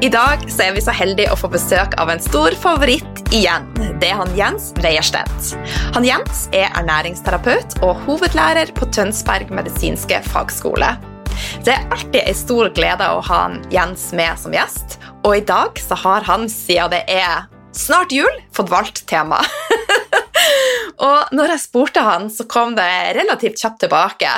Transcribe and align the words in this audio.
I 0.00 0.08
dag 0.08 0.46
er 0.64 0.70
vi 0.72 0.80
så 0.80 0.94
heldige 0.96 1.28
å 1.28 1.36
få 1.36 1.50
besøk 1.52 1.92
av 2.00 2.08
en 2.08 2.22
stor 2.24 2.54
favoritt 2.56 3.18
igjen. 3.36 3.66
Det 4.00 4.08
er 4.08 4.16
han 4.16 4.30
Jens 4.32 4.70
Reierstedt. 4.80 5.50
Han 5.92 6.06
Jens 6.08 6.46
er 6.56 6.72
ernæringsterapeut 6.78 7.76
og 7.84 8.00
hovedlærer 8.06 8.72
på 8.78 8.88
Tønsberg 8.96 9.52
medisinske 9.52 10.22
fagskole. 10.24 10.94
Det 11.66 11.74
er 11.76 11.84
alltid 11.92 12.22
en 12.22 12.38
stor 12.40 12.72
glede 12.72 13.12
å 13.12 13.20
ha 13.28 13.42
han 13.42 13.60
Jens 13.74 14.08
med 14.16 14.40
som 14.40 14.56
gjest, 14.56 14.96
og 15.20 15.36
i 15.36 15.44
dag 15.44 15.76
så 15.76 16.00
har 16.00 16.24
han, 16.32 16.48
siden 16.48 16.96
det 16.96 17.04
er 17.12 17.44
snart 17.76 18.16
jul, 18.16 18.40
fått 18.56 18.72
valgt 18.72 19.04
tema. 19.12 19.44
Og 21.00 21.32
når 21.32 21.54
jeg 21.54 21.62
spurte 21.62 22.02
han, 22.04 22.28
så 22.32 22.44
kom 22.50 22.74
det 22.76 22.88
relativt 23.16 23.60
kjapt 23.60 23.80
tilbake. 23.86 24.32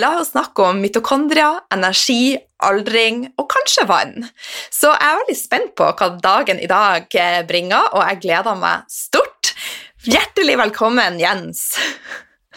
La 0.00 0.10
oss 0.20 0.34
snakke 0.34 0.66
om 0.68 0.82
mitokondria, 0.82 1.50
energi, 1.72 2.34
aldring 2.64 3.24
og 3.40 3.48
kanskje 3.52 3.86
vann. 3.88 4.26
Så 4.72 4.92
jeg 4.92 5.08
er 5.08 5.20
veldig 5.22 5.38
spent 5.38 5.72
på 5.78 5.88
hva 5.88 6.10
dagen 6.20 6.60
i 6.60 6.68
dag 6.70 7.08
eh, 7.20 7.40
bringer, 7.48 7.88
og 7.96 8.04
jeg 8.04 8.20
gleder 8.26 8.58
meg 8.60 8.84
stort. 8.92 9.54
Hjertelig 10.04 10.58
velkommen, 10.60 11.16
Jens. 11.20 11.70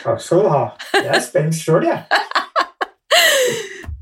Takk 0.01 0.20
skal 0.21 0.43
du 0.43 0.49
ha. 0.51 0.63
Jeg 0.98 1.13
er 1.15 1.23
spent 1.23 1.55
sjøl, 1.57 1.87
jeg. 1.87 2.04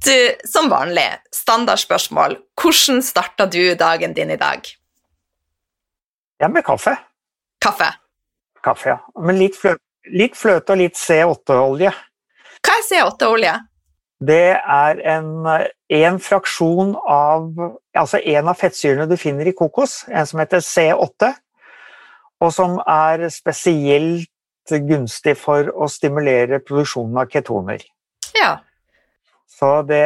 Du, 0.05 0.17
som 0.45 0.67
vanlig, 0.69 1.05
standardspørsmål. 1.33 2.35
Hvordan 2.61 2.99
starta 3.01 3.47
du 3.49 3.73
dagen 3.79 4.13
din 4.13 4.33
i 4.33 4.37
dag? 4.37 4.65
Ja, 6.41 6.49
med 6.51 6.61
kaffe. 6.67 6.93
Kaffe. 7.63 7.87
Kaffe, 8.65 8.95
ja. 8.95 8.97
Men 9.21 9.39
litt 9.39 9.57
fløte, 9.59 9.83
litt 10.09 10.37
fløte 10.37 10.73
og 10.73 10.81
litt 10.81 10.99
C8-olje. 10.99 11.93
Hva 12.65 12.75
er 12.79 12.85
C8-olje? 12.89 13.55
Det 14.25 14.43
er 14.57 15.01
en, 15.11 15.31
en 15.91 16.21
fraksjon 16.23 16.93
av 17.11 17.49
Altså 17.95 18.19
en 18.31 18.49
av 18.51 18.57
fettsyrene 18.59 19.05
du 19.07 19.15
finner 19.15 19.47
i 19.47 19.53
kokos, 19.55 20.01
en 20.11 20.25
som 20.27 20.41
heter 20.41 20.59
C8, 20.59 21.29
og 22.43 22.49
som 22.51 22.73
er 22.91 23.29
spesielt 23.31 24.27
gunstig 24.89 25.37
for 25.39 25.69
å 25.71 25.87
stimulere 25.87 26.59
produksjonen 26.59 27.21
av 27.21 27.29
ketoner. 27.31 27.85
Ja. 28.35 28.57
Så 29.47 29.69
det, 29.87 30.03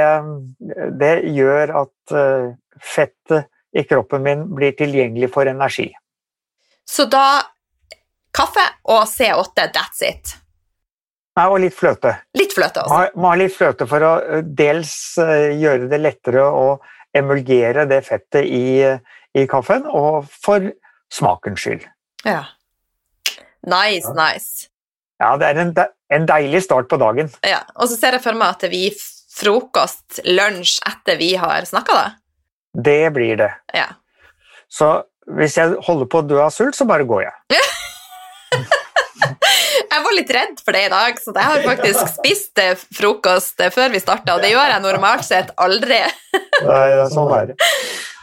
det 1.02 1.14
gjør 1.34 1.74
at 1.82 2.14
eh, 2.14 2.52
fettet 2.78 3.50
i 3.74 3.88
kroppen 3.90 4.22
min 4.28 4.46
blir 4.54 4.76
tilgjengelig 4.78 5.32
for 5.34 5.50
energi. 5.50 5.88
Så 6.86 7.08
da 7.10 7.42
kaffe 8.36 8.66
og 8.90 9.04
C8, 9.10 9.70
that's 9.76 10.04
it. 10.06 10.36
Nei, 11.40 11.46
og 11.48 11.60
litt 11.64 11.76
fløte. 11.76 12.16
Litt 12.36 12.54
fløte 12.56 12.84
også. 12.84 13.14
Må, 13.16 13.30
ha 13.32 13.38
litt 13.40 13.56
fløte 13.56 13.88
for 13.88 14.04
å 14.04 14.14
eh, 14.22 14.42
dels 14.44 14.94
eh, 15.24 15.54
gjøre 15.60 15.88
det 15.92 16.02
lettere 16.02 16.44
å 16.44 16.66
emulgere 17.16 17.86
det 17.90 18.02
fettet 18.06 18.46
i, 18.46 18.84
i 19.38 19.46
kaffen, 19.50 19.88
og 19.88 20.28
for 20.30 20.68
smakens 21.14 21.64
skyld. 21.64 21.86
Ja. 22.28 22.44
Nice, 23.66 24.12
nice. 24.18 24.68
Ja, 25.20 25.34
det 25.40 25.50
er 25.50 25.62
en, 25.64 25.74
en 26.16 26.28
deilig 26.30 26.64
start 26.68 26.90
på 26.92 27.00
dagen. 27.02 27.32
Ja, 27.48 27.64
Og 27.76 27.90
så 27.92 27.98
ser 28.00 28.16
jeg 28.16 28.24
for 28.24 28.38
meg 28.40 28.56
at 28.56 28.68
vi 28.72 28.88
frokost, 29.40 30.22
lunsj 30.28 30.80
etter 30.88 31.20
vi 31.20 31.34
har 31.40 31.66
snakka, 31.68 31.96
da. 31.96 32.08
Det 32.90 33.02
blir 33.16 33.40
det. 33.40 33.50
Ja. 33.76 33.88
Så 34.70 34.92
hvis 35.40 35.58
jeg 35.58 35.76
holder 35.86 36.10
på 36.10 36.22
å 36.22 36.28
dø 36.28 36.40
av 36.44 36.54
sult, 36.54 36.78
så 36.78 36.88
bare 36.90 37.08
går 37.10 37.28
jeg. 37.28 37.60
var 40.10 40.18
litt 40.18 40.34
redd 40.34 40.62
for 40.64 40.76
det 40.76 40.86
i 40.88 40.92
dag, 40.92 41.20
så 41.22 41.34
jeg 41.36 41.52
har 41.52 41.66
faktisk 41.66 42.14
spist 42.18 42.62
eh, 42.62 42.86
frokost 42.98 43.62
eh, 43.64 43.74
før 43.74 43.94
vi 43.94 44.02
starta, 44.02 44.36
og 44.36 44.44
det 44.44 44.54
gjør 44.54 44.74
jeg 44.74 44.86
normalt 44.86 45.28
sett 45.28 45.52
aldri. 45.62 46.02
Nei, 46.70 46.86
sånn 47.14 47.36
er 47.38 47.52
det. 47.52 47.60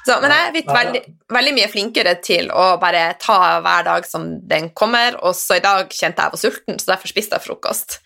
Så, 0.06 0.20
men 0.22 0.30
jeg 0.30 0.42
er 0.44 0.52
blitt 0.54 0.68
veldig, 0.70 1.00
veldig, 1.34 1.52
mye 1.56 1.70
flinkere 1.70 2.12
til 2.22 2.50
å 2.54 2.66
bare 2.78 3.08
ta 3.18 3.56
hver 3.64 3.86
dag 3.88 4.06
som 4.06 4.28
den 4.46 4.68
kommer, 4.78 5.16
og 5.18 5.34
så 5.34 5.58
i 5.58 5.64
dag 5.64 5.90
kjente 5.90 6.22
jeg 6.22 6.34
var 6.34 6.42
sulten, 6.42 6.78
så 6.78 6.92
derfor 6.92 7.10
spiste 7.10 7.38
jeg 7.38 7.46
frokost. 7.48 7.98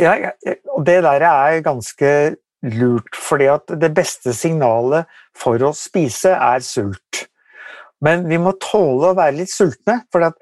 Ja, 0.00 0.14
og 0.72 0.86
det 0.88 1.02
der 1.04 1.26
er 1.28 1.60
ganske 1.66 2.14
lurt, 2.64 3.12
fordi 3.12 3.50
at 3.52 3.76
det 3.76 3.92
beste 3.92 4.32
signalet 4.36 5.10
for 5.36 5.60
å 5.60 5.74
spise 5.76 6.32
er 6.32 6.64
sult. 6.64 7.26
Men 8.04 8.24
vi 8.28 8.38
må 8.40 8.54
tåle 8.60 9.12
å 9.12 9.16
være 9.16 9.38
litt 9.42 9.52
sultne, 9.52 10.00
for 10.12 10.24
at, 10.26 10.40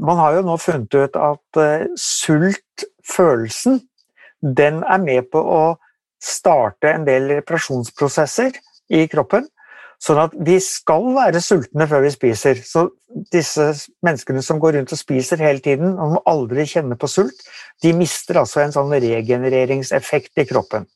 man 0.00 0.16
har 0.20 0.38
jo 0.38 0.42
nå 0.46 0.56
funnet 0.60 0.94
ut 0.96 1.16
at 1.20 1.60
eh, 1.60 1.86
sultfølelsen 2.00 3.80
den 4.40 4.80
er 4.88 5.00
med 5.02 5.28
på 5.32 5.40
å 5.40 5.62
starte 6.20 6.94
en 6.94 7.04
del 7.04 7.28
reparasjonsprosesser 7.34 8.56
i 8.96 9.04
kroppen. 9.12 9.48
Sånn 10.00 10.16
at 10.22 10.32
vi 10.48 10.56
skal 10.64 11.10
være 11.12 11.42
sultne 11.44 11.84
før 11.88 12.06
vi 12.06 12.12
spiser. 12.14 12.62
Så 12.64 12.86
disse 13.34 13.66
menneskene 14.04 14.40
som 14.44 14.60
går 14.62 14.78
rundt 14.78 14.94
og 14.96 15.00
spiser 15.00 15.42
hele 15.44 15.60
tiden, 15.60 15.92
og 16.00 16.14
må 16.14 16.22
aldri 16.30 16.64
kjenner 16.68 16.96
på 16.96 17.10
sult, 17.10 17.44
de 17.84 17.92
mister 17.96 18.40
altså 18.40 18.62
en 18.64 18.72
sånn 18.72 18.94
regenereringseffekt 18.96 20.40
i 20.40 20.48
kroppen. 20.48 20.88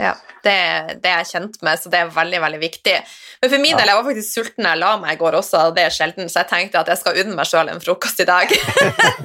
Ja, 0.00 0.14
det, 0.40 0.54
det, 1.02 1.10
er 1.10 1.18
jeg 1.20 1.28
kjent 1.34 1.58
med, 1.64 1.76
så 1.76 1.90
det 1.92 1.98
er 2.00 2.12
veldig 2.14 2.40
veldig 2.40 2.60
viktig. 2.62 2.94
Men 3.42 3.52
for 3.52 3.60
min 3.60 3.76
del, 3.76 3.90
jeg 3.90 3.98
var 3.98 4.06
faktisk 4.06 4.38
sulten 4.38 4.64
da 4.64 4.72
jeg 4.72 4.80
la 4.80 4.92
meg 5.02 5.12
i 5.16 5.20
går 5.20 5.36
også, 5.40 5.66
og 5.68 5.76
det 5.76 5.84
er 5.84 5.94
sjelden, 5.94 6.30
så 6.32 6.40
jeg 6.40 6.50
tenkte 6.52 6.80
at 6.80 6.88
jeg 6.92 7.02
skal 7.02 7.20
unne 7.22 7.36
meg 7.36 7.50
sjøl 7.50 7.72
en 7.72 7.82
frokost 7.84 8.22
i 8.24 8.28
dag. 8.28 8.54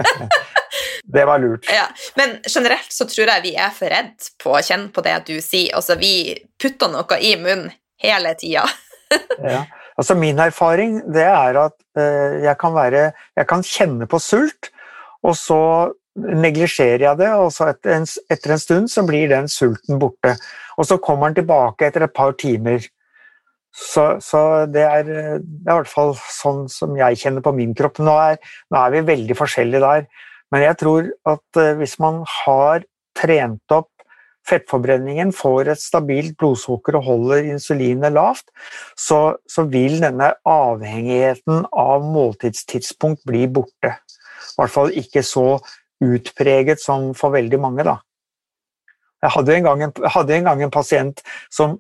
det 1.16 1.26
var 1.30 1.40
lurt. 1.44 1.70
Ja, 1.72 1.88
Men 2.20 2.38
generelt 2.44 2.92
så 2.92 3.08
tror 3.08 3.32
jeg 3.32 3.46
vi 3.48 3.56
er 3.56 3.72
for 3.76 3.92
redd 3.92 4.30
på 4.44 4.58
å 4.58 4.64
kjenne 4.66 4.92
på 4.92 5.06
det 5.06 5.16
du 5.30 5.38
sier. 5.40 5.72
Altså, 5.80 5.96
vi 6.02 6.36
putter 6.62 6.92
noe 6.92 7.20
i 7.24 7.36
munnen 7.40 7.72
hele 8.04 8.36
tida. 8.40 8.68
ja. 9.40 9.64
Altså 9.96 10.16
Min 10.20 10.42
erfaring 10.44 10.98
det 11.16 11.24
er 11.24 11.56
at 11.56 11.76
uh, 11.96 12.34
jeg, 12.44 12.56
kan 12.60 12.74
være, 12.76 13.12
jeg 13.40 13.48
kan 13.48 13.64
kjenne 13.64 14.08
på 14.12 14.20
sult, 14.20 14.74
og 15.24 15.38
så 15.40 15.62
neglisjerer 16.16 17.04
jeg 17.10 17.20
det, 17.20 17.32
og 17.36 17.50
så 17.52 17.70
etter 17.72 17.98
en, 17.98 18.06
etter 18.32 18.56
en, 18.56 18.62
stund 18.62 18.92
så 18.92 19.04
blir 19.08 19.30
den 19.32 19.50
sulten 19.52 20.00
borte. 20.00 20.36
Og 20.76 20.88
så 20.90 21.00
kommer 21.02 21.30
han 21.30 21.38
tilbake 21.38 21.88
etter 21.88 22.06
et 22.06 22.16
par 22.16 22.36
timer. 22.40 22.84
Så, 23.76 24.06
så 24.24 24.40
det, 24.72 24.86
er, 24.88 25.04
det, 25.08 25.24
er, 25.24 25.42
i 25.42 25.66
hvert 25.68 25.92
fall 25.92 26.14
sånn 26.16 26.66
som 26.72 26.96
jeg 26.96 27.20
kjenner 27.20 27.44
på 27.44 27.52
min 27.56 27.74
kropp. 27.76 28.00
Nå 28.00 28.14
er, 28.30 28.40
nå 28.72 28.80
er 28.80 28.94
vi 28.94 29.04
veldig 29.10 29.36
forskjellige 29.36 29.84
der, 29.84 30.08
men 30.54 30.64
jeg 30.64 30.80
tror 30.80 31.10
at 31.28 31.60
uh, 31.60 31.74
hvis 31.80 31.98
man 32.00 32.22
har 32.46 32.86
trent 33.18 33.76
opp 33.76 33.92
fettforbrenningen, 34.46 35.32
får 35.34 35.72
et 35.74 35.82
stabilt 35.82 36.36
blodsukker 36.40 37.00
og 37.00 37.08
holder 37.10 37.50
insulinet 37.56 38.14
lavt, 38.14 38.46
så, 38.94 39.38
så 39.50 39.66
vil 39.72 39.98
denne 40.04 40.32
avhengigheten 40.48 41.66
av 41.72 42.06
måltidstidspunkt 42.06 43.26
bli 43.28 43.48
borte. 43.50 43.96
I 43.96 44.60
hvert 44.60 44.76
fall 44.76 44.94
ikke 44.96 45.26
så 45.26 45.58
utpreget 46.04 46.84
som 46.84 47.10
for 47.18 47.34
veldig 47.34 47.60
mange. 47.62 47.88
Da. 47.88 47.98
Jeg 49.26 49.34
hadde 49.34 49.58
en, 49.58 49.68
en, 49.88 49.98
hadde 50.14 50.38
en 50.38 50.48
gang 50.50 50.64
en 50.66 50.74
pasient 50.74 51.26
som 51.54 51.80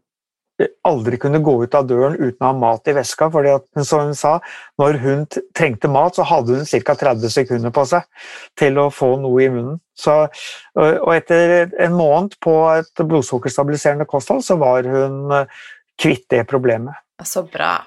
aldri 0.87 1.17
kunne 1.19 1.41
gå 1.43 1.55
ut 1.65 1.75
av 1.75 1.87
døren 1.87 2.15
uten 2.15 2.39
å 2.39 2.47
ha 2.47 2.55
mat 2.55 2.87
i 2.87 2.95
veska. 2.95 3.27
fordi 3.31 3.51
at, 3.57 3.65
som 3.83 4.05
hun 4.07 4.15
sa, 4.15 4.39
Når 4.79 4.99
hun 5.03 5.25
trengte 5.55 5.87
mat, 5.91 6.15
så 6.15 6.23
hadde 6.23 6.59
hun 6.59 6.65
ca. 6.65 6.95
30 6.95 7.29
sekunder 7.29 7.73
på 7.75 7.85
seg 7.85 8.03
til 8.55 8.79
å 8.79 8.89
få 8.89 9.15
noe 9.19 9.43
i 9.43 9.49
munnen. 9.49 9.81
Så, 9.95 10.27
og 10.75 11.11
etter 11.15 11.71
en 11.79 11.95
måned 11.95 12.37
på 12.43 12.55
et 12.71 13.03
blodsukkerstabiliserende 13.03 14.07
kosthold, 14.07 14.43
så 14.43 14.55
var 14.59 14.87
hun 14.87 15.31
kvitt 15.99 16.27
det 16.31 16.45
problemet. 16.47 16.95
Så 17.23 17.43
bra. 17.43 17.77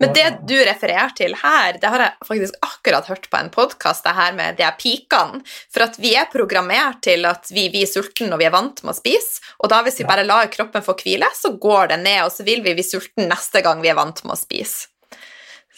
Men 0.00 0.12
det 0.16 0.26
du 0.48 0.54
refererer 0.64 1.12
til 1.16 1.34
her, 1.42 1.76
det 1.80 1.90
har 1.92 2.04
jeg 2.04 2.28
faktisk 2.28 2.58
akkurat 2.64 3.08
hørt 3.10 3.28
på 3.30 3.40
en 3.40 3.50
podkast, 3.52 4.04
det 4.06 4.16
her 4.16 4.36
med 4.36 4.58
de 4.58 4.64
her 4.64 4.76
pikene. 4.80 5.42
For 5.74 5.84
at 5.84 5.98
vi 6.00 6.14
er 6.16 6.30
programmert 6.32 7.02
til 7.04 7.28
at 7.28 7.50
vi, 7.52 7.68
vi 7.72 7.84
er 7.84 7.90
sultne 7.90 8.30
når 8.32 8.42
vi 8.42 8.48
er 8.48 8.54
vant 8.54 8.84
med 8.84 8.94
å 8.94 8.98
spise. 8.98 9.42
Og 9.60 9.72
da 9.72 9.82
hvis 9.84 10.00
vi 10.00 10.08
bare 10.08 10.26
lar 10.26 10.48
kroppen 10.52 10.84
få 10.84 10.96
hvile, 11.02 11.28
så 11.36 11.52
går 11.60 11.92
det 11.92 12.02
ned, 12.04 12.22
og 12.26 12.32
så 12.34 12.46
vil 12.46 12.64
vi 12.64 12.76
bli 12.78 12.86
sultne 12.86 13.28
neste 13.28 13.62
gang 13.64 13.82
vi 13.84 13.92
er 13.92 13.98
vant 13.98 14.22
med 14.24 14.36
å 14.36 14.40
spise. 14.40 14.88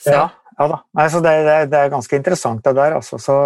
Så. 0.01 0.13
Ja, 0.15 0.27
ja 0.57 0.69
da. 0.71 0.79
Nei, 0.97 1.07
det, 1.11 1.33
det, 1.47 1.57
det, 1.73 1.81
er 1.81 1.93
ganske 1.93 2.17
interessant, 2.17 2.63
det 2.65 2.77
der. 2.79 2.95
Altså. 3.01 3.19
Så, 3.21 3.39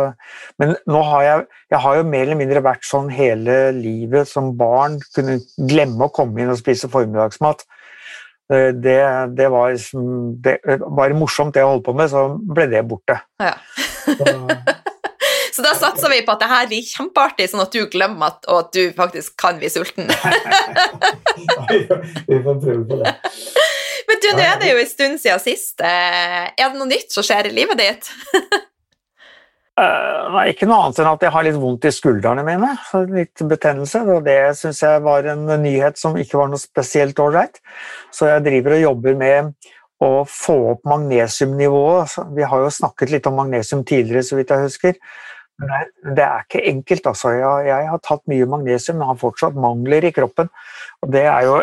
men 0.60 0.76
nå 0.90 1.00
har 1.08 1.24
jeg, 1.26 1.46
jeg 1.72 1.82
har 1.86 1.98
jo 1.98 2.10
mer 2.10 2.26
eller 2.26 2.40
mindre 2.42 2.62
vært 2.66 2.84
sånn 2.86 3.08
hele 3.12 3.72
livet 3.78 4.30
som 4.30 4.52
barn. 4.58 5.00
Kunne 5.16 5.40
glemme 5.56 6.06
å 6.06 6.14
komme 6.14 6.44
inn 6.44 6.52
og 6.52 6.60
spise 6.60 6.90
formiddagsmat. 6.92 7.64
Eh, 8.52 8.70
det, 8.76 8.98
det, 9.36 9.48
var, 9.48 9.72
det 10.44 10.58
var 10.80 11.16
morsomt, 11.16 11.54
det 11.54 11.62
jeg 11.62 11.70
holdt 11.70 11.86
på 11.86 11.94
med, 11.96 12.10
så 12.12 12.26
ble 12.36 12.66
det 12.72 12.82
borte. 12.88 13.16
Ja. 13.40 13.54
så 15.54 15.64
da 15.64 15.72
satser 15.78 16.12
vi 16.12 16.20
på 16.26 16.34
at 16.34 16.42
det 16.42 16.50
her 16.50 16.68
blir 16.72 16.90
kjempeartig, 16.90 17.48
sånn 17.52 17.64
at 17.64 17.72
du 17.72 17.86
glemmer 17.92 18.34
at, 18.34 18.44
og 18.50 18.66
at 18.66 18.76
du 18.76 18.82
faktisk 18.96 19.36
kan 19.40 19.56
bli 19.60 19.70
sulten. 19.72 20.10
vi 22.28 22.42
får 22.44 22.60
prøve 22.60 22.84
på 22.90 23.00
det. 23.00 23.14
Men 24.04 24.20
du, 24.20 24.28
nå 24.36 24.44
er 24.44 24.60
det 24.60 24.68
jo 24.74 24.78
en 24.82 24.92
stund 24.92 25.20
siden 25.22 25.40
sist. 25.40 25.80
Eh, 25.80 26.44
er 26.52 26.68
det 26.68 26.76
noe 26.76 26.90
nytt 26.90 27.14
som 27.14 27.24
skjer 27.24 27.48
i 27.48 27.56
livet 27.56 27.80
ditt? 27.80 28.12
Uh, 29.74 30.30
nei, 30.30 30.44
ikke 30.52 30.68
noe 30.70 30.84
annet 30.84 31.00
enn 31.02 31.08
at 31.10 31.24
jeg 31.26 31.34
har 31.34 31.44
litt 31.48 31.56
vondt 31.58 31.86
i 31.88 31.90
skuldrene 31.94 32.44
mine. 32.46 32.70
Litt 33.10 33.42
betennelse. 33.50 34.04
og 34.06 34.22
Det 34.26 34.38
syns 34.58 34.82
jeg 34.84 35.02
var 35.02 35.26
en 35.32 35.48
nyhet 35.64 35.98
som 35.98 36.18
ikke 36.18 36.38
var 36.38 36.52
noe 36.52 36.62
spesielt 36.62 37.18
ålreit. 37.18 37.58
Så 38.14 38.30
jeg 38.30 38.44
driver 38.46 38.76
og 38.76 38.84
jobber 38.84 39.18
med 39.18 39.72
å 40.04 40.12
få 40.30 40.56
opp 40.74 40.86
magnesiumnivået. 40.86 42.14
Vi 42.36 42.46
har 42.46 42.62
jo 42.62 42.70
snakket 42.78 43.16
litt 43.16 43.26
om 43.30 43.38
magnesium 43.40 43.82
tidligere, 43.86 44.22
så 44.26 44.38
vidt 44.38 44.54
jeg 44.54 44.68
husker. 44.68 44.98
Men 45.58 46.14
det 46.18 46.22
er 46.22 46.46
ikke 46.46 46.64
enkelt. 46.70 47.10
Altså. 47.10 47.34
Jeg, 47.34 47.66
jeg, 47.68 47.90
har 47.90 48.02
tatt 48.06 48.24
mye 48.30 48.48
magnesium, 48.54 48.98
men 49.00 49.10
har 49.10 49.20
fortsatt 49.20 49.58
mangler 49.58 50.06
i 50.06 50.14
kroppen. 50.14 50.50
Og 51.02 51.12
det 51.14 51.26
er 51.30 51.48
jo, 51.48 51.58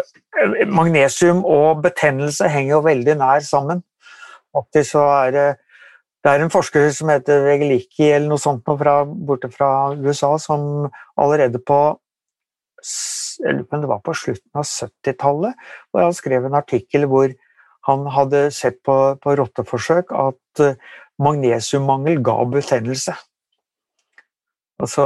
magnesium 0.68 1.44
og 1.48 1.84
betennelse 1.88 2.52
henger 2.52 2.76
jo 2.76 2.86
veldig 2.92 3.18
nær 3.24 3.44
sammen. 3.48 3.84
Faktisk 4.52 4.98
så 4.98 5.08
er 5.16 5.36
det 5.36 5.50
det 6.22 6.32
er 6.32 6.44
en 6.44 6.54
forsker 6.54 6.92
som 6.94 7.10
heter 7.10 7.42
Vegelicki 7.48 8.12
eller 8.12 8.30
noe 8.30 8.42
sånt 8.42 8.68
fra, 8.68 9.02
borte 9.06 9.50
fra 9.54 9.72
USA, 9.98 10.36
som 10.42 10.90
allerede 11.18 11.62
på 11.62 11.82
det 12.82 13.90
var 13.90 14.02
på 14.02 14.14
slutten 14.18 14.58
av 14.58 14.66
70-tallet, 14.66 15.58
hvor 15.90 16.06
han 16.06 16.16
skrev 16.18 16.46
en 16.46 16.58
artikkel 16.58 17.06
hvor 17.10 17.34
han 17.86 18.08
hadde 18.14 18.48
sett 18.54 18.80
på, 18.86 18.96
på 19.22 19.36
rotteforsøk 19.38 20.14
at 20.14 20.62
eh, 20.66 20.80
magnesiummangel 21.22 22.22
ga 22.26 22.36
betennelse. 22.50 23.14
Altså, 24.82 25.06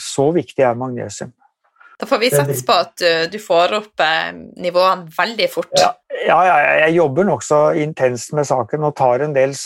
så 0.00 0.30
viktig 0.36 0.64
er 0.64 0.76
magnesium. 0.76 1.32
Da 1.96 2.08
får 2.08 2.20
vi 2.20 2.28
satse 2.32 2.64
på 2.68 2.74
at 2.76 3.04
du 3.32 3.38
får 3.40 3.72
opp 3.78 4.04
eh, 4.04 4.32
nivåene 4.60 5.08
veldig 5.16 5.48
fort. 5.52 5.72
Ja, 5.80 5.94
ja 6.28 6.40
jeg 6.84 6.98
jobber 6.98 7.28
nokså 7.28 7.60
intenst 7.80 8.36
med 8.36 8.48
saken 8.48 8.84
og 8.84 8.96
tar 8.98 9.24
en 9.24 9.36
del 9.36 9.56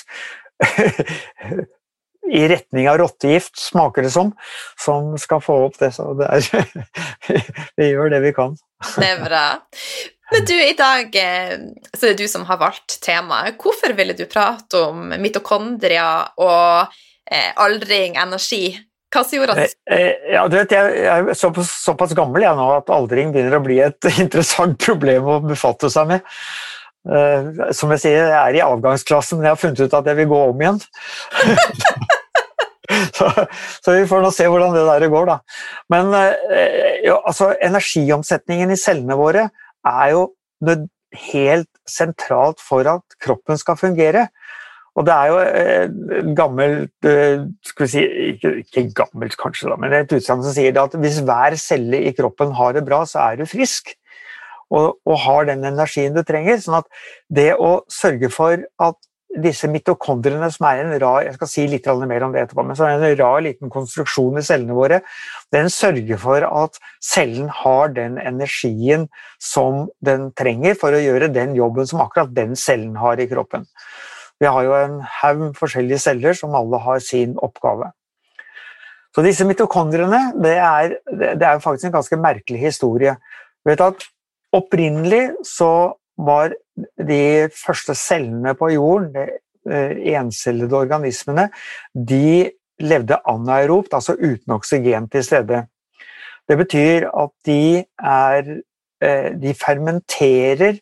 i 2.30 2.48
retning 2.48 2.88
av 2.90 2.98
rottegift, 3.00 3.58
smaker 3.58 4.06
det 4.06 4.12
som, 4.14 4.32
som 4.78 5.18
skal 5.18 5.42
få 5.42 5.56
opp 5.66 5.78
det. 5.80 5.92
Så 5.96 6.12
det 6.18 6.30
er, 6.30 6.74
vi 7.80 7.90
gjør 7.90 8.12
det 8.14 8.22
vi 8.24 8.34
kan. 8.36 8.56
Det 8.96 9.08
er 9.08 9.22
bra. 9.24 9.44
Men 10.30 10.44
du, 10.46 10.54
i 10.54 10.76
dag 10.78 11.16
eh, 11.18 11.56
så 11.90 12.06
er 12.06 12.12
det 12.12 12.22
du 12.22 12.30
som 12.30 12.46
har 12.46 12.60
valgt 12.60 13.00
temaet. 13.02 13.58
Hvorfor 13.58 13.96
ville 13.98 14.14
du 14.14 14.28
prate 14.30 14.84
om 14.90 15.10
mitokondria 15.18 16.10
og 16.38 16.94
eh, 17.26 17.50
aldring, 17.58 18.14
energi? 18.20 18.76
Hva 19.10 19.24
som 19.26 19.40
gjorde 19.40 19.56
at 19.58 19.72
ja, 20.30 20.44
du 20.46 20.54
vet, 20.54 20.70
Jeg 20.70 21.00
er 21.10 21.32
såpass, 21.34 21.72
såpass 21.82 22.14
gammel 22.14 22.44
jeg 22.44 22.54
nå 22.54 22.66
at 22.76 22.92
aldring 22.94 23.32
begynner 23.34 23.58
å 23.58 23.64
bli 23.64 23.80
et 23.82 24.10
interessant 24.22 24.78
problem 24.78 25.26
å 25.26 25.40
befatte 25.42 25.90
seg 25.90 26.12
med. 26.12 26.30
Uh, 27.08 27.72
som 27.72 27.92
jeg 27.94 28.02
sier, 28.02 28.26
jeg 28.28 28.36
er 28.36 28.56
i 28.58 28.64
avgangsklassen, 28.64 29.38
men 29.38 29.48
jeg 29.48 29.54
har 29.54 29.60
funnet 29.60 29.80
ut 29.80 29.94
at 29.96 30.08
jeg 30.10 30.18
vil 30.18 30.28
gå 30.28 30.40
om 30.50 30.60
igjen. 30.60 30.80
så, 33.16 33.30
så, 33.80 33.94
vi 33.94 34.08
får 34.10 34.20
nå 34.20 34.32
se 34.36 34.48
hvordan 34.50 34.76
det 34.76 34.84
der 34.84 35.06
går, 35.12 35.30
da. 35.30 35.38
Men 35.92 36.12
uh, 36.12 36.34
jo, 37.06 37.16
altså, 37.24 37.54
energiomsetningen 37.64 38.74
i 38.74 38.80
cellene 38.80 39.16
våre 39.16 39.48
er 39.88 40.12
jo 40.12 40.26
helt 41.30 41.70
sentralt 41.88 42.60
for 42.62 42.84
at 42.90 43.16
kroppen 43.24 43.58
skal 43.58 43.80
fungere. 43.80 44.28
Og 44.98 45.06
det 45.06 45.14
er 45.14 45.30
jo 45.30 45.36
et 46.20 46.30
gammelt 46.36 47.06
skal 47.64 47.84
vi 47.86 47.88
si, 47.88 48.00
ikke, 48.34 48.50
ikke 48.60 48.82
gammelt 48.98 49.36
kanskje, 49.38 49.70
da, 49.70 49.76
men 49.80 49.94
et 49.96 50.12
utsagn 50.12 50.42
som 50.44 50.52
sier 50.52 50.76
at 50.82 50.96
hvis 51.00 51.20
hver 51.24 51.54
celle 51.62 52.02
i 52.10 52.12
kroppen 52.12 52.50
har 52.58 52.74
det 52.76 52.82
bra, 52.84 53.04
så 53.08 53.22
er 53.30 53.38
du 53.40 53.46
frisk 53.48 53.94
og, 54.70 54.98
og, 55.06 55.14
har 55.26 55.46
den 55.50 55.66
energien 55.66 56.16
du 56.16 56.22
trenger. 56.26 56.60
sånn 56.62 56.80
at 56.80 56.90
det 57.28 57.52
å 57.58 57.80
sørge 57.90 58.30
for 58.32 58.62
at 58.82 58.98
disse 59.30 59.68
mitokondriene, 59.70 60.48
som 60.50 60.66
er 60.66 60.80
en 60.82 60.94
rar 60.98 61.22
jeg 61.22 61.36
skal 61.36 61.50
si 61.50 61.66
litt 61.70 61.86
mer 61.86 62.24
om 62.26 62.32
det 62.34 62.42
etterpå, 62.42 62.64
men 62.66 62.76
som 62.78 62.88
er 62.88 62.98
en 62.98 63.18
rar 63.18 63.38
liten 63.44 63.70
konstruksjon 63.70 64.40
i 64.40 64.42
cellene 64.42 64.74
våre, 64.74 65.00
den 65.54 65.70
sørger 65.70 66.18
for 66.18 66.46
at 66.48 66.80
cellen 66.98 67.48
har 67.62 67.94
den 67.94 68.18
energien 68.18 69.06
som 69.38 69.86
den 70.02 70.32
trenger 70.34 70.74
for 70.74 70.94
å 70.94 71.02
gjøre 71.02 71.30
den 71.34 71.54
jobben 71.58 71.86
som 71.86 72.02
akkurat 72.02 72.34
den 72.34 72.56
cellen 72.58 72.96
har 72.98 73.22
i 73.22 73.28
kroppen. 73.30 73.68
Vi 74.40 74.48
har 74.50 74.66
jo 74.66 74.74
en 74.74 75.00
haug 75.20 75.50
forskjellige 75.58 76.02
celler 76.02 76.34
som 76.34 76.54
alle 76.56 76.80
har 76.82 77.02
sin 77.04 77.36
oppgave. 77.38 77.92
Så 79.14 79.22
disse 79.26 79.44
mitokondriene 79.46 80.30
det 80.42 80.56
er, 80.56 80.96
det 81.10 81.46
er 81.46 81.62
faktisk 81.62 81.90
en 81.90 81.98
ganske 81.98 82.18
merkelig 82.18 82.60
historie. 82.62 83.16
Du 83.60 83.70
vet 83.70 83.82
at 83.84 84.06
Opprinnelig 84.52 85.30
så 85.46 85.92
var 86.18 86.54
de 86.98 87.48
første 87.54 87.94
cellene 87.94 88.54
på 88.58 88.72
jorden, 88.74 89.12
de 89.14 89.26
eh, 89.70 90.16
encellede 90.16 90.76
organismene, 90.76 91.48
de 91.94 92.50
levde 92.80 93.18
anaeropt, 93.28 93.94
altså 93.94 94.16
uten 94.18 94.56
oksygen 94.56 95.08
til 95.12 95.24
stede. 95.24 95.64
Det 96.48 96.56
betyr 96.58 97.06
at 97.14 97.30
de, 97.46 97.84
er, 98.02 98.54
eh, 99.02 99.30
de 99.42 99.54
fermenterer 99.54 100.80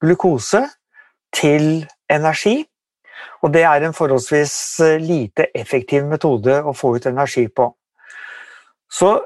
glukose 0.00 0.62
til 1.34 1.84
energi. 2.10 2.62
Og 3.42 3.52
det 3.54 3.62
er 3.62 3.84
en 3.84 3.94
forholdsvis 3.94 4.80
eh, 4.80 4.96
lite 5.02 5.50
effektiv 5.54 6.06
metode 6.08 6.62
å 6.62 6.74
få 6.76 6.96
ut 6.96 7.10
energi 7.10 7.46
på. 7.48 7.68
Så 8.92 9.18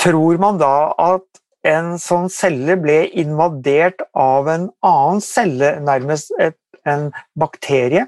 tror 0.00 0.40
man 0.40 0.58
da 0.60 0.92
at 0.98 1.39
en 1.66 1.96
sånn 2.00 2.30
celle 2.32 2.76
ble 2.80 3.02
invadert 3.20 4.02
av 4.16 4.48
en 4.48 4.68
annen 4.86 5.20
celle, 5.24 5.74
nærmest 5.84 6.32
et, 6.40 6.56
en 6.88 7.10
bakterie, 7.38 8.06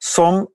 som 0.00 0.46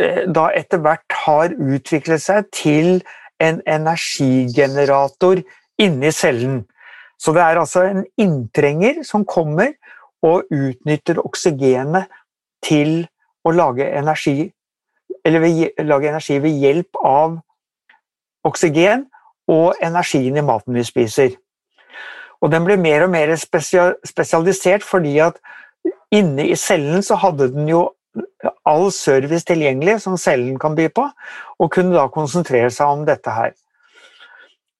eh, 0.00 0.24
da 0.24 0.48
etter 0.56 0.80
hvert 0.80 1.18
har 1.26 1.52
utviklet 1.52 2.22
seg 2.22 2.48
til 2.54 3.02
en 3.42 3.60
energigenerator 3.68 5.42
inni 5.82 6.12
cellen. 6.14 6.62
Så 7.20 7.32
det 7.36 7.42
er 7.44 7.60
altså 7.60 7.84
en 7.88 8.04
inntrenger 8.20 9.02
som 9.04 9.24
kommer 9.28 9.74
og 10.24 10.48
utnytter 10.52 11.20
oksygenet 11.20 12.08
til 12.64 13.04
å 13.46 13.52
lage 13.52 13.84
energi, 13.84 14.48
eller 15.24 15.44
lage 15.84 16.08
energi 16.08 16.38
ved 16.42 16.56
hjelp 16.62 16.98
av 17.04 17.36
oksygen 18.46 19.04
og 19.50 19.74
energien 19.82 20.36
i 20.36 20.44
maten 20.44 20.74
vi 20.74 20.84
spiser. 20.86 21.36
Og 22.42 22.50
den 22.52 22.66
ble 22.66 22.76
mer 22.80 23.06
og 23.06 23.12
mer 23.14 23.32
spesialisert 23.36 24.84
fordi 24.84 25.16
at 25.24 25.38
inne 26.14 26.50
i 26.50 26.56
cellen 26.58 27.02
så 27.02 27.18
hadde 27.20 27.50
den 27.54 27.70
jo 27.70 27.88
all 28.68 28.90
service 28.92 29.44
tilgjengelig 29.48 30.00
som 30.04 30.16
cellen 30.20 30.58
kan 30.60 30.76
by 30.76 30.88
på, 30.94 31.04
og 31.60 31.72
kunne 31.72 31.96
da 31.96 32.06
konsentrere 32.12 32.70
seg 32.72 32.92
om 32.92 33.04
dette 33.08 33.32
her. 33.32 33.52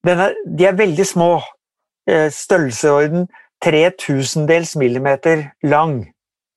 Denne, 0.05 0.31
de 0.45 0.65
er 0.65 0.77
veldig 0.77 1.05
små. 1.05 1.31
Eh, 2.07 2.29
størrelsesorden 2.31 3.27
3000-dels 3.65 4.75
millimeter 4.79 5.49
lang. 5.63 6.13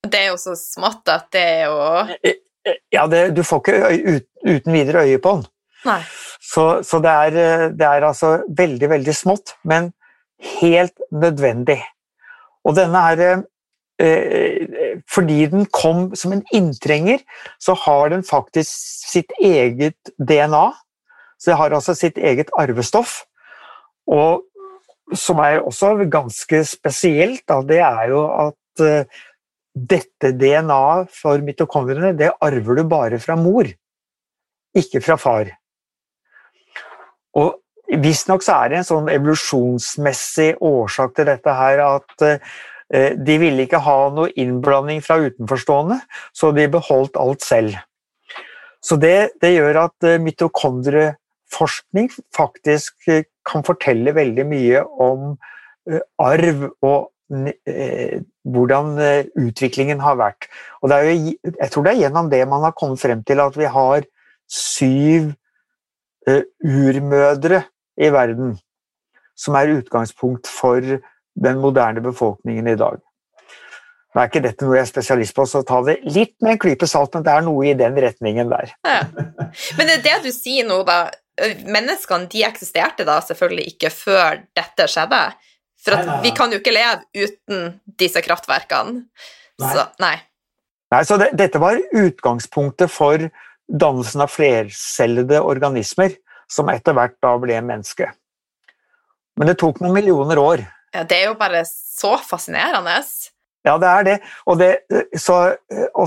Det 0.06 0.20
er 0.20 0.28
jo 0.30 0.36
så 0.38 0.54
smått 0.54 1.10
at 1.10 1.26
det 1.34 1.42
er 1.42 1.64
jo 1.66 1.78
eh, 2.22 2.36
eh, 2.66 2.76
Ja, 2.94 3.06
det, 3.10 3.32
du 3.34 3.42
får 3.42 3.64
ikke 3.64 4.20
uten 4.46 4.72
videre 4.72 5.02
øye 5.08 5.18
på 5.18 5.32
den. 5.36 5.48
Så, 6.40 6.64
så 6.86 6.98
det, 7.02 7.10
er, 7.10 7.38
eh, 7.38 7.68
det, 7.76 7.86
er, 7.86 8.06
altså 8.06 8.40
veldig, 8.56 8.90
veldig 8.90 9.14
smått, 9.16 9.54
men 9.64 9.92
helt 10.60 10.96
nødvendig. 11.12 11.78
Og 12.66 12.76
denne 12.76 13.04
her 13.04 13.22
eh, 13.24 13.40
eh, 14.04 15.00
Fordi 15.08 15.46
den 15.52 15.66
kom 15.72 16.10
som 16.16 16.34
en 16.34 16.44
inntrenger, 16.56 17.22
så 17.60 17.76
har 17.86 18.10
den 18.12 18.24
faktisk 18.26 18.70
sitt 19.10 19.32
eget 19.40 20.12
DNA. 20.18 20.70
Så 21.40 21.52
det 21.52 21.58
har 21.60 21.76
altså 21.76 21.94
sitt 21.96 22.18
eget 22.18 22.52
arvestoff. 22.58 23.22
Og 24.10 24.46
som 25.16 25.40
er 25.42 25.62
også 25.64 25.94
ganske 26.10 26.64
spesielt, 26.68 27.42
da, 27.48 27.60
det 27.66 27.80
er 27.82 28.10
jo 28.12 28.26
at 28.30 28.82
dette 29.74 30.30
DNA 30.38 31.06
for 31.14 31.42
mitokondriene, 31.42 32.12
det 32.18 32.30
arver 32.42 32.78
du 32.78 32.84
bare 32.90 33.18
fra 33.22 33.36
mor, 33.38 33.66
ikke 34.76 35.02
fra 35.02 35.16
far. 35.18 35.50
Og 37.38 37.58
Visstnok 37.90 38.44
så 38.46 38.60
er 38.62 38.70
det 38.70 38.80
en 38.80 38.86
sånn 38.86 39.08
evolusjonsmessig 39.10 40.52
årsak 40.62 41.16
til 41.16 41.26
dette 41.26 41.54
her 41.58 41.80
at 41.82 42.26
eh, 42.26 43.16
de 43.18 43.38
ville 43.42 43.66
ikke 43.66 43.82
ha 43.82 43.96
noe 44.14 44.30
innblanding 44.38 45.02
fra 45.02 45.18
utenforstående, 45.24 45.98
så 46.30 46.52
de 46.54 46.68
beholdt 46.70 47.18
alt 47.18 47.42
selv. 47.42 47.74
Så 48.80 48.96
det, 49.00 49.32
det 49.42 49.56
gjør 49.56 49.82
at 49.88 50.06
eh, 50.06 50.20
mitokondrieforskning 50.22 52.12
faktisk 52.36 53.10
eh, 53.10 53.26
kan 53.46 53.66
fortelle 53.66 54.14
veldig 54.14 54.46
mye 54.46 54.84
om 55.02 55.32
arv 56.20 56.66
og 56.84 57.08
hvordan 58.44 58.90
utviklingen 59.38 60.02
har 60.04 60.18
vært. 60.20 60.46
Og 60.84 60.92
jo, 60.92 61.32
jeg 61.48 61.70
tror 61.72 61.86
det 61.86 61.94
er 61.94 62.02
gjennom 62.04 62.28
det 62.30 62.42
man 62.46 62.66
har 62.66 62.74
kommet 62.76 63.00
frem 63.02 63.22
til 63.26 63.40
at 63.42 63.56
vi 63.58 63.66
har 63.70 64.04
syv 64.50 65.32
urmødre 66.28 67.62
i 68.00 68.10
verden, 68.12 68.56
som 69.38 69.56
er 69.56 69.76
utgangspunkt 69.78 70.50
for 70.50 70.80
den 70.80 71.62
moderne 71.62 72.02
befolkningen 72.04 72.68
i 72.68 72.76
dag. 72.78 73.00
Nå 74.10 74.18
er 74.18 74.30
ikke 74.30 74.42
dette 74.42 74.66
noe 74.66 74.74
jeg 74.74 74.88
er 74.88 74.90
spesialist 74.90 75.36
på, 75.36 75.44
så 75.46 75.62
ta 75.66 75.78
det 75.86 76.00
litt 76.10 76.34
med 76.42 76.56
en 76.56 76.60
klype 76.60 76.86
salt, 76.90 77.14
men 77.14 77.24
det 77.26 77.32
er 77.32 77.44
noe 77.46 77.66
i 77.70 77.76
den 77.78 77.98
retningen 78.02 78.50
der. 78.50 78.72
Ja. 78.86 79.04
Men 79.78 79.86
det 79.86 80.00
er 80.00 80.02
det 80.08 80.16
du 80.26 80.32
sier 80.34 80.66
nå, 80.66 80.80
da. 80.86 81.04
Menneskene 81.70 82.26
de 82.28 82.42
eksisterte 82.44 83.06
da 83.08 83.20
selvfølgelig 83.24 83.70
ikke 83.70 83.92
før 83.94 84.42
dette 84.58 84.88
skjedde. 84.90 85.20
For 85.80 86.10
vi 86.24 86.32
kan 86.36 86.52
jo 86.52 86.58
ikke 86.60 86.74
leve 86.74 87.06
uten 87.16 87.78
disse 88.02 88.20
kraftverkene. 88.24 89.06
Nei. 89.60 89.70
Så, 89.72 89.86
nei. 90.02 90.16
nei 90.92 91.00
så 91.06 91.16
det, 91.20 91.30
dette 91.38 91.62
var 91.62 91.78
utgangspunktet 91.78 92.92
for 92.92 93.30
dannelsen 93.70 94.24
av 94.24 94.32
flercellede 94.32 95.40
organismer, 95.46 96.16
som 96.50 96.70
etter 96.72 96.96
hvert 96.96 97.16
da 97.22 97.36
ble 97.38 97.60
menneske. 97.62 98.10
Men 99.38 99.50
det 99.50 99.58
tok 99.60 99.78
noen 99.80 99.94
millioner 99.94 100.40
år. 100.42 100.64
Ja, 100.94 101.04
det 101.06 101.20
er 101.20 101.28
jo 101.30 101.36
bare 101.38 101.62
så 101.68 102.16
fascinerende. 102.26 102.96
Ja, 103.66 103.76
det 103.78 103.88
er 103.88 104.06
det. 104.06 104.16
Og, 104.46 104.58
det, 104.60 104.70
så, 105.20 105.38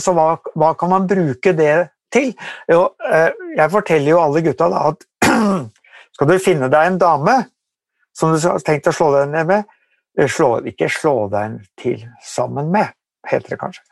så 0.01 0.15
hva, 0.17 0.27
hva, 0.57 0.73
kan 0.77 0.91
man 0.91 1.07
bruke 1.09 1.53
det 1.55 1.75
til? 2.13 2.33
Jo, 2.69 2.87
eh, 3.07 3.29
jeg 3.57 3.71
forteller 3.73 4.11
jo 4.11 4.21
alle 4.21 4.43
gutta 4.45 4.69
da 4.73 4.87
at 4.91 5.07
skal 6.17 6.29
du 6.29 6.35
finne 6.41 6.69
deg 6.73 6.89
en 6.89 6.99
dame 7.01 7.37
som 8.17 8.33
du 8.33 8.41
har 8.41 8.61
tenkt 8.65 8.89
å 8.89 8.95
slå 8.95 9.09
deg 9.15 9.31
ned 9.33 9.49
med, 9.49 9.71
eh, 10.19 10.29
slå, 10.29 10.57
ikke 10.69 10.91
slå 10.91 11.15
deg 11.33 11.61
til 11.79 12.03
sammen 12.25 12.73
med, 12.73 12.91
heter 13.29 13.55
det 13.55 13.59
kanskje. 13.61 13.83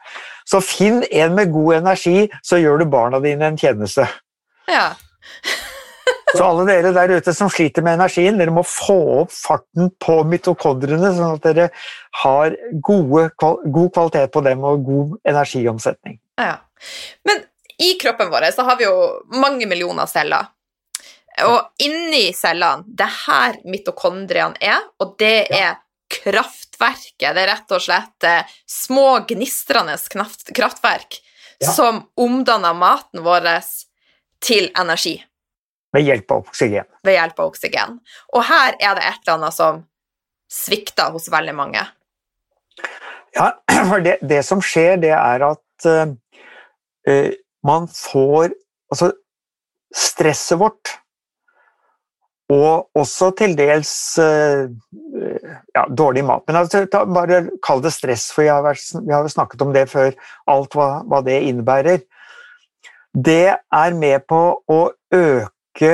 Så 0.48 0.62
finn 0.66 1.02
en 1.04 1.36
med 1.38 1.52
god 1.54 1.82
energi, 1.82 2.30
så 2.44 2.60
gjør 2.62 2.82
du 2.82 2.90
barna 2.92 3.22
dine 3.24 3.52
en 3.52 3.60
tjeneste. 3.60 4.08
Ja. 4.72 4.92
Så 6.32 6.46
alle 6.48 6.64
dere 6.64 6.94
der 6.96 7.12
ute 7.20 7.34
som 7.36 7.50
sliter 7.52 7.84
med 7.84 7.98
energien, 7.98 8.38
dere 8.40 8.54
må 8.56 8.64
få 8.64 8.96
opp 9.22 9.34
farten 9.36 9.90
på 10.00 10.22
mitokondriene, 10.32 11.12
sånn 11.18 11.36
at 11.36 11.44
dere 11.44 11.66
har 12.22 12.56
gode, 12.88 13.26
god 13.36 13.90
kvalitet 13.92 14.32
på 14.32 14.44
dem 14.46 14.64
og 14.68 14.86
god 14.88 15.18
energiomsetning. 15.28 16.22
Ja. 16.40 16.56
Men 17.28 17.44
i 17.84 17.94
kroppen 18.00 18.32
vår 18.32 18.48
så 18.56 18.64
har 18.68 18.80
vi 18.80 18.88
jo 18.88 18.96
mange 19.42 19.68
millioner 19.68 20.08
celler. 20.08 20.48
Og 21.48 21.84
inni 21.84 22.30
cellene, 22.36 22.86
det 22.88 23.08
er 23.08 23.20
her 23.26 23.60
mitokondriene 23.68 24.60
er, 24.62 24.84
og 25.02 25.16
det 25.20 25.36
er 25.52 25.80
kraftverket. 26.12 27.34
Det 27.36 27.44
er 27.44 27.50
rett 27.54 27.76
og 27.76 27.84
slett 27.84 28.28
eh, 28.28 28.56
små, 28.70 29.24
gnistrende 29.30 29.98
kraftverk 30.56 31.20
ja. 31.62 31.72
som 31.72 32.04
omdanner 32.20 32.76
maten 32.78 33.24
vår 33.26 33.50
til 34.42 34.70
energi. 34.80 35.20
Ved 35.92 36.08
hjelp 36.08 36.32
av 36.32 36.46
oksygen. 36.48 36.88
Ved 37.04 37.18
hjelp 37.18 37.40
av 37.40 37.52
oksygen. 37.52 37.98
Og 38.36 38.46
her 38.48 38.78
er 38.80 38.96
det 38.98 39.08
et 39.08 39.24
eller 39.26 39.38
annet 39.38 39.58
som 39.58 39.82
svikter 40.52 41.12
hos 41.12 41.28
veldig 41.32 41.56
mange. 41.56 41.84
Ja, 43.36 43.52
for 43.90 44.04
det, 44.04 44.18
det 44.22 44.42
som 44.48 44.64
skjer, 44.64 44.98
det 45.04 45.14
er 45.16 45.48
at 45.52 45.88
uh, 45.88 47.30
man 47.68 47.88
får 47.92 48.58
Altså, 48.92 49.08
stresset 49.96 50.60
vårt 50.60 50.90
og 52.52 52.90
også 53.00 53.30
til 53.40 53.54
dels 53.56 53.92
uh, 54.20 54.68
ja, 55.76 55.86
dårlig 55.88 56.24
mat. 56.28 56.44
Men 56.48 56.62
altså, 56.62 56.86
bare 56.90 57.44
kall 57.66 57.84
det 57.84 57.94
stress, 57.96 58.30
for 58.34 58.46
vi 58.46 58.52
har, 58.52 58.64
vært, 58.66 58.84
vi 58.98 59.14
har 59.14 59.30
snakket 59.32 59.66
om 59.66 59.74
det 59.76 59.86
før. 59.92 60.16
Alt 60.52 60.78
hva, 60.78 60.90
hva 61.08 61.22
det 61.26 61.38
innebærer. 61.50 62.04
Det 63.12 63.56
er 63.60 63.98
med 64.00 64.26
på 64.30 64.42
å 64.72 64.82
øke 65.16 65.94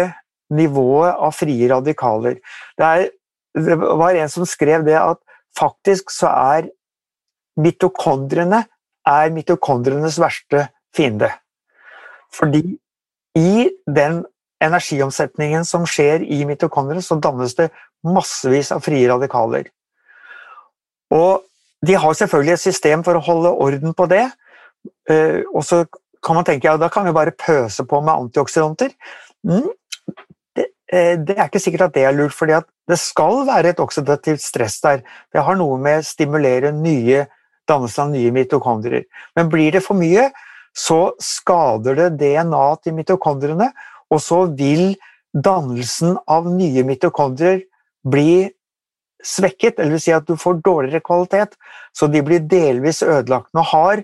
nivået 0.54 1.14
av 1.14 1.36
frie 1.36 1.70
radikaler. 1.72 2.40
Det, 2.78 2.88
er, 2.88 3.08
det 3.58 3.78
var 3.80 4.16
en 4.16 4.32
som 4.32 4.48
skrev 4.48 4.86
det 4.88 4.98
at 5.00 5.22
faktisk 5.58 6.14
så 6.14 6.30
er 6.30 6.70
mitokondrene 7.58 8.64
er 9.08 9.32
mitokondrenes 9.34 10.20
verste 10.20 10.68
fiende. 10.96 11.32
Fordi 12.34 12.64
i 13.38 13.70
den 13.88 14.24
energiomsetningen 14.64 15.66
som 15.66 15.86
skjer 15.88 16.26
i 16.26 16.44
mitokondrene, 16.50 17.04
så 17.06 17.20
dannes 17.22 17.56
det 17.58 17.70
massevis 18.06 18.72
av 18.76 18.84
frie 18.86 19.08
radikaler. 19.10 19.70
Og 21.14 21.46
de 21.86 21.96
har 21.96 22.18
selvfølgelig 22.18 22.56
et 22.58 22.66
system 22.66 23.04
for 23.06 23.18
å 23.18 23.24
holde 23.24 23.54
orden 23.54 23.96
på 23.98 24.08
det. 24.12 24.26
Eh, 25.10 25.44
og 25.54 25.64
så 25.66 25.84
kan 26.26 26.38
man 26.38 26.48
tenke 26.48 26.68
ja, 26.68 26.78
da 26.80 26.90
kan 26.92 27.06
vi 27.08 27.16
bare 27.16 27.36
pøse 27.38 27.86
på 27.88 28.02
med 28.02 28.28
antioksidanter. 28.28 28.94
Mm. 29.48 29.70
Det, 30.58 30.68
eh, 30.92 31.14
det, 31.22 31.38
er 31.38 31.48
ikke 31.48 31.62
sikkert 31.64 31.88
at 31.90 31.96
det 31.96 32.08
er 32.08 32.18
lurt, 32.18 32.36
for 32.36 32.50
det 32.50 33.00
skal 33.00 33.46
være 33.48 33.74
et 33.74 33.84
oksidativt 33.84 34.44
stress 34.44 34.80
der. 34.84 35.04
Det 35.34 35.44
har 35.44 35.60
noe 35.60 35.78
med 35.82 36.02
å 36.02 36.08
stimulere 36.08 36.74
nye 36.76 37.26
dannelse 37.68 38.02
av 38.04 38.12
nye 38.14 38.32
mitokondrier. 38.34 39.06
Men 39.36 39.52
blir 39.52 39.76
det 39.76 39.84
for 39.86 40.00
mye, 40.00 40.30
så 40.78 41.14
skader 41.24 41.98
det 41.98 42.10
DNA 42.22 42.66
til 42.84 42.96
mitokondriene, 42.98 43.72
og 44.14 44.22
så 44.24 44.46
vil 44.58 44.96
dannelsen 45.34 46.16
av 46.32 46.48
nye 46.50 46.84
mitokondrier 46.88 47.64
bli 48.12 48.48
svekket, 49.24 49.80
eller 49.80 50.00
si 50.02 50.14
at 50.14 50.28
du 50.28 50.38
får 50.40 50.62
dårligere 50.66 51.04
kvalitet, 51.06 51.58
så 51.96 52.08
de 52.12 52.22
blir 52.24 52.46
delvis 52.46 53.02
ødelagt. 53.04 53.50
Nå 53.54 53.64
har, 53.72 54.04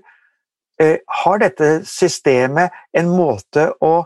eh, 0.81 0.97
har 1.07 1.39
dette 1.39 1.85
systemet 1.85 2.71
en 2.93 3.09
måte 3.09 3.71
å 3.81 4.05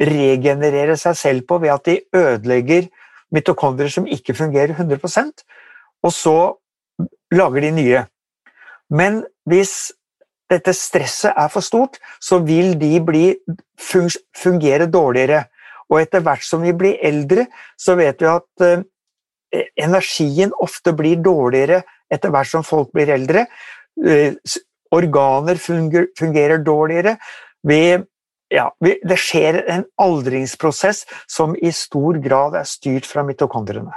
regenerere 0.00 0.96
seg 0.96 1.16
selv 1.16 1.46
på 1.46 1.60
ved 1.60 1.74
at 1.74 1.84
de 1.84 2.00
ødelegger 2.14 2.88
mitokondrier 3.34 3.90
som 3.90 4.06
ikke 4.06 4.34
fungerer 4.34 4.74
100 4.74 5.44
og 6.02 6.12
så 6.12 6.56
lager 7.34 7.60
de 7.60 7.70
nye. 7.70 8.04
Men 8.90 9.24
hvis 9.48 9.92
dette 10.50 10.72
stresset 10.74 11.36
er 11.36 11.50
for 11.52 11.62
stort, 11.62 11.98
så 12.20 12.40
vil 12.42 12.74
de 12.78 12.98
bli, 13.04 13.26
fungere 14.36 14.90
dårligere. 14.90 15.44
Og 15.90 16.00
etter 16.00 16.22
hvert 16.22 16.44
som 16.46 16.62
vi 16.62 16.72
blir 16.74 16.98
eldre, 17.02 17.46
så 17.78 17.94
vet 17.98 18.22
vi 18.22 18.30
at 18.30 18.64
uh, 18.66 18.82
energien 19.50 20.52
ofte 20.62 20.94
blir 20.96 21.20
dårligere 21.24 21.82
etter 22.10 22.32
hvert 22.32 22.50
som 22.50 22.66
folk 22.66 22.92
blir 22.94 23.10
eldre. 23.14 23.46
Uh, 24.00 24.34
organer 24.94 25.60
funger, 25.60 26.08
fungerer 26.18 26.62
dårligere. 26.66 27.16
Vi 27.66 27.82
ja, 28.50 28.66
det 28.80 29.18
skjer 29.22 29.60
en 29.70 29.84
aldringsprosess 30.02 31.04
som 31.30 31.52
i 31.54 31.70
stor 31.74 32.18
grad 32.18 32.56
er 32.58 32.66
styrt 32.66 33.06
fra 33.06 33.22
mitokondriene. 33.22 33.94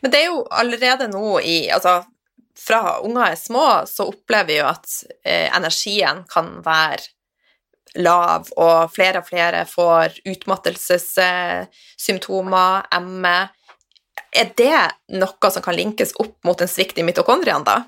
Men 0.00 0.12
det 0.12 0.20
er 0.20 0.30
jo 0.30 0.44
allerede 0.46 1.08
nå 1.10 1.40
i 1.40 1.56
altså 1.74 2.04
fra 2.58 3.00
unger 3.02 3.32
er 3.32 3.36
små, 3.40 3.86
så 3.88 4.06
opplever 4.12 4.46
vi 4.46 4.58
jo 4.60 4.66
at 4.68 4.86
eh, 5.24 5.56
energien 5.56 6.24
kan 6.30 6.62
være 6.64 7.02
lav, 7.98 8.46
og 8.56 8.92
flere 8.94 9.18
og 9.20 9.26
flere 9.28 9.66
får 9.68 10.08
utmattelsessymptomer, 10.28 12.82
ME. 13.02 13.48
Er 14.32 14.50
det 14.56 14.72
noe 15.20 15.50
som 15.52 15.64
kan 15.64 15.76
linkes 15.76 16.14
opp 16.20 16.36
mot 16.46 16.60
en 16.60 16.70
svikt 16.70 16.98
i 17.00 17.04
mitokondriene, 17.06 17.64
da? 17.64 17.78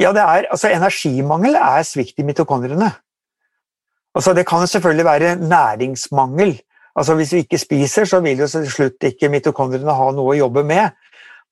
Ja, 0.00 0.12
det 0.12 0.22
er, 0.22 0.48
altså 0.52 0.68
energimangel 0.70 1.56
er 1.56 1.84
svikt 1.86 2.20
i 2.20 2.26
mitokondriene. 2.26 2.90
Altså, 4.14 4.34
det 4.34 4.44
kan 4.46 4.66
selvfølgelig 4.66 5.04
være 5.06 5.36
næringsmangel. 5.36 6.58
Altså, 6.96 7.14
hvis 7.14 7.32
vi 7.32 7.44
ikke 7.44 7.58
spiser, 7.58 8.04
så 8.04 8.20
vil 8.20 8.42
jo 8.42 8.48
til 8.50 8.66
slutt 8.70 9.06
ikke 9.06 9.30
mitokondriene 9.30 9.94
ha 9.94 10.10
noe 10.14 10.34
å 10.34 10.38
jobbe 10.38 10.64
med. 10.66 10.90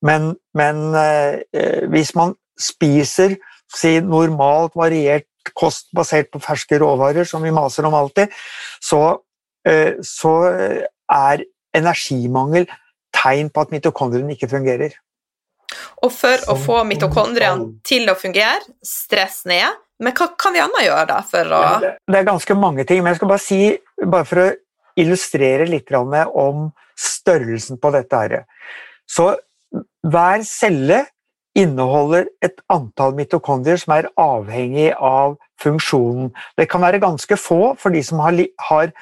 Men, 0.03 0.33
men 0.55 0.83
eh, 0.99 1.87
hvis 1.91 2.15
man 2.19 2.35
spiser 2.59 3.39
si, 3.75 3.99
normalt 4.03 4.75
variert 4.79 5.27
kost 5.57 5.89
basert 5.97 6.31
på 6.35 6.43
ferske 6.43 6.79
råvarer, 6.83 7.25
som 7.25 7.43
vi 7.43 7.55
maser 7.55 7.87
om 7.89 7.97
alltid, 7.97 8.35
så, 8.83 9.23
eh, 9.67 9.95
så 10.05 10.35
er 10.51 11.47
energimangel 11.79 12.69
tegn 13.15 13.51
på 13.51 13.65
at 13.65 13.75
mitokondrien 13.75 14.31
ikke 14.35 14.51
fungerer. 14.51 14.97
Og 16.05 16.13
for 16.15 16.45
å 16.49 16.55
få 16.59 16.79
mitokondriene 16.89 17.81
til 17.87 18.09
å 18.09 18.17
fungere, 18.19 18.63
stress 18.85 19.43
ned, 19.49 19.77
men 19.99 20.15
hva 20.15 20.29
kan 20.39 20.55
vi 20.55 20.63
annet 20.63 20.87
gjøre 20.87 21.07
da 21.11 21.19
for 21.27 21.55
å 21.59 21.63
Det 21.83 22.21
er 22.21 22.29
ganske 22.29 22.55
mange 22.55 22.87
ting, 22.87 23.03
men 23.03 23.13
jeg 23.13 23.21
skal 23.21 23.33
bare 23.33 23.45
si, 23.45 23.61
bare 24.05 24.29
for 24.29 24.45
å 24.45 24.49
illustrere 24.99 25.67
litt 25.69 25.91
om 25.95 26.71
størrelsen 26.99 27.79
på 27.79 27.91
dette 27.95 28.23
her. 28.23 28.45
Så 29.07 29.35
hver 30.07 30.43
celle 30.47 31.05
inneholder 31.59 32.29
et 32.45 32.61
antall 32.71 33.15
mitokondrier 33.19 33.81
som 33.81 33.97
er 33.97 34.11
avhengig 34.21 34.93
av 34.95 35.37
funksjonen. 35.63 36.31
Det 36.59 36.69
kan 36.71 36.85
være 36.85 37.03
ganske 37.03 37.39
få 37.39 37.75
for 37.79 37.95
de 37.95 38.03
som 38.07 38.23
har, 38.23 38.39
har 38.69 38.93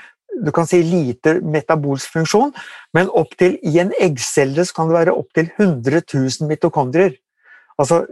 du 0.45 0.53
kan 0.53 0.67
si 0.69 0.83
lite 0.85 1.39
metabolsk 1.41 2.13
funksjon, 2.13 2.53
men 2.95 3.09
opptil 3.09 3.57
i 3.65 3.79
en 3.83 3.93
eggcelle 4.01 4.67
kan 4.77 4.91
det 4.91 4.99
være 4.99 5.17
opptil 5.17 5.51
100 5.57 6.03
000 6.13 6.49
mitokondrier. 6.51 7.17
Altså, 7.79 8.07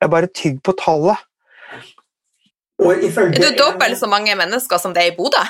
Jeg 0.00 0.10
bare 0.10 0.26
tygg 0.34 0.62
på 0.62 0.72
tallet. 0.78 1.16
Er 2.78 3.30
du 3.30 3.54
dobbelt 3.58 3.98
så 3.98 4.06
mange 4.10 4.34
mennesker 4.34 4.78
som 4.82 4.94
det 4.94 5.02
er 5.04 5.12
i 5.12 5.16
Bodø? 5.16 5.42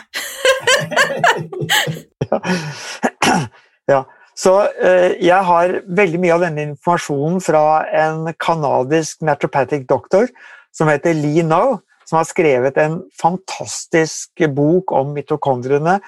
ja. 3.92 4.02
Så 4.36 4.52
eh, 4.82 5.14
jeg 5.22 5.46
har 5.46 5.80
veldig 5.86 6.20
mye 6.20 6.34
av 6.34 6.42
denne 6.42 6.62
informasjonen 6.72 7.40
fra 7.44 7.84
en 7.94 8.26
kanadisk 8.42 9.22
naturopathic 9.22 9.86
doktor 9.88 10.26
som 10.74 10.90
heter 10.90 11.14
Lee 11.14 11.44
Now, 11.46 11.78
som 12.04 12.20
har 12.20 12.28
skrevet 12.28 12.78
en 12.80 13.00
fantastisk 13.20 14.44
bok 14.54 14.92
om 14.94 15.12
mitokondriene 15.16 15.98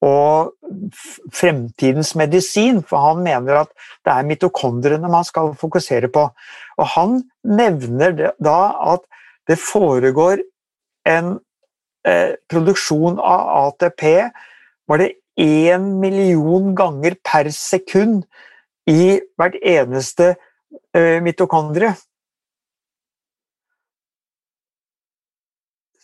og 0.00 0.54
fremtidens 1.36 2.14
medisin, 2.16 2.80
for 2.80 3.02
han 3.04 3.24
mener 3.24 3.62
at 3.64 3.72
det 4.06 4.14
er 4.14 4.28
mitokondriene 4.28 5.10
man 5.12 5.26
skal 5.28 5.52
fokusere 5.60 6.08
på. 6.12 6.24
Og 6.80 6.86
han 6.94 7.20
nevner 7.44 8.32
da 8.40 8.60
at 8.94 9.04
det 9.50 9.58
foregår 9.60 10.40
en 11.08 11.34
eh, 12.06 12.36
produksjon 12.48 13.20
av 13.20 13.48
ATP 13.66 14.06
var 14.88 15.02
det 15.02 15.14
én 15.40 15.84
million 16.00 16.74
ganger 16.76 17.16
per 17.24 17.50
sekund 17.54 18.24
i 18.90 19.20
hvert 19.38 19.56
eneste 19.60 20.34
eh, 20.96 21.20
mitokondrie. 21.22 21.94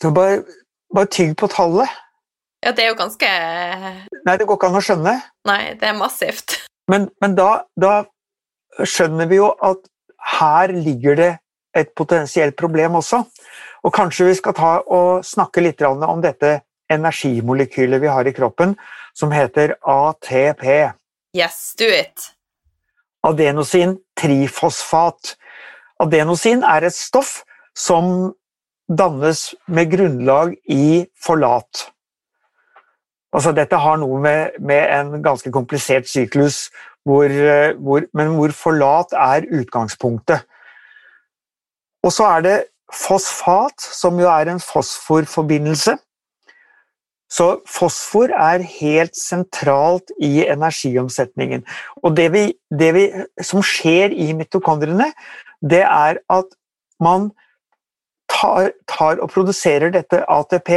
Så 0.03 0.11
bare, 0.15 0.43
bare 0.95 1.09
tygg 1.13 1.37
på 1.41 1.49
tallet. 1.53 1.89
Ja, 2.65 2.73
det 2.73 2.85
er 2.85 2.91
jo 2.91 2.99
ganske 2.99 3.29
Nei, 4.27 4.35
det 4.37 4.47
går 4.47 4.59
ikke 4.59 4.69
an 4.71 4.79
å 4.79 4.85
skjønne. 4.85 5.15
Nei, 5.47 5.61
det 5.79 5.91
er 5.91 5.97
massivt. 5.99 6.59
Men, 6.91 7.09
men 7.23 7.37
da, 7.39 7.51
da, 7.79 8.05
skjønner 8.77 9.29
vi 9.31 9.39
jo 9.39 9.53
at 9.65 9.87
her 10.37 10.73
ligger 10.75 11.17
det 11.17 11.31
et 11.77 11.93
potensielt 11.97 12.57
problem 12.59 12.99
også. 13.01 13.23
Og 13.87 13.95
kanskje 13.95 14.27
vi 14.29 14.37
skal 14.37 14.57
ta 14.57 14.73
og 14.83 15.25
snakke 15.25 15.63
litt 15.63 15.83
om 15.87 16.21
dette 16.25 16.59
energimolekylet 16.93 18.03
vi 18.03 18.11
har 18.11 18.27
i 18.27 18.35
kroppen, 18.35 18.75
som 19.15 19.33
heter 19.33 19.77
ATP. 19.81 20.65
Yes, 21.37 21.75
do 21.79 21.87
it. 21.89 22.33
Adenosin 23.27 23.97
trifosfat. 24.19 25.37
Adenosin 26.03 26.65
er 26.67 26.87
et 26.87 26.95
stoff 26.95 27.41
som 27.77 28.35
dannes 28.89 29.55
med 29.67 29.91
grunnlag 29.91 30.55
i 30.71 31.07
forlat. 31.23 31.89
Altså, 33.35 33.53
dette 33.53 33.77
har 33.77 33.99
noe 34.01 34.21
med, 34.23 34.57
med 34.63 34.87
en 34.95 35.23
ganske 35.25 35.51
komplisert 35.53 36.09
syklus, 36.09 36.69
hvor, 37.07 37.31
hvor, 37.83 38.07
men 38.17 38.33
hvor 38.39 38.55
forlat 38.57 39.13
er 39.13 39.49
utgangspunktet. 39.61 40.47
Og 42.07 42.15
så 42.15 42.31
er 42.37 42.47
det 42.47 42.57
fosfat, 42.95 43.83
som 43.83 44.19
jo 44.21 44.29
er 44.31 44.51
en 44.51 44.63
fosforforbindelse. 44.63 45.97
Så 47.27 47.47
fosfor 47.67 48.31
er 48.31 48.63
helt 48.63 49.17
sentralt 49.19 50.13
i 50.23 50.47
energiomsetningen. 50.47 51.65
Og 52.07 52.15
det, 52.17 52.29
vi, 52.33 52.45
det 52.71 52.93
vi, 52.95 53.09
som 53.43 53.65
skjer 53.67 54.15
i 54.15 54.31
mitokondriene, 54.39 55.11
det 55.61 55.83
er 55.83 56.23
at 56.31 56.55
man 57.03 57.33
tar, 58.33 58.71
tar 58.89 59.21
og 59.23 59.31
produserer 59.31 59.93
dette 59.95 60.23
ATP. 60.29 60.71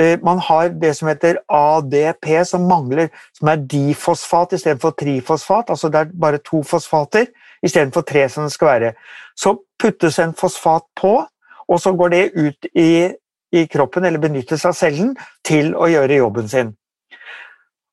Eh, 0.00 0.18
man 0.24 0.38
har 0.38 0.68
det 0.68 0.94
som 0.96 1.08
heter 1.08 1.40
ADP, 1.48 2.44
som 2.48 2.68
mangler, 2.68 3.08
som 3.38 3.48
er 3.48 3.64
difosfat 3.70 4.52
istedenfor 4.56 4.94
trifosfat. 5.00 5.70
Altså 5.70 5.88
det 5.88 6.00
er 6.00 6.14
bare 6.20 6.38
to 6.38 6.62
fosfater 6.62 7.26
istedenfor 7.62 8.00
tre 8.00 8.28
som 8.28 8.44
det 8.48 8.52
skal 8.52 8.68
være. 8.68 8.92
Så 9.36 9.56
puttes 9.78 10.18
en 10.18 10.34
fosfat 10.34 10.86
på, 11.00 11.26
og 11.68 11.80
så 11.80 11.92
går 11.92 12.08
det 12.08 12.30
ut 12.34 12.66
i, 12.74 13.12
i 13.52 13.66
kroppen, 13.66 14.04
eller 14.04 14.20
benyttes 14.20 14.64
av 14.64 14.76
cellen, 14.76 15.16
til 15.44 15.74
å 15.76 15.88
gjøre 15.90 16.20
jobben 16.20 16.48
sin. 16.48 16.72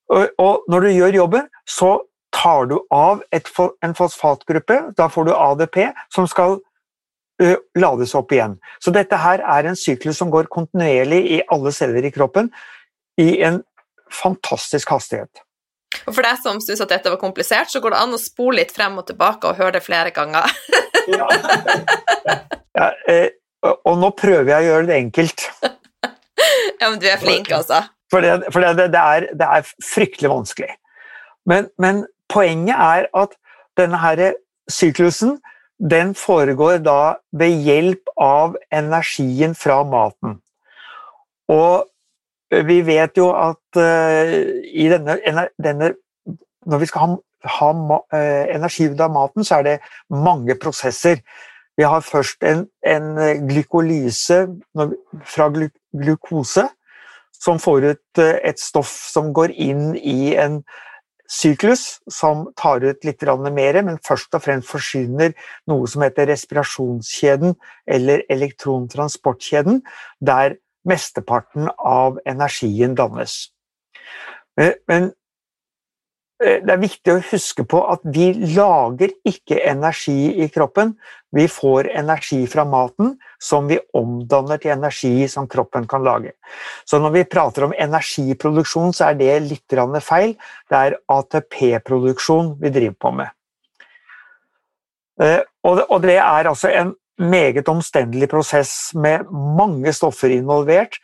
Og, 0.10 0.30
og 0.42 0.64
når 0.70 0.80
du 0.80 0.90
gjør 0.90 1.20
jobben, 1.20 1.50
så 1.68 2.00
tar 2.34 2.66
du 2.70 2.80
av 2.94 3.22
et, 3.34 3.48
en 3.84 3.96
fosfatgruppe, 3.96 4.80
da 4.98 5.08
får 5.10 5.30
du 5.30 5.34
ADP, 5.36 5.78
som 6.14 6.28
skal 6.30 6.60
lades 7.80 8.16
opp 8.18 8.34
igjen. 8.36 8.58
Så 8.84 8.92
dette 8.96 9.18
her 9.20 9.44
er 9.44 9.70
en 9.70 9.78
syklus 9.80 10.20
som 10.20 10.32
går 10.34 10.50
kontinuerlig 10.52 11.22
i 11.38 11.42
alle 11.52 11.72
celler 11.76 12.06
i 12.06 12.12
kroppen 12.12 12.52
i 13.20 13.40
en 13.46 13.62
fantastisk 14.12 14.92
hastighet. 14.92 15.44
Og 16.06 16.14
For 16.14 16.26
deg 16.26 16.40
som 16.44 16.60
syns 16.64 16.82
at 16.84 16.92
dette 16.92 17.12
var 17.12 17.20
komplisert, 17.22 17.72
så 17.72 17.82
går 17.82 17.96
det 17.96 18.02
an 18.04 18.16
å 18.16 18.22
spole 18.22 18.62
litt 18.62 18.74
frem 18.76 18.98
og 19.02 19.08
tilbake 19.10 19.50
og 19.50 19.60
høre 19.60 19.78
det 19.78 19.84
flere 19.86 20.14
ganger. 20.16 20.52
ja. 21.18 21.28
ja, 22.78 22.90
og 23.66 23.96
nå 24.00 24.12
prøver 24.18 24.54
jeg 24.54 24.68
å 24.68 24.70
gjøre 24.70 24.90
det 24.90 25.00
enkelt. 25.00 25.48
ja, 25.64 26.86
men 26.86 27.00
du 27.02 27.08
er 27.10 27.20
flink, 27.22 27.52
altså. 27.56 27.82
For, 28.10 28.26
det, 28.26 28.52
for 28.54 28.64
det, 28.64 28.90
det, 28.94 29.02
er, 29.02 29.28
det, 29.38 29.48
er, 29.48 29.74
fryktelig 29.86 30.32
vanskelig. 30.32 30.72
Men, 31.50 31.70
men 31.82 32.04
poenget 32.32 32.78
er 32.78 33.10
at 33.18 33.36
denne 33.78 34.00
her 34.02 34.24
syklusen 34.70 35.38
den 35.80 36.14
foregår 36.16 36.82
da 36.84 37.16
ved 37.32 37.64
hjelp 37.64 38.12
av 38.20 38.58
energien 38.72 39.56
fra 39.56 39.82
maten. 39.88 40.40
Og 41.50 41.88
vi 42.68 42.82
vet 42.82 43.18
jo 43.18 43.30
at 43.38 43.80
i 43.80 44.90
denne, 44.92 45.20
denne, 45.62 45.94
Når 46.66 46.78
vi 46.78 46.86
skal 46.86 47.00
ha, 47.00 47.16
ha 47.46 47.70
uh, 47.72 48.46
energi 48.52 48.90
ut 48.92 49.00
av 49.00 49.14
maten, 49.14 49.46
så 49.48 49.60
er 49.60 49.64
det 49.64 49.76
mange 50.12 50.56
prosesser. 50.60 51.22
Vi 51.78 51.84
har 51.88 52.04
først 52.04 52.44
en, 52.44 52.66
en 52.84 53.16
glykolyse 53.48 54.42
fra 55.24 55.48
glukose, 55.50 56.68
som 57.40 57.60
får 57.60 57.86
ut 57.94 58.22
et 58.22 58.60
stoff 58.60 58.92
som 58.92 59.32
går 59.34 59.56
inn 59.56 59.96
i 59.96 60.36
en 60.36 60.60
syklus 61.30 62.00
som 62.12 62.48
tar 62.58 62.84
ut 62.84 63.06
litt 63.06 63.24
mer, 63.54 63.82
men 63.84 64.00
først 64.06 64.34
og 64.34 64.44
fremst 64.44 64.70
forsyner 64.70 65.34
noe 65.70 65.88
som 65.88 66.02
heter 66.02 66.28
respirasjonskjeden 66.28 67.56
eller 67.88 68.24
elektrontransportkjeden, 68.30 69.84
der 70.20 70.58
mesteparten 70.86 71.70
av 71.78 72.20
energien 72.26 72.96
dannes. 72.96 73.52
Eh, 74.60 74.74
men 74.88 75.12
det 76.40 76.72
er 76.72 76.80
viktig 76.80 77.12
å 77.12 77.22
huske 77.32 77.66
på 77.68 77.82
at 77.92 78.06
vi 78.16 78.30
lager 78.56 79.12
ikke 79.28 79.58
energi 79.68 80.38
i 80.40 80.48
kroppen. 80.52 80.94
Vi 81.36 81.46
får 81.52 81.90
energi 82.00 82.40
fra 82.50 82.64
maten 82.66 83.18
som 83.44 83.68
vi 83.68 83.78
omdanner 83.94 84.62
til 84.62 84.72
energi 84.74 85.28
som 85.28 85.50
kroppen 85.52 85.88
kan 85.90 86.06
lage. 86.06 86.32
Så 86.88 87.02
når 87.04 87.14
vi 87.18 87.26
prater 87.28 87.68
om 87.68 87.76
energiproduksjon, 87.76 88.96
så 88.96 89.10
er 89.10 89.20
det 89.20 89.36
litt 89.50 89.78
feil. 90.02 90.38
Det 90.70 90.80
er 90.80 90.98
ATP-produksjon 91.12 92.56
vi 92.62 92.72
driver 92.72 92.96
på 92.96 93.12
med. 93.20 93.36
Eh, 95.20 95.44
og 95.68 96.02
det 96.02 96.16
er 96.16 96.48
altså 96.48 96.72
en 96.72 96.96
meget 97.20 97.68
omstendelig 97.68 98.30
prosess 98.32 98.94
med 98.96 99.28
mange 99.30 99.92
stoffer 99.94 100.32
involvert, 100.32 100.96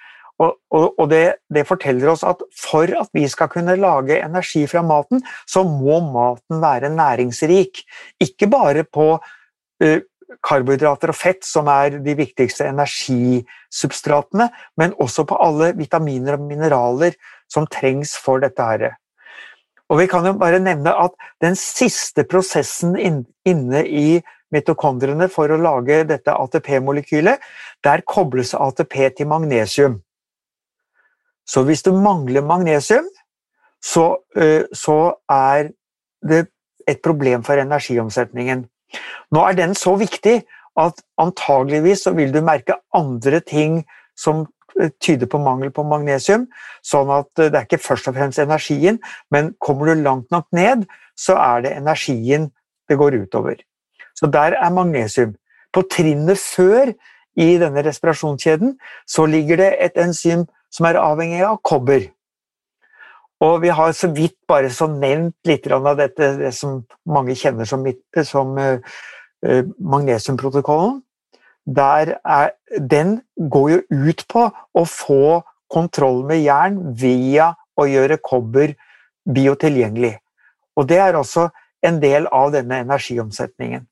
og, 0.42 0.58
og, 0.74 0.88
og 1.00 1.08
det, 1.12 1.24
det, 1.54 1.64
forteller 1.68 2.12
oss 2.12 2.26
at 2.28 2.42
for 2.60 2.92
at 3.00 3.12
vi 3.16 3.24
skal 3.32 3.50
kunne 3.52 3.78
lage 3.80 4.18
energi 4.20 4.66
fra 4.68 4.84
maten, 4.84 5.24
så 5.48 5.64
må 5.64 6.02
maten 6.12 6.60
være 6.64 6.92
næringsrik. 6.92 7.86
Ikke 8.24 8.50
bare 8.52 8.84
på 8.84 9.14
uh, 9.16 10.00
karbohydrater 10.44 11.14
og 11.14 11.18
fett, 11.18 11.46
som 11.48 11.70
er 11.72 12.02
de 12.04 12.18
viktigste 12.18 12.68
energisubstratene, 12.68 14.50
men 14.78 14.96
også 15.00 15.24
på 15.30 15.40
alle 15.40 15.72
vitaminer 15.78 16.36
og 16.36 16.46
mineraler 16.50 17.16
som 17.52 17.68
trengs 17.72 18.16
for 18.20 18.44
dette 18.44 18.70
her. 18.70 18.96
Og 19.90 20.02
vi 20.02 20.08
kan 20.10 20.26
jo 20.26 20.34
bare 20.42 20.60
nevne 20.60 20.92
at 20.98 21.14
den 21.44 21.56
siste 21.60 22.26
prosessen 22.28 22.96
inne 22.98 23.84
i 23.86 24.08
mitokondriene 24.54 25.28
for 25.32 25.52
å 25.52 25.60
lage 25.62 26.04
dette 26.10 26.34
ATP-molekylet, 26.34 27.44
der 27.86 28.04
kobles 28.10 28.56
ATP 28.58 28.98
til 29.20 29.30
magnesium. 29.30 30.00
Så 31.46 31.64
hvis 31.64 31.84
du 31.86 31.92
mangler 31.94 32.46
magnesium, 32.46 33.08
så, 33.84 34.16
så 34.74 35.00
er 35.30 35.70
det 36.26 36.48
et 36.90 37.02
problem 37.06 37.44
for 37.46 37.60
energiomsetningen. 37.62 38.66
Nå 39.34 39.46
er 39.46 39.58
den 39.58 39.76
så 39.78 39.96
viktig 40.00 40.40
at 40.80 41.00
antageligvis 41.22 42.04
så 42.06 42.14
vil 42.18 42.34
du 42.34 42.42
merke 42.46 42.80
andre 42.94 43.40
ting 43.46 43.84
som 44.18 44.46
tyder 45.00 45.30
på 45.32 45.40
mangel 45.40 45.72
på 45.72 45.86
magnesium. 45.88 46.48
Sånn 46.84 47.12
at 47.14 47.30
det 47.40 47.54
er 47.54 47.64
ikke 47.68 47.82
først 47.84 48.10
og 48.12 48.18
fremst 48.18 48.42
energien, 48.44 49.00
men 49.32 49.54
kommer 49.64 49.92
du 49.92 50.04
langt 50.04 50.32
nok 50.36 50.48
ned, 50.56 50.86
så 51.16 51.38
er 51.40 51.66
det 51.66 51.76
energien 51.78 52.50
det 52.90 52.98
går 53.00 53.22
utover. 53.24 53.62
Så 54.16 54.28
der 54.32 54.58
er 54.60 54.74
magnesium. 54.74 55.36
På 55.74 55.84
trinnet 55.92 56.40
før 56.40 56.92
i 57.36 57.56
denne 57.60 57.84
respirasjonskjeden 57.84 58.76
så 59.08 59.26
ligger 59.28 59.60
det 59.60 59.72
et 59.84 59.98
enzym 60.00 60.46
som 60.76 60.88
er 60.90 61.00
avhengig 61.00 61.42
av 61.48 61.62
kobber. 61.64 62.10
Og 63.44 63.62
vi 63.64 63.72
har 63.74 63.92
så 63.96 64.10
vidt 64.16 64.38
bare 64.48 64.70
så 64.72 64.88
nevnt 64.92 65.36
litt 65.48 65.68
av 65.72 65.88
dette, 66.00 66.36
det 66.40 66.54
som 66.56 66.84
mange 67.08 67.36
kjenner 67.36 67.68
som, 67.68 67.84
som 68.24 68.56
uh, 68.58 68.80
magnesiumprotokollen. 69.80 71.02
Er, 71.76 72.14
den 72.80 73.20
går 73.36 73.72
jo 73.72 73.80
ut 73.90 74.24
på 74.30 74.46
å 74.54 74.86
få 74.86 75.42
kontroll 75.72 76.24
med 76.30 76.44
jern 76.44 76.78
via 76.96 77.52
å 77.76 77.88
gjøre 77.90 78.22
kobber 78.24 78.76
biotilgjengelig. 79.26 80.14
Og 80.78 80.88
det 80.88 81.02
er 81.02 81.18
også 81.18 81.50
en 81.86 81.98
del 82.02 82.30
av 82.32 82.54
denne 82.54 82.84
energiomsetningen. 82.86 83.84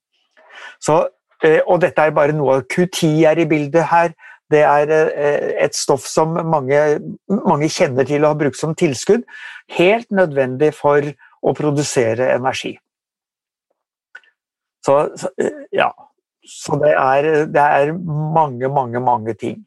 Så, 0.80 1.02
uh, 1.44 1.62
og 1.68 1.82
dette 1.84 2.08
er 2.08 2.16
bare 2.16 2.38
noe 2.38 2.62
av 2.62 2.68
Q10 2.72 3.26
er 3.28 3.44
i 3.44 3.50
bildet 3.50 3.92
her. 3.92 4.16
Det 4.54 4.62
er 4.62 4.94
eh, 4.94 5.50
et 5.66 5.76
stoff 5.78 6.06
som 6.10 6.36
mange, 6.50 6.80
mange 7.34 7.70
kjenner 7.74 8.08
til 8.08 8.24
og 8.24 8.34
har 8.34 8.40
brukt 8.46 8.60
som 8.60 8.76
tilskudd. 8.78 9.26
Helt 9.74 10.10
nødvendig 10.14 10.74
for 10.78 11.06
å 11.44 11.54
produsere 11.58 12.32
energi. 12.36 12.76
Så, 14.84 14.98
ja. 15.72 15.90
så 16.44 16.80
det 16.82 16.92
er, 16.92 17.30
det 17.52 17.68
er 17.82 17.94
mange, 17.96 18.68
mange, 18.68 19.00
mange 19.00 19.36
ting. 19.40 19.62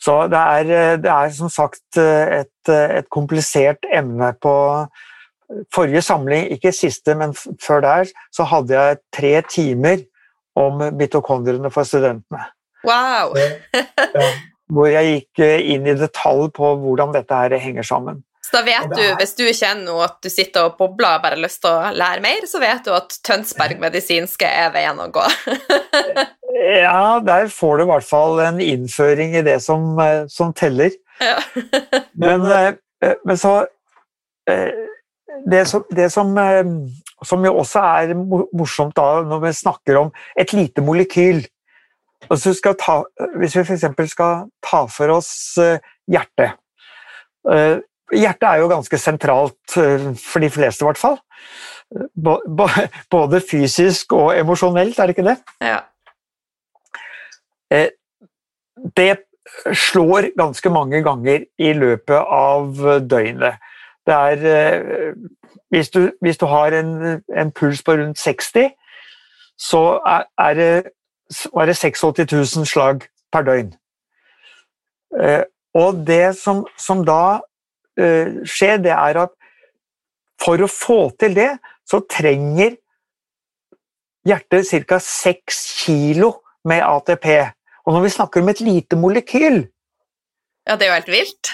Så 0.00 0.14
det 0.32 0.38
er, 0.38 0.96
det 1.02 1.10
er 1.12 1.32
som 1.36 1.50
sagt 1.52 1.98
et, 2.00 2.70
et, 2.70 3.08
komplisert 3.12 3.84
emne 3.92 4.30
på 4.40 4.54
forrige 5.74 6.02
samling, 6.06 6.46
ikke 6.54 6.72
siste, 6.72 7.14
men 7.18 7.34
før 7.60 7.82
der, 7.84 8.12
så 8.32 8.46
hadde 8.48 8.78
jeg 8.78 9.00
tre 9.12 9.34
timer 9.50 10.06
om 10.56 10.80
mitokondriene 10.96 11.70
for 11.74 11.84
studentene. 11.84 12.46
Wow! 12.86 13.34
hvor 14.70 14.90
jeg 14.90 15.14
gikk 15.14 15.42
inn 15.42 15.88
i 15.90 15.96
detalj 15.98 16.50
på 16.54 16.74
hvordan 16.78 17.14
dette 17.16 17.34
her 17.36 17.56
henger 17.58 17.86
sammen. 17.86 18.22
Så 18.50 18.56
da 18.56 18.62
vet 18.66 18.94
du, 18.96 19.02
hvis 19.20 19.34
du 19.38 19.44
kjenner 19.54 20.06
at 20.06 20.16
du 20.24 20.30
sitter 20.32 20.66
og 20.66 20.78
bobler 20.80 21.18
og 21.18 21.22
bare 21.22 21.36
har 21.36 21.42
lyst 21.42 21.60
til 21.62 21.70
å 21.70 21.92
lære 21.94 22.22
mer, 22.24 22.46
så 22.50 22.58
vet 22.62 22.82
du 22.86 22.90
at 22.96 23.14
Tønsberg 23.26 23.78
medisinske 23.82 24.48
er 24.48 24.72
veien 24.74 24.98
å 24.98 25.06
gå. 25.12 25.22
ja, 26.84 27.20
der 27.22 27.50
får 27.52 27.78
du 27.78 27.84
i 27.84 27.90
hvert 27.92 28.08
fall 28.08 28.42
en 28.42 28.58
innføring 28.64 29.36
i 29.38 29.44
det 29.46 29.60
som, 29.62 29.92
eh, 30.02 30.24
som 30.32 30.54
teller. 30.56 30.96
Ja. 31.20 31.36
men, 32.18 32.46
eh, 32.48 32.72
eh, 33.04 33.16
men, 33.24 33.38
så 33.38 33.60
Det 35.50 35.60
som, 35.68 35.84
det 35.94 36.08
som, 36.10 36.32
som 37.24 37.44
jo 37.44 37.52
også 37.60 37.82
er 38.00 38.10
morsomt 38.18 38.96
da, 38.96 39.20
når 39.22 39.44
vi 39.44 39.52
snakker 39.54 39.98
om 40.00 40.10
et 40.36 40.50
lite 40.56 40.82
molekyl 40.82 41.44
altså 42.28 42.74
ta, 42.78 43.02
Hvis 43.38 43.56
vi 43.56 43.62
f.eks. 43.64 44.10
skal 44.10 44.50
ta 44.62 44.84
for 44.90 45.14
oss 45.16 45.30
hjertet 46.10 46.58
Hjertet 48.10 48.46
er 48.48 48.58
jo 48.58 48.70
ganske 48.70 48.98
sentralt 48.98 49.76
eh, 49.78 50.10
for 50.18 50.42
de 50.42 50.50
fleste, 50.50 50.82
i 50.82 50.88
hvert 50.88 50.98
fall. 50.98 51.18
Både 53.14 53.40
fysisk 53.42 54.12
og 54.16 54.32
emosjonelt, 54.38 54.98
er 54.98 55.06
det 55.06 55.16
ikke 55.16 55.28
det? 55.28 55.36
Ja. 55.62 55.78
Eh, 57.70 57.90
det 58.96 59.12
slår 59.74 60.30
ganske 60.38 60.70
mange 60.70 61.02
ganger 61.06 61.46
i 61.58 61.72
løpet 61.72 62.32
av 62.34 62.82
døgnet. 63.10 63.62
Det 64.06 64.16
er 64.16 64.46
eh, 64.54 65.14
Hvis 65.70 65.90
du, 65.90 66.10
hvis 66.20 66.38
du 66.38 66.46
har 66.46 66.74
en, 66.74 67.22
en, 67.36 67.52
puls 67.52 67.82
på 67.82 67.92
rundt 67.92 68.18
60, 68.18 68.72
så 69.58 70.00
er, 70.38 70.54
det, 70.54 70.90
er 71.30 71.70
det 71.70 71.76
86 71.78 72.32
000 72.32 72.66
slag 72.66 73.06
per 73.32 73.46
døgn. 73.46 73.70
Og 75.78 76.02
det 76.06 76.24
som, 76.38 76.64
som 76.78 77.04
da 77.06 77.40
Eh, 78.00 78.42
skjer, 78.48 78.78
det 78.80 78.92
er 78.94 79.18
at 79.24 79.32
for 80.40 80.62
å 80.62 80.68
få 80.70 81.00
til 81.20 81.34
det, 81.36 81.50
så 81.88 82.00
trenger 82.08 82.76
hjertet 84.26 84.70
ca. 84.88 85.00
6 85.02 85.60
kilo 85.82 86.32
med 86.68 86.84
ATP. 86.86 87.26
Og 87.84 87.96
når 87.96 88.06
vi 88.06 88.14
snakker 88.14 88.44
om 88.44 88.52
et 88.52 88.62
lite 88.64 88.96
molekyl 89.00 89.64
Ja, 90.68 90.76
det 90.76 90.86
er 90.86 90.90
jo 90.90 90.98
helt 90.98 91.12
vilt. 91.12 91.52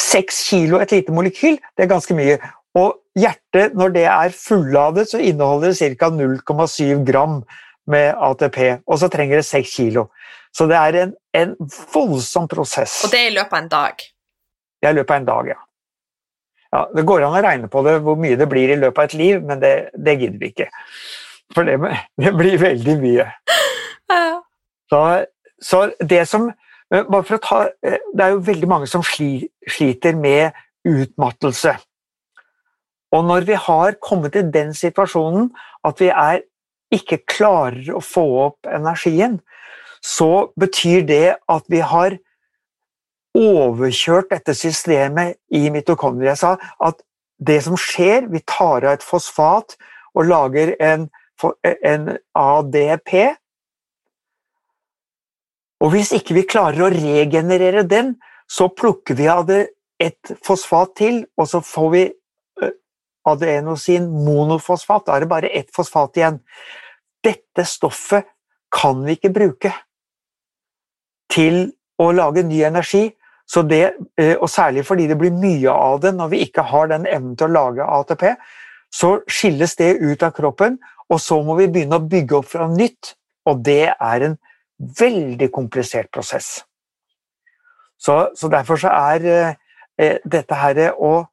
6 0.00 0.42
kilo 0.48 0.80
et 0.80 0.94
lite 0.94 1.12
molekyl, 1.14 1.58
det 1.76 1.84
er 1.84 1.90
ganske 1.90 2.14
mye. 2.16 2.38
Og 2.74 2.96
hjertet, 3.18 3.74
når 3.78 3.92
det 3.94 4.06
er 4.10 4.34
fulladet, 4.34 5.06
så 5.10 5.20
inneholder 5.22 5.74
det 5.74 5.98
ca. 6.00 6.08
0,7 6.10 7.04
gram 7.06 7.42
med 7.90 8.14
ATP, 8.16 8.58
og 8.86 8.98
så 9.00 9.10
trenger 9.12 9.40
det 9.40 9.46
6 9.48 9.76
kilo. 9.76 10.08
Så 10.54 10.66
det 10.70 10.78
er 10.78 10.98
en, 11.02 11.14
en 11.34 11.54
voldsom 11.92 12.48
prosess. 12.48 13.02
Og 13.04 13.12
det 13.12 13.20
er 13.20 13.30
i 13.32 13.36
løpet 13.36 13.56
av 13.56 13.62
en 13.62 13.70
dag? 13.72 14.04
Det 14.80 14.88
er 14.88 14.94
i 14.94 14.98
løpet 15.00 15.14
av 15.14 15.20
en 15.20 15.28
dag, 15.28 15.50
ja. 15.54 15.60
ja. 16.76 16.82
Det 16.94 17.06
går 17.08 17.26
an 17.26 17.38
å 17.38 17.44
regne 17.44 17.70
på 17.72 17.82
det, 17.86 17.98
hvor 18.06 18.18
mye 18.20 18.38
det 18.40 18.48
blir 18.50 18.72
i 18.74 18.80
løpet 18.80 19.02
av 19.02 19.08
et 19.10 19.16
liv, 19.18 19.40
men 19.42 19.62
det, 19.62 19.74
det 19.96 20.18
gidder 20.20 20.40
vi 20.40 20.52
ikke. 20.54 20.68
For 21.54 21.68
det, 21.68 21.78
det 22.20 22.34
blir 22.38 22.60
veldig 22.62 22.98
mye. 23.02 23.28
Så, 24.92 25.00
så, 25.64 25.80
det 25.98 26.22
som 26.28 26.50
bare 26.92 27.24
for 27.24 27.38
å 27.38 27.42
ta, 27.42 27.58
Det 27.82 28.22
er 28.22 28.34
jo 28.34 28.42
veldig 28.46 28.68
mange 28.70 28.86
som 28.86 29.02
sliter 29.02 30.14
med 30.14 30.54
utmattelse. 30.86 31.72
Og 33.14 33.24
når 33.24 33.46
vi 33.48 33.56
har 33.58 33.96
kommet 34.02 34.36
i 34.36 34.44
den 34.54 34.74
situasjonen 34.76 35.48
at 35.86 36.00
vi 36.02 36.10
er 36.10 36.42
ikke 36.92 37.22
klarer 37.30 37.94
å 37.94 38.02
få 38.04 38.24
opp 38.44 38.68
energien, 38.68 39.38
så 40.04 40.50
betyr 40.60 41.06
det 41.08 41.36
at 41.48 41.64
vi 41.72 41.80
har 41.80 42.18
overkjørt 43.34 44.30
dette 44.30 44.54
systemet 44.54 45.38
i 45.50 45.66
mitokondria. 45.74 46.34
Jeg 46.34 46.42
sa 46.42 46.52
at 46.86 47.00
det 47.44 47.60
som 47.66 47.76
skjer, 47.80 48.28
vi 48.30 48.42
tar 48.46 48.84
av 48.84 48.98
et 48.98 49.06
fosfat 49.06 49.74
og 50.14 50.28
lager 50.28 50.74
en, 50.78 51.08
en 51.64 52.12
ADP. 52.38 53.14
Og 55.82 55.90
hvis 55.96 56.12
ikke 56.14 56.36
vi 56.38 56.46
klarer 56.48 56.86
å 56.86 56.92
regenerere 56.94 57.82
den, 57.88 58.14
så 58.46 58.68
plukker 58.70 59.18
vi 59.18 59.26
av 59.28 59.48
det 59.48 59.64
et 60.02 60.34
fosfat 60.44 60.94
til, 61.00 61.24
og 61.38 61.48
så 61.50 61.60
får 61.64 61.90
vi 61.94 62.04
adenosin 63.24 64.06
monofosfat. 64.24 65.06
Da 65.06 65.16
er 65.16 65.24
det 65.24 65.32
bare 65.32 65.52
ett 65.52 65.72
fosfat 65.74 66.16
igjen. 66.20 66.40
Dette 67.24 67.64
stoffet 67.68 68.28
kan 68.74 69.04
vi 69.04 69.16
ikke 69.16 69.32
bruke 69.34 69.72
til 71.32 71.68
å 72.00 72.10
lage 72.14 72.42
ny 72.46 72.62
energi, 72.66 73.08
det, 73.68 73.94
eh, 74.16 74.36
og 74.40 74.48
særlig 74.48 74.86
fordi 74.86 75.06
det 75.06 75.18
blir 75.18 75.30
mye 75.30 75.70
av 75.70 76.00
det 76.00 76.14
når 76.14 76.28
vi 76.32 76.42
ikke 76.46 76.62
har 76.62 76.88
den 76.88 77.06
evnen 77.06 77.36
til 77.36 77.46
å 77.46 77.54
lage 77.54 77.84
ATP, 77.84 78.36
så 78.90 79.20
skilles 79.28 79.76
det 79.76 79.98
ut 80.00 80.22
av 80.22 80.32
kroppen, 80.32 80.78
og 81.10 81.20
så 81.20 81.42
må 81.44 81.56
vi 81.58 81.68
begynne 81.68 81.98
å 81.98 82.08
bygge 82.08 82.38
opp 82.38 82.48
fra 82.48 82.68
nytt. 82.68 83.14
Og 83.46 83.60
det 83.64 83.92
er 83.92 84.24
en 84.24 84.38
veldig 84.78 85.50
komplisert 85.52 86.10
prosess. 86.10 86.64
Så, 88.00 88.30
så 88.34 88.48
derfor 88.48 88.80
så 88.80 88.88
er 88.88 89.26
eh, 89.28 89.54
eh 89.98 90.18
dette 90.24 90.54
her 90.54 90.94
å 90.96 91.26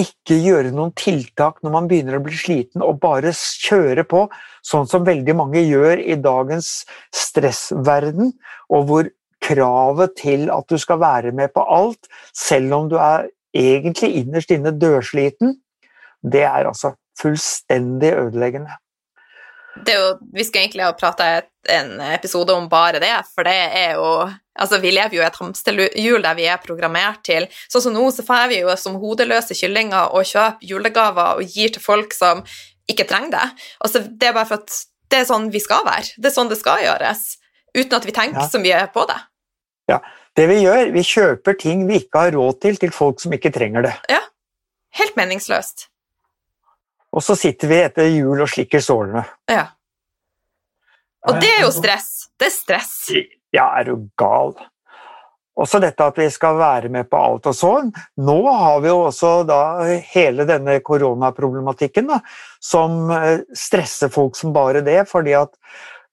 ikke 0.00 0.38
gjøre 0.40 0.72
noen 0.72 0.92
tiltak 0.96 1.60
når 1.62 1.74
man 1.74 1.88
begynner 1.90 2.16
å 2.16 2.22
bli 2.24 2.36
sliten, 2.38 2.84
og 2.84 3.00
bare 3.02 3.32
kjøre 3.34 4.04
på, 4.08 4.24
sånn 4.64 4.88
som 4.88 5.04
veldig 5.06 5.34
mange 5.36 5.62
gjør 5.64 6.00
i 6.00 6.16
dagens 6.20 6.84
stressverden, 7.14 8.32
og 8.72 8.86
hvor 8.88 9.10
kravet 9.42 10.16
til 10.22 10.48
at 10.54 10.68
du 10.70 10.78
skal 10.80 11.00
være 11.02 11.32
med 11.36 11.52
på 11.52 11.64
alt, 11.66 12.08
selv 12.36 12.78
om 12.78 12.88
du 12.88 12.96
er 13.02 13.28
egentlig 13.52 14.14
innerst 14.22 14.54
inne 14.54 14.72
dørsliten, 14.72 15.58
det 16.22 16.46
er 16.46 16.70
altså 16.70 16.94
fullstendig 17.20 18.14
ødeleggende. 18.16 18.78
Jo, 19.88 20.02
vi 20.34 20.44
skal 20.44 20.66
egentlig 20.66 20.84
ha 20.84 20.92
prata 20.92 21.28
en 21.72 21.94
episode 22.12 22.52
om 22.52 22.68
bare 22.68 23.00
det, 23.00 23.12
for 23.34 23.48
det 23.48 23.58
er 23.82 23.98
jo 23.98 24.30
Altså, 24.52 24.76
vi 24.82 24.90
lever 24.92 25.14
jo 25.16 25.22
i 25.22 25.24
et 25.24 25.36
hamsterhjul 25.40 26.24
der 26.26 26.34
vi 26.36 26.44
er 26.44 26.58
programmert 26.60 27.22
til 27.24 27.46
Sånn 27.72 27.86
som 27.86 27.94
nå, 27.96 28.02
så 28.12 28.20
får 28.26 28.50
vi 28.50 28.58
jo 28.60 28.74
som 28.76 28.98
hodeløse 29.00 29.56
kyllinger 29.56 30.12
og 30.12 30.28
kjøper 30.28 30.66
julegaver 30.68 31.40
og 31.40 31.54
gir 31.56 31.72
til 31.72 31.80
folk 31.80 32.12
som 32.12 32.42
ikke 32.90 33.06
trenger 33.08 33.32
det. 33.32 33.46
Altså, 33.80 34.02
det 34.04 34.28
er 34.28 34.34
bare 34.36 34.50
for 34.50 34.60
at 34.60 34.74
det 35.12 35.22
er 35.22 35.28
sånn 35.28 35.48
vi 35.54 35.60
skal 35.62 35.86
være. 35.86 36.18
Det 36.18 36.28
er 36.28 36.34
sånn 36.34 36.50
det 36.50 36.58
skal 36.60 36.82
gjøres. 36.84 37.22
Uten 37.72 37.96
at 37.96 38.08
vi 38.08 38.14
tenker 38.16 38.42
ja. 38.42 38.48
så 38.52 38.60
mye 38.60 38.82
på 38.92 39.06
det. 39.08 39.16
Ja, 39.88 40.02
Det 40.36 40.46
vi 40.48 40.62
gjør, 40.62 40.92
vi 40.94 41.02
kjøper 41.04 41.56
ting 41.60 41.86
vi 41.88 41.98
ikke 42.00 42.26
har 42.26 42.36
råd 42.36 42.60
til, 42.64 42.76
til 42.80 42.92
folk 42.92 43.20
som 43.20 43.32
ikke 43.36 43.52
trenger 43.52 43.84
det. 43.88 43.92
Ja, 44.12 44.20
helt 44.96 45.16
meningsløst. 45.16 45.91
Og 47.12 47.24
så 47.24 47.36
sitter 47.38 47.70
vi 47.70 47.78
etter 47.84 48.10
jul 48.10 48.40
og 48.40 48.50
slikker 48.50 48.82
sårene. 48.82 49.24
Ja. 49.50 49.66
Og 51.28 51.38
det 51.42 51.50
er 51.58 51.64
jo 51.66 51.72
stress. 51.74 52.28
Det 52.40 52.48
er 52.48 52.54
stress. 52.54 52.94
Ja, 53.54 53.68
er 53.78 53.90
du 53.90 54.08
gal. 54.18 54.54
Også 55.60 55.78
dette 55.82 56.06
at 56.08 56.16
vi 56.16 56.26
skal 56.32 56.56
være 56.56 56.88
med 56.90 57.10
på 57.12 57.20
alt 57.20 57.46
og 57.50 57.54
sånn. 57.54 57.90
Nå 58.24 58.38
har 58.48 58.80
vi 58.80 58.88
jo 58.88 59.02
også 59.10 59.32
da 59.46 59.60
hele 60.14 60.48
denne 60.48 60.78
koronaproblematikken 60.82 62.08
da, 62.08 62.22
som 62.64 63.12
eh, 63.12 63.44
stresser 63.52 64.10
folk 64.10 64.38
som 64.38 64.54
bare 64.56 64.80
det, 64.86 65.02
fordi 65.12 65.36
at 65.36 65.52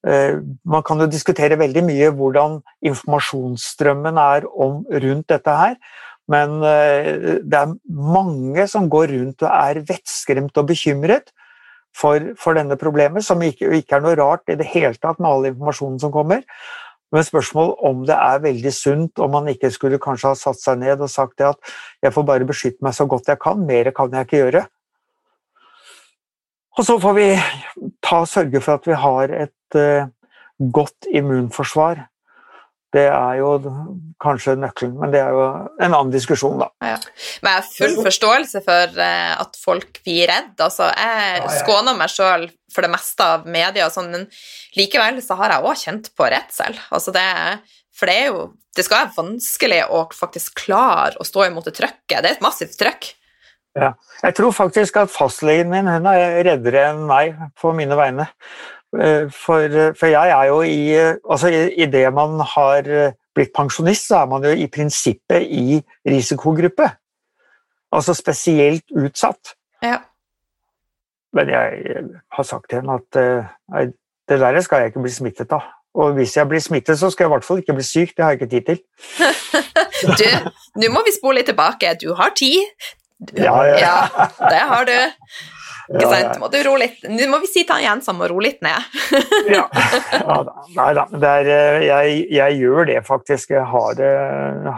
Eh, 0.08 0.40
man 0.64 0.84
kan 0.84 1.02
jo 1.04 1.10
diskutere 1.12 1.60
veldig 1.60 1.82
mye 1.84 2.12
hvordan 2.16 2.62
informasjonsstrømmen 2.88 4.20
er 4.22 4.46
om, 4.48 4.86
rundt 4.88 5.28
dette 5.32 5.56
her. 5.62 5.76
Men 6.30 6.60
eh, 6.66 7.40
det 7.42 7.60
er 7.60 7.76
mange 7.90 8.68
som 8.70 8.90
går 8.92 9.14
rundt 9.16 9.46
og 9.46 9.50
er 9.50 9.82
vettskremt 9.88 10.58
og 10.62 10.68
bekymret 10.70 11.32
for, 11.96 12.22
for 12.38 12.58
denne 12.58 12.78
problemet, 12.80 13.26
som 13.26 13.42
ikke, 13.42 13.72
ikke, 13.80 13.98
er 13.98 14.06
noe 14.06 14.18
rart 14.20 14.52
i 14.52 14.58
det 14.60 14.68
hele 14.70 14.94
tatt 15.02 15.20
med 15.20 15.30
all 15.32 15.50
informasjonen 15.50 15.98
som 16.02 16.14
kommer. 16.14 16.46
Men 17.10 17.26
spørsmål 17.26 17.72
om 17.90 18.04
det 18.06 18.14
er 18.14 18.44
veldig 18.44 18.74
sunt, 18.74 19.20
om 19.20 19.32
man 19.34 19.50
ikke 19.50 19.72
skulle 19.74 20.02
kanskje 20.02 20.30
ha 20.30 20.38
satt 20.38 20.62
seg 20.62 20.78
ned 20.84 21.02
og 21.02 21.10
sagt 21.10 21.40
det 21.42 21.48
at 21.50 21.72
jeg 22.06 22.14
får 22.14 22.28
bare 22.28 22.48
beskytte 22.50 22.86
meg 22.86 22.94
så 22.94 23.08
godt 23.10 23.32
jeg 23.32 23.42
kan, 23.42 23.66
mer 23.66 23.90
kan 23.98 24.14
jeg 24.14 24.28
ikke 24.28 24.44
gjøre. 24.44 24.62
Og 26.78 26.86
så 26.86 27.00
får 27.02 27.18
vi 27.18 27.28
ta 28.06 28.22
sørge 28.30 28.62
for 28.62 28.78
at 28.78 28.86
vi 28.88 29.00
har 29.02 29.34
et 29.36 29.80
uh, 29.80 30.06
godt 30.78 31.10
immunforsvar. 31.10 32.06
Det 32.90 33.06
er 33.06 33.36
jo 33.38 33.50
kanskje 34.22 34.56
nøkkelen, 34.58 34.96
men 34.98 35.12
det 35.14 35.20
er 35.22 35.36
jo 35.36 35.44
en 35.78 35.92
annen 35.94 36.14
diskusjon, 36.14 36.58
da. 36.58 36.70
Ja. 36.82 36.96
Men 37.44 37.52
jeg 37.52 37.60
har 37.60 37.68
full 37.76 37.98
forståelse 38.08 38.62
for 38.66 38.96
uh, 38.98 39.34
at 39.44 39.60
folk 39.62 40.00
blir 40.06 40.26
redd. 40.32 40.56
Altså, 40.58 40.88
jeg 40.90 41.52
skåner 41.60 42.00
meg 42.00 42.10
sjøl 42.10 42.48
for 42.74 42.86
det 42.86 42.92
meste 42.94 43.28
av 43.36 43.46
media 43.50 43.86
og 43.86 43.94
sånn, 43.94 44.10
men 44.14 44.26
likevel 44.78 45.22
så 45.26 45.38
har 45.38 45.54
jeg 45.54 45.70
òg 45.70 45.84
kjent 45.84 46.10
på 46.18 46.32
redsel. 46.34 46.82
Altså 46.90 47.14
det, 47.14 47.28
for 47.94 48.10
det 48.10 48.18
er 48.24 48.34
jo 48.34 48.50
Det 48.78 48.84
skal 48.86 49.02
være 49.02 49.16
vanskelig 49.18 49.80
å 49.92 50.04
faktisk 50.16 50.62
klare 50.62 51.18
å 51.20 51.26
stå 51.26 51.48
imot 51.48 51.66
det 51.68 51.74
trøkket. 51.76 52.22
Det 52.22 52.30
er 52.30 52.36
et 52.38 52.44
massivt 52.46 52.78
trøkk. 52.80 53.08
Ja. 53.76 53.90
Jeg 54.22 54.36
tror 54.38 54.54
faktisk 54.56 55.00
at 55.02 55.12
fastlegen 55.12 55.72
min 55.74 55.90
hun 55.90 56.08
er 56.08 56.38
reddere 56.46 56.86
enn 56.92 57.02
meg 57.10 57.34
på 57.60 57.74
mine 57.76 57.98
vegne. 57.98 58.30
Eh, 58.98 59.30
for, 59.30 59.94
for 60.00 60.10
jeg 60.10 60.32
er 60.34 60.46
jo 60.50 60.62
i 60.66 60.96
Altså, 60.98 61.48
idet 61.78 62.14
man 62.14 62.40
har 62.56 63.14
blitt 63.36 63.54
pensjonist, 63.56 64.08
så 64.08 64.24
er 64.24 64.26
man 64.32 64.44
jo 64.44 64.50
i 64.50 64.68
prinsippet 64.68 65.46
i 65.46 65.82
risikogruppe. 66.08 66.90
Altså 67.92 68.14
spesielt 68.14 68.86
utsatt. 68.92 69.56
Ja. 69.84 69.98
Men 71.34 71.50
jeg 71.50 72.04
har 72.32 72.44
sagt 72.44 72.70
til 72.70 72.82
henne 72.82 72.98
at 72.98 73.20
nei, 73.70 73.86
det 74.30 74.40
der 74.40 74.62
skal 74.62 74.82
jeg 74.82 74.92
ikke 74.92 75.06
bli 75.06 75.14
smittet 75.14 75.54
av. 75.54 75.62
Og 75.94 76.14
hvis 76.14 76.38
jeg 76.38 76.48
blir 76.50 76.60
smittet, 76.60 77.00
så 77.00 77.10
skal 77.10 77.24
jeg 77.24 77.30
i 77.30 77.34
hvert 77.34 77.46
fall 77.46 77.62
ikke 77.62 77.74
bli 77.74 77.84
syk. 77.84 78.14
Det 78.18 78.24
har 78.24 78.32
jeg 78.32 78.42
ikke 78.42 78.52
tid 78.54 78.62
til. 78.62 78.80
du, 80.22 80.28
nå 80.82 80.92
må 80.94 81.02
vi 81.06 81.16
spole 81.16 81.40
litt 81.40 81.50
tilbake. 81.50 81.96
Du 82.02 82.14
har 82.18 82.34
tid. 82.38 82.90
Ja, 83.36 83.56
ja. 83.68 83.78
ja 83.82 84.28
det 84.52 84.62
har 84.72 84.86
du. 84.88 84.98
Ikke 85.90 86.04
Ja, 86.06 86.10
sant? 86.14 86.40
Må 86.42 86.50
du 86.54 86.58
ro 86.68 86.76
litt. 86.78 87.00
Nå 87.10 87.28
må 87.32 87.40
vi 87.42 87.48
si 87.50 87.64
til 87.66 87.82
Jens 87.82 88.10
han 88.12 88.18
må 88.20 88.28
roe 88.30 88.44
litt 88.46 88.60
ned. 88.62 88.90
ja. 89.50 89.64
ja 90.14 90.36
da. 90.46 90.54
Nei 90.78 90.90
da. 90.98 91.06
Eh, 91.42 91.80
jeg, 91.88 92.20
jeg 92.38 92.60
gjør 92.62 92.86
det 92.92 93.00
faktisk. 93.08 93.56
Jeg 93.56 93.66
har 93.72 93.96
det, 93.98 94.12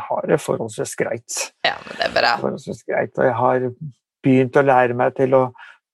har 0.08 0.30
det 0.30 0.38
forholdsvis 0.40 0.96
greit. 1.00 1.42
Ja, 1.68 1.76
men 1.84 1.98
det 2.00 2.06
er 2.08 2.14
bra. 2.16 2.36
forholdsvis 2.44 2.86
greit. 2.88 3.12
Og 3.20 3.28
jeg 3.28 3.36
har 3.42 3.66
begynt 4.24 4.60
å 4.62 4.64
lære 4.70 4.96
meg 4.98 5.18
til 5.20 5.36
å 5.36 5.44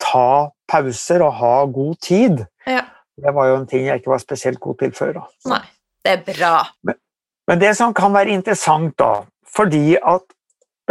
ta 0.03 0.27
pauser 0.69 1.23
og 1.25 1.33
ha 1.39 1.55
god 1.73 1.97
tid. 2.05 2.43
Ja. 2.69 2.83
Det 3.17 3.33
var 3.33 3.47
jo 3.49 3.55
en 3.57 3.65
ting 3.69 3.87
jeg 3.87 4.03
ikke 4.03 4.13
var 4.13 4.21
spesielt 4.21 4.59
god 4.61 4.77
til 4.83 4.91
før. 4.93 5.15
Da. 5.17 5.23
Nei, 5.55 5.63
det 6.05 6.11
er 6.13 6.21
bra. 6.27 6.53
Men 7.47 7.61
det 7.63 7.71
som 7.79 7.95
kan 7.97 8.13
være 8.13 8.35
interessant, 8.35 8.93
da, 8.99 9.23
fordi 9.55 9.95
at 9.97 10.27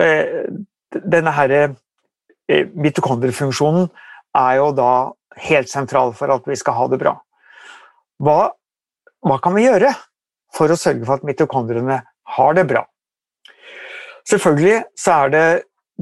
eh, 0.03 0.49
denne 0.97 1.35
her 1.37 1.55
eh, 1.61 2.67
mitokondriefunksjonen 2.75 3.87
er 4.37 4.59
jo 4.61 4.73
da 4.77 4.91
helt 5.47 5.71
sentral 5.71 6.13
for 6.17 6.33
at 6.33 6.47
vi 6.49 6.57
skal 6.59 6.77
ha 6.79 6.89
det 6.93 7.01
bra. 7.01 7.15
Hva, 8.23 8.41
hva 9.27 9.39
kan 9.45 9.57
vi 9.57 9.67
gjøre 9.67 9.93
for 10.57 10.73
å 10.73 10.79
sørge 10.81 11.05
for 11.05 11.19
at 11.19 11.27
mitokondriene 11.29 12.01
har 12.37 12.57
det 12.57 12.67
bra? 12.69 12.85
Selvfølgelig 14.27 14.79
så 14.99 15.19
er 15.23 15.35
det 15.35 15.49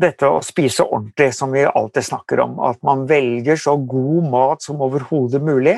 dette 0.01 0.27
å 0.27 0.43
spise 0.43 0.87
ordentlig 0.87 1.31
som 1.37 1.53
vi 1.55 1.65
alltid 1.67 2.07
snakker 2.09 2.43
om. 2.45 2.57
At 2.67 2.81
man 2.87 3.05
velger 3.11 3.59
så 3.61 3.77
god 3.79 4.31
mat 4.31 4.65
som 4.65 4.83
overhodet 4.83 5.43
mulig. 5.45 5.77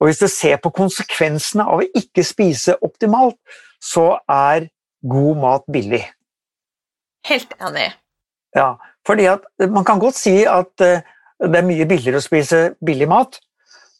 Og 0.00 0.08
hvis 0.08 0.22
du 0.22 0.28
ser 0.32 0.60
på 0.62 0.72
konsekvensene 0.72 1.66
av 1.66 1.82
å 1.82 1.88
ikke 1.96 2.24
spise 2.24 2.78
optimalt, 2.84 3.36
så 3.80 4.14
er 4.30 4.70
god 5.04 5.40
mat 5.42 5.66
billig. 5.72 6.02
Helt 7.28 7.52
enig. 7.60 7.90
Ja, 8.56 8.74
fordi 9.06 9.28
at 9.30 9.44
Man 9.70 9.84
kan 9.84 10.00
godt 10.00 10.16
si 10.18 10.42
at 10.48 10.80
eh, 10.80 11.04
det 11.40 11.60
er 11.60 11.66
mye 11.66 11.86
billigere 11.88 12.20
å 12.20 12.24
spise 12.24 12.60
billig 12.84 13.08
mat, 13.10 13.40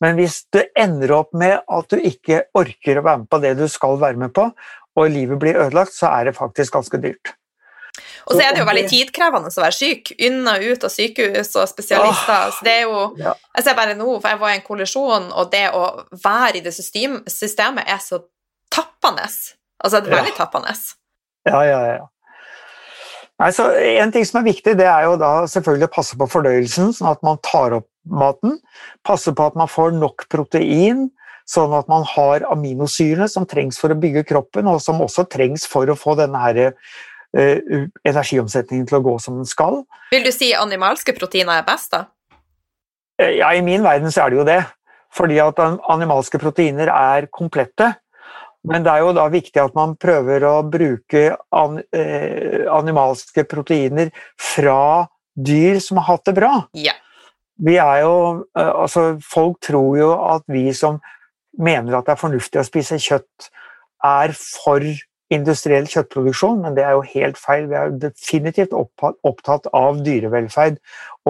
men 0.00 0.16
hvis 0.16 0.42
det 0.54 0.70
ender 0.80 1.12
opp 1.18 1.34
med 1.36 1.58
at 1.60 1.92
du 1.92 2.00
ikke 2.00 2.46
orker 2.56 3.00
å 3.00 3.04
være 3.04 3.22
med 3.22 3.30
på 3.32 3.40
det 3.42 3.52
du 3.58 3.66
skal 3.68 4.00
være 4.00 4.20
med 4.20 4.32
på, 4.36 4.46
og 4.98 5.12
livet 5.12 5.38
blir 5.40 5.58
ødelagt, 5.60 5.94
så 5.96 6.08
er 6.12 6.30
det 6.30 6.38
faktisk 6.38 6.78
ganske 6.78 7.00
dyrt. 7.00 7.34
Og 8.28 8.36
så 8.36 8.44
er 8.44 8.54
det 8.54 8.62
jo 8.62 8.68
veldig 8.68 8.86
tidkrevende 8.90 9.50
å 9.50 9.62
være 9.62 9.76
syk. 9.76 10.12
Unna 10.26 10.54
og 10.58 10.66
ut 10.70 10.84
av 10.86 10.92
sykehus 10.94 11.50
og 11.58 11.68
spesialister. 11.68 12.52
Så 12.54 12.66
det 12.66 12.74
er 12.78 12.84
jo. 12.86 13.00
Jeg 13.18 13.66
ser 13.66 13.76
bare 13.78 13.96
nå, 13.98 14.06
for 14.20 14.30
jeg 14.30 14.40
var 14.40 14.52
i 14.52 14.58
en 14.60 14.66
kollisjon, 14.66 15.28
og 15.34 15.50
det 15.52 15.66
å 15.76 15.84
være 16.22 16.60
i 16.60 16.64
det 16.64 16.72
system, 16.76 17.18
systemet 17.30 17.90
er 17.90 18.00
så 18.04 18.22
tappende. 18.72 19.26
Altså, 19.26 20.00
det 20.00 20.12
er 20.12 20.16
veldig 20.20 20.36
tappende. 20.38 20.74
Ja, 21.48 21.60
ja, 21.66 21.80
ja. 21.88 22.08
Nei, 23.40 23.48
så 23.56 23.70
En 23.72 24.12
ting 24.12 24.26
som 24.28 24.42
er 24.42 24.50
viktig, 24.50 24.76
det 24.76 24.88
er 24.88 25.06
jo 25.06 25.14
da 25.20 25.46
selvfølgelig 25.48 25.88
å 25.88 25.94
passe 25.94 26.18
på 26.20 26.28
fordøyelsen, 26.28 26.92
sånn 26.96 27.12
at 27.14 27.22
man 27.24 27.40
tar 27.46 27.78
opp 27.78 27.88
maten. 28.04 28.58
Passe 29.06 29.32
på 29.36 29.46
at 29.48 29.56
man 29.56 29.70
får 29.70 29.94
nok 29.96 30.26
protein, 30.32 31.06
sånn 31.48 31.72
at 31.76 31.88
man 31.90 32.04
har 32.06 32.44
aminosyrene 32.52 33.28
som 33.32 33.46
trengs 33.48 33.80
for 33.80 33.92
å 33.92 33.98
bygge 33.98 34.26
kroppen, 34.28 34.68
og 34.68 34.82
som 34.84 35.00
også 35.00 35.24
trengs 35.32 35.64
for 35.68 35.88
å 35.88 35.96
få 35.98 36.18
denne 36.20 36.42
her, 36.42 36.60
uh, 37.36 37.86
energiomsetningen 38.04 38.86
til 38.90 39.00
å 39.00 39.04
gå 39.08 39.16
som 39.24 39.40
den 39.40 39.48
skal. 39.48 39.82
Vil 40.12 40.26
du 40.26 40.32
si 40.34 40.52
animalske 40.56 41.16
proteiner 41.16 41.62
er 41.62 41.66
best, 41.68 41.94
da? 41.96 42.04
Eh, 43.20 43.38
Ja, 43.40 43.54
I 43.56 43.64
min 43.64 43.82
verden 43.86 44.12
så 44.12 44.26
er 44.26 44.30
det 44.30 44.40
jo 44.40 44.46
det. 44.48 44.60
Fordi 45.10 45.40
at 45.42 45.58
animalske 45.90 46.38
proteiner 46.38 46.86
er 46.92 47.26
komplette. 47.34 47.96
Men 48.68 48.84
det 48.84 48.92
er 48.92 49.04
jo 49.04 49.12
da 49.16 49.24
viktig 49.32 49.60
at 49.62 49.76
man 49.76 49.94
prøver 50.00 50.44
å 50.44 50.56
bruke 50.68 51.22
an, 51.56 51.78
eh, 51.96 52.66
animalske 52.68 53.46
proteiner 53.48 54.10
fra 54.36 55.06
dyr 55.32 55.80
som 55.80 56.00
har 56.00 56.10
hatt 56.10 56.26
det 56.28 56.34
bra. 56.36 56.52
Ja. 56.76 56.92
Vi 57.60 57.76
er 57.80 58.02
jo, 58.02 58.46
eh, 58.56 58.72
altså 58.84 59.20
Folk 59.22 59.60
tror 59.60 59.96
jo 59.98 60.12
at 60.12 60.44
vi 60.48 60.72
som 60.72 61.00
mener 61.58 61.96
at 61.96 62.06
det 62.06 62.12
er 62.12 62.28
fornuftig 62.28 62.60
å 62.60 62.66
spise 62.66 63.00
kjøtt, 63.00 63.50
er 64.04 64.32
for 64.32 64.80
industriell 65.30 65.86
kjøttproduksjon, 65.86 66.60
men 66.62 66.74
det 66.74 66.84
er 66.84 66.96
jo 66.96 67.02
helt 67.14 67.38
feil. 67.38 67.68
Vi 67.70 67.76
er 67.78 67.92
definitivt 68.02 68.74
opptatt- 68.76 69.18
opptatt 69.24 69.68
av 69.72 70.00
dyrevelferd 70.02 70.80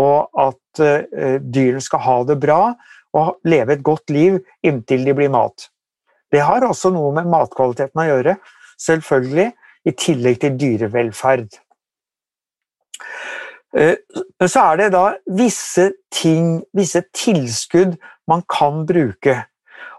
og 0.01 0.31
at 0.39 0.81
eh, 0.81 1.39
dyrene 1.39 1.83
skal 1.85 2.01
ha 2.07 2.23
det 2.25 2.39
bra 2.41 2.75
og 3.13 3.37
leve 3.45 3.75
et 3.75 3.83
godt 3.83 4.11
liv 4.11 4.39
inntil 4.65 5.05
de 5.05 5.17
blir 5.19 5.33
mat. 5.33 5.69
Det 6.31 6.43
har 6.47 6.67
også 6.67 6.93
noe 6.95 7.13
med 7.17 7.29
matkvaliteten 7.31 8.03
å 8.03 8.07
gjøre, 8.07 8.37
selvfølgelig, 8.81 9.51
i 9.89 9.93
tillegg 9.97 10.41
til 10.43 10.57
dyrevelferd. 10.61 11.61
Eh, 13.77 13.97
Men 14.41 14.49
så 14.49 14.65
er 14.73 14.77
det 14.77 14.89
da 14.93 15.05
visse 15.37 15.91
ting, 16.13 16.61
visse 16.77 17.03
tilskudd 17.17 17.97
man 18.29 18.43
kan 18.49 18.85
bruke. 18.87 19.37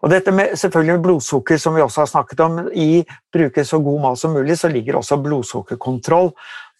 Og 0.01 0.09
dette 0.09 0.33
med 0.33 0.55
selvfølgelig 0.57 1.01
blodsukker, 1.03 1.59
som 1.61 1.75
vi 1.77 1.83
også 1.83 2.01
har 2.01 2.09
snakket 2.09 2.39
om, 2.41 2.59
i 2.73 3.03
bruke 3.33 3.63
så 3.65 3.77
god 3.79 4.01
mat 4.01 4.19
som 4.19 4.33
mulig, 4.33 4.57
så 4.57 4.69
ligger 4.71 4.97
også 4.97 5.19
blodsukkerkontroll. 5.21 6.31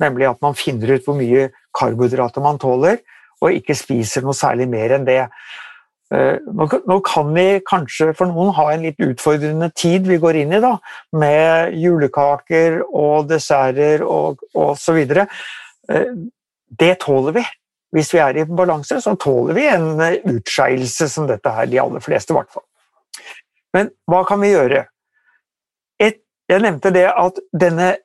Nemlig 0.02 0.30
at 0.30 0.42
man 0.42 0.58
finner 0.58 0.96
ut 0.96 1.06
hvor 1.06 1.18
mye 1.20 1.52
karbohydrater 1.78 2.42
man 2.42 2.58
tåler, 2.62 2.98
og 3.42 3.54
ikke 3.54 3.78
spiser 3.78 4.26
noe 4.26 4.38
særlig 4.38 4.68
mer 4.70 4.98
enn 4.98 5.06
det. 5.06 5.22
Eh, 6.12 6.38
Nå 6.43 7.00
kan- 7.04 7.34
vi 7.34 7.62
kanskje 7.62 8.13
for 8.15 8.28
noen 8.28 8.54
ha 8.54 8.71
en 8.71 8.82
litt 8.84 9.00
utfordrende 9.00 9.71
tid 9.74 10.08
vi 10.08 10.17
går 10.17 10.36
inn 10.41 10.54
i, 10.54 10.60
da, 10.60 10.78
med 11.13 11.74
julekaker 11.74 12.82
og 12.91 13.30
desserter 13.30 14.04
og, 14.04 14.39
og 14.54 14.78
så 14.78 14.93
videre. 14.93 15.28
Eh, 15.89 16.12
Det 16.71 17.00
tåler 17.00 17.34
vi. 17.34 17.43
Hvis 17.93 18.13
vi 18.13 18.19
er 18.19 18.38
i 18.38 18.45
balanse, 18.45 19.02
så 19.04 19.17
tåler 19.19 19.54
vi 19.54 19.65
en 19.67 20.00
eh, 20.00 20.19
utskeielse 20.24 21.10
som 21.10 21.28
dette 21.28 21.50
her, 21.52 21.65
de 21.65 21.80
aller 21.80 22.00
fleste 22.00 22.32
i 22.32 22.36
hvert 22.38 22.52
fall. 22.52 22.63
Men 23.74 23.91
hva 24.08 24.26
kan 24.28 24.39
vi 24.39 24.52
gjøre? 24.54 24.86
Et, 26.00 26.17
jeg 26.50 26.62
nevnte 26.62 26.91
det 26.93 27.08
at 27.08 27.39
denne, 27.56 27.95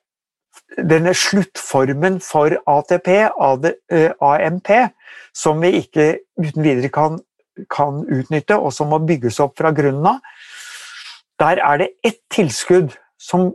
denne 0.77 1.13
sluttformen 1.15 2.19
for 2.23 2.55
ATP, 2.67 3.07
AD, 3.39 3.73
AMP, 4.21 4.91
som 5.35 5.59
vi 5.61 5.71
ikke 5.81 6.19
uten 6.39 6.63
videre 6.63 6.91
kan, 6.91 7.19
kan 7.73 8.03
utnytte, 8.05 8.57
og 8.57 8.73
som 8.75 8.91
må 8.93 8.99
bygges 9.07 9.39
opp 9.43 9.57
fra 9.59 9.73
grunnen 9.75 10.05
av, 10.15 10.21
der 11.41 11.61
er 11.61 11.81
det 11.81 11.89
ett 12.05 12.21
tilskudd 12.33 12.95
som 13.21 13.51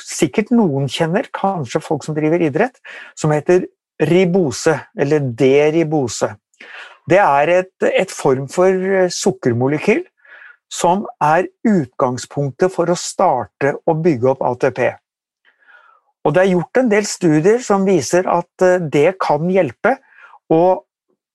sikkert 0.00 0.52
noen 0.54 0.88
kjenner, 0.88 1.28
kanskje 1.36 1.82
folk 1.84 2.06
som 2.06 2.16
driver 2.16 2.40
idrett, 2.40 2.78
som 3.18 3.32
heter 3.34 3.66
ribose, 4.08 4.78
eller 4.96 5.26
deribose. 5.36 6.32
Det 7.10 7.18
er 7.20 7.52
et, 7.52 7.74
et 7.84 8.12
form 8.12 8.46
for 8.48 9.10
sukkermolekyl 9.12 10.04
som 10.70 11.02
er 11.22 11.48
utgangspunktet 11.66 12.72
for 12.72 12.90
å 12.90 12.98
starte 12.98 13.74
å 13.84 13.96
bygge 13.98 14.30
opp 14.30 14.44
ATP. 14.46 14.84
Og 16.24 16.36
det 16.36 16.42
er 16.42 16.52
gjort 16.52 16.80
en 16.80 16.92
del 16.92 17.08
studier 17.08 17.62
som 17.64 17.86
viser 17.88 18.28
at 18.30 18.64
eh, 18.64 18.78
det 18.92 19.16
kan 19.22 19.48
hjelpe, 19.50 19.96
og 20.52 20.84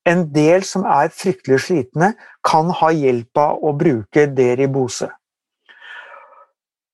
en 0.05 0.25
del 0.33 0.63
som 0.67 0.85
er 0.85 1.13
fryktelig 1.13 1.63
slitne, 1.67 2.13
kan 2.45 2.69
ha 2.81 2.91
hjelp 2.93 3.37
av 3.41 3.63
å 3.65 3.73
bruke 3.77 4.27
deribose. 4.37 5.09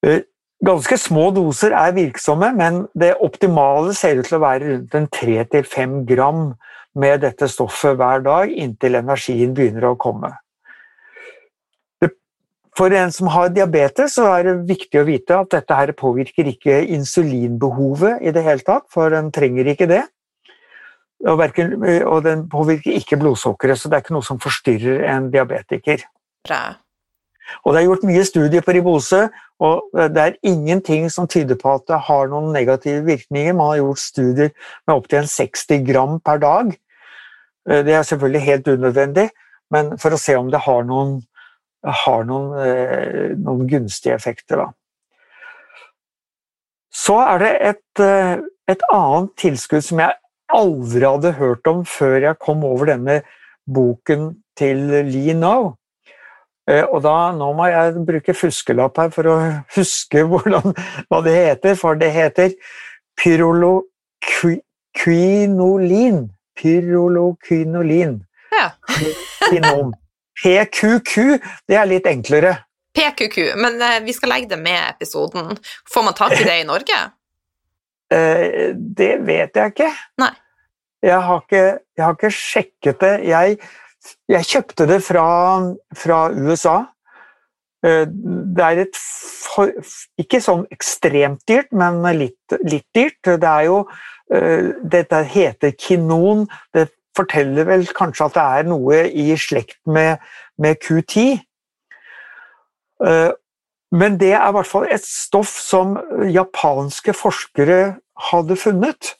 Eh, 0.06 0.24
Ganske 0.62 0.94
små 1.02 1.32
doser 1.34 1.74
er 1.74 1.96
virksomme, 1.96 2.52
men 2.54 2.84
det 2.94 3.16
optimale 3.26 3.96
ser 3.98 4.20
ut 4.20 4.28
til 4.30 4.38
å 4.38 4.44
være 4.44 4.68
rundt 4.68 4.94
en 4.94 5.08
3-5 5.10 5.96
gram 6.06 6.44
med 7.02 7.24
dette 7.24 7.48
stoffet 7.50 7.98
hver 7.98 8.22
dag 8.22 8.52
inntil 8.54 9.00
energien 9.00 9.56
begynner 9.58 9.90
å 9.90 9.98
komme. 9.98 10.30
For 12.78 12.94
en 12.94 13.10
som 13.12 13.32
har 13.34 13.50
diabetes, 13.52 14.14
så 14.16 14.28
er 14.36 14.46
det 14.48 14.70
viktig 14.70 15.02
å 15.02 15.08
vite 15.10 15.40
at 15.42 15.50
dette 15.52 15.76
her 15.76 15.92
påvirker 15.98 16.48
ikke 16.54 16.78
insulinbehovet 16.94 18.22
i 18.22 18.32
det 18.32 18.46
hele 18.46 18.64
tatt, 18.64 18.86
for 18.94 19.18
en 19.18 19.34
trenger 19.34 19.74
ikke 19.74 19.90
det. 19.90 20.06
Og, 21.22 21.38
verken, 21.38 21.76
og 22.10 22.24
den 22.26 22.48
påvirker 22.50 22.96
ikke 22.98 23.20
blodsukkeret, 23.22 23.78
så 23.78 23.90
det 23.90 23.98
er 23.98 24.02
ikke 24.06 24.16
noe 24.16 24.26
som 24.26 24.40
forstyrrer 24.42 25.04
en 25.12 25.28
diabetiker. 25.34 26.02
Bra. 26.48 26.62
Og 27.66 27.74
det 27.74 27.82
er 27.82 27.88
gjort 27.90 28.06
mye 28.08 28.24
studier 28.26 28.64
på 28.66 28.74
ribose, 28.74 29.20
og 29.62 29.92
det 29.94 30.22
er 30.24 30.38
ingenting 30.48 31.10
som 31.14 31.28
tyder 31.30 31.58
på 31.60 31.76
at 31.76 31.86
det 31.90 32.00
har 32.08 32.32
noen 32.32 32.50
negative 32.56 33.04
virkninger. 33.06 33.54
Man 33.54 33.74
har 33.74 33.82
gjort 33.82 34.02
studier 34.02 34.54
med 34.88 34.96
opptil 34.96 35.28
60 35.30 35.86
gram 35.86 36.18
per 36.26 36.42
dag. 36.42 36.72
Eh, 37.70 37.84
det 37.86 37.94
er 37.94 38.08
selvfølgelig 38.08 38.42
helt 38.42 38.68
unødvendig, 38.68 39.30
men 39.72 39.98
for 40.02 40.16
å 40.16 40.22
se 40.22 40.38
om 40.38 40.50
det 40.52 40.64
har 40.66 40.86
noen, 40.88 41.20
har 42.06 42.24
noen, 42.26 42.54
eh, 42.62 43.36
noen 43.38 43.68
gunstige 43.70 44.16
effekter. 44.16 44.58
Da. 44.58 44.72
Så 46.92 47.20
er 47.20 47.38
det 47.40 47.54
et, 47.62 48.00
eh, 48.00 48.38
et 48.68 48.82
annet 48.92 49.36
tilskudd 49.38 49.84
som 49.84 50.00
jeg 50.00 50.14
aldri 50.58 51.06
hadde 51.06 51.38
hørt 51.40 51.70
om 51.70 51.86
før 51.88 52.18
jeg 52.28 52.42
kom 52.42 52.66
over 52.68 52.86
denne 52.94 53.22
boken 53.70 54.34
til 54.58 54.78
Lee 55.08 55.34
Now. 55.38 55.76
Eh, 56.70 56.86
og 56.86 57.02
da, 57.06 57.32
Nå 57.36 57.54
må 57.58 57.66
jeg 57.72 58.06
bruke 58.08 58.34
fuskelapp 58.38 58.98
her 59.02 59.10
for 59.14 59.24
å 59.32 59.36
huske 59.76 60.20
hvordan, 60.30 60.66
hva 61.10 61.20
det 61.26 61.36
heter, 61.38 61.74
for 61.80 61.92
det 62.00 62.12
heter 62.16 62.50
pyroloquinolin. 63.20 66.20
Pyroloquinolin. 66.62 68.14
Ja. 68.52 68.68
PQQ, 70.42 71.14
det 71.70 71.76
er 71.78 71.86
litt 71.90 72.08
enklere. 72.10 72.52
PQQ, 72.98 73.38
men 73.62 73.74
eh, 73.82 74.04
vi 74.04 74.14
skal 74.16 74.30
legge 74.34 74.50
det 74.52 74.60
med 74.62 74.82
episoden. 74.90 75.44
Får 75.92 76.04
man 76.06 76.14
tak 76.18 76.32
i 76.40 76.44
det 76.44 76.58
i 76.62 76.68
Norge? 76.68 76.98
Eh, 78.12 78.72
det 78.76 79.14
vet 79.28 79.56
jeg 79.56 79.74
ikke. 79.74 79.92
Jeg 81.02 81.22
har 81.26 81.40
ikke, 81.42 81.64
jeg 81.98 82.06
har 82.06 82.18
ikke 82.18 82.36
sjekket 82.36 83.02
det. 83.02 83.14
Jeg 83.32 83.58
jeg 84.32 84.48
kjøpte 84.48 84.88
det 84.90 85.02
fra, 85.06 85.26
fra 85.98 86.22
USA. 86.34 86.78
Eh, 87.86 88.06
det 88.08 88.66
er 88.66 88.84
et 88.86 88.98
for, 89.02 89.72
ikke 90.22 90.42
sånn 90.44 90.66
ekstremt 90.74 91.44
dyrt, 91.50 91.72
men 91.76 92.02
litt, 92.18 92.56
litt, 92.66 92.88
dyrt. 92.96 93.20
Det 93.26 93.52
er 93.52 93.68
jo 93.70 93.84
eh, 94.34 94.72
Dette 94.82 95.22
heter 95.36 95.76
kinon. 95.78 96.48
Det 96.74 96.90
forteller 97.18 97.68
vel 97.68 97.86
kanskje 97.98 98.30
at 98.30 98.38
det 98.38 98.48
er 98.62 98.72
noe 98.72 99.04
i 99.10 99.30
slekt 99.38 99.80
med, 99.86 100.24
med 100.62 100.82
Q10. 100.82 101.42
Eh, 103.06 103.32
men 103.92 104.16
det 104.22 104.32
er 104.38 104.48
i 104.48 104.56
hvert 104.56 104.70
fall 104.70 104.88
et 104.88 105.04
stoff 105.04 105.52
som 105.60 105.98
japanske 106.32 107.14
forskere 107.18 107.82
hadde 108.32 108.56
funnet. 108.60 109.16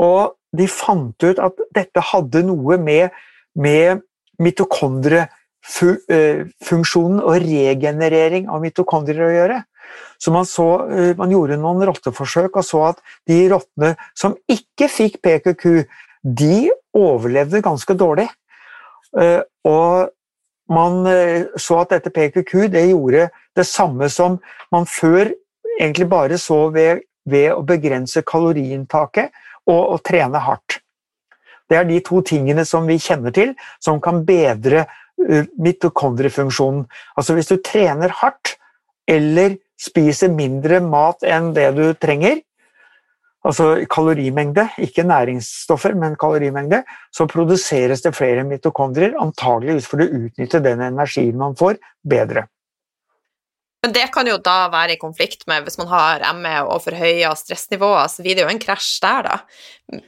Og 0.00 0.36
de 0.56 0.66
fant 0.70 1.22
ut 1.22 1.38
at 1.38 1.54
dette 1.76 2.00
hadde 2.12 2.42
noe 2.46 2.78
med 2.80 3.10
med 3.58 4.00
mitokondriefunksjonen 4.40 7.20
og 7.20 7.34
regenerering 7.42 8.48
av 8.48 8.60
mitokondrier 8.62 9.26
å 9.26 9.34
gjøre. 9.34 9.64
Så 10.22 10.30
man, 10.32 10.44
så, 10.46 10.88
eh, 10.92 11.16
man 11.18 11.30
gjorde 11.32 11.56
noen 11.58 11.86
rotteforsøk 11.88 12.56
og 12.56 12.64
så 12.64 12.82
at 12.92 12.98
de 13.28 13.48
rottene 13.50 13.96
som 14.14 14.36
ikke 14.50 14.88
fikk 14.92 15.22
PQQ, 15.24 15.84
de 16.22 16.70
overlevde 16.96 17.62
ganske 17.64 17.94
dårlig. 17.98 18.28
Eh, 19.18 19.42
og 19.66 20.08
man 20.70 21.06
eh, 21.10 21.44
så 21.58 21.80
at 21.82 21.90
dette 21.96 22.10
PQQ 22.14 22.68
det 22.70 22.90
gjorde 22.92 23.30
det 23.56 23.66
samme 23.66 24.08
som 24.12 24.38
man 24.70 24.86
før 24.86 25.32
egentlig 25.80 26.10
bare 26.10 26.38
så 26.38 26.68
ved, 26.70 27.00
ved 27.28 27.52
å 27.54 27.64
begrense 27.66 28.22
kaloriinntaket 28.26 29.30
og, 29.68 29.82
og 29.96 29.98
trene 30.06 30.40
hardt. 30.42 30.80
Det 31.70 31.78
er 31.78 31.86
de 31.86 32.00
to 32.02 32.22
tingene 32.26 32.64
som 32.66 32.88
vi 32.88 32.98
kjenner 32.98 33.34
til, 33.34 33.54
som 33.82 34.00
kan 34.02 34.24
bedre 34.26 34.86
mitokondriefunksjonen. 35.60 36.86
Altså 37.18 37.36
hvis 37.36 37.50
du 37.50 37.58
trener 37.62 38.12
hardt 38.22 38.56
eller 39.10 39.58
spiser 39.80 40.32
mindre 40.32 40.80
mat 40.84 41.24
enn 41.26 41.52
det 41.56 41.68
du 41.76 41.84
trenger, 42.00 42.40
altså 43.46 43.86
kalorimengde, 43.90 44.66
ikke 44.84 45.06
næringsstoffer, 45.08 45.94
men 45.96 46.16
kalorimengde, 46.20 46.82
så 47.14 47.26
produseres 47.30 48.04
det 48.04 48.14
flere 48.16 48.44
mitokondrier, 48.48 49.16
antageligvis 49.20 49.88
for 49.88 50.02
å 50.02 50.08
utnytte 50.24 50.60
den 50.64 50.84
energien 50.90 51.38
man 51.40 51.56
får, 51.56 51.80
bedre. 52.04 52.46
Men 53.80 53.94
det 53.96 54.06
kan 54.12 54.28
jo 54.28 54.36
da 54.44 54.68
være 54.72 54.94
i 54.94 55.00
konflikt 55.00 55.46
med 55.48 55.64
hvis 55.64 55.78
man 55.80 55.88
har 55.88 56.24
ME 56.36 56.56
og 56.66 56.82
forhøya 56.84 57.32
stressnivåer, 57.38 58.10
så 58.12 58.24
blir 58.24 58.36
det 58.36 58.44
jo 58.44 58.50
en 58.52 58.60
krasj 58.60 58.98
der, 59.00 59.28
da. 59.28 59.36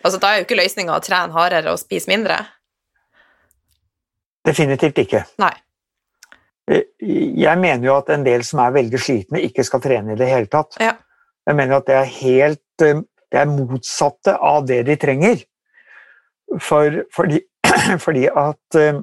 Altså, 0.03 0.19
da 0.21 0.31
er 0.33 0.41
jo 0.41 0.47
ikke 0.47 0.59
løsninga 0.59 0.97
å 0.97 1.05
trene 1.05 1.33
hardere 1.33 1.73
og 1.73 1.81
spise 1.81 2.11
mindre. 2.13 2.37
Definitivt 4.45 5.01
ikke. 5.05 5.23
Nei. 5.41 5.55
Eh, 6.71 6.85
jeg 7.01 7.59
mener 7.63 7.87
jo 7.89 7.97
at 7.97 8.11
en 8.13 8.27
del 8.27 8.45
som 8.47 8.61
er 8.63 8.75
veldig 8.77 9.01
slitne, 9.01 9.41
ikke 9.49 9.65
skal 9.67 9.83
trene 9.85 10.15
i 10.15 10.21
det 10.21 10.29
hele 10.29 10.51
tatt. 10.53 10.77
Ja. 10.83 10.97
Jeg 11.49 11.59
mener 11.59 11.81
at 11.81 11.89
det 11.89 11.97
er 11.99 12.13
helt 12.21 12.85
eh, 12.87 13.01
Det 13.33 13.41
er 13.41 13.49
motsatte 13.49 14.35
av 14.37 14.67
det 14.69 14.83
de 14.85 14.95
trenger. 15.01 15.39
For, 16.61 16.99
fordi, 17.17 17.39
fordi 18.05 18.27
at 18.29 18.77
uh, 18.77 18.99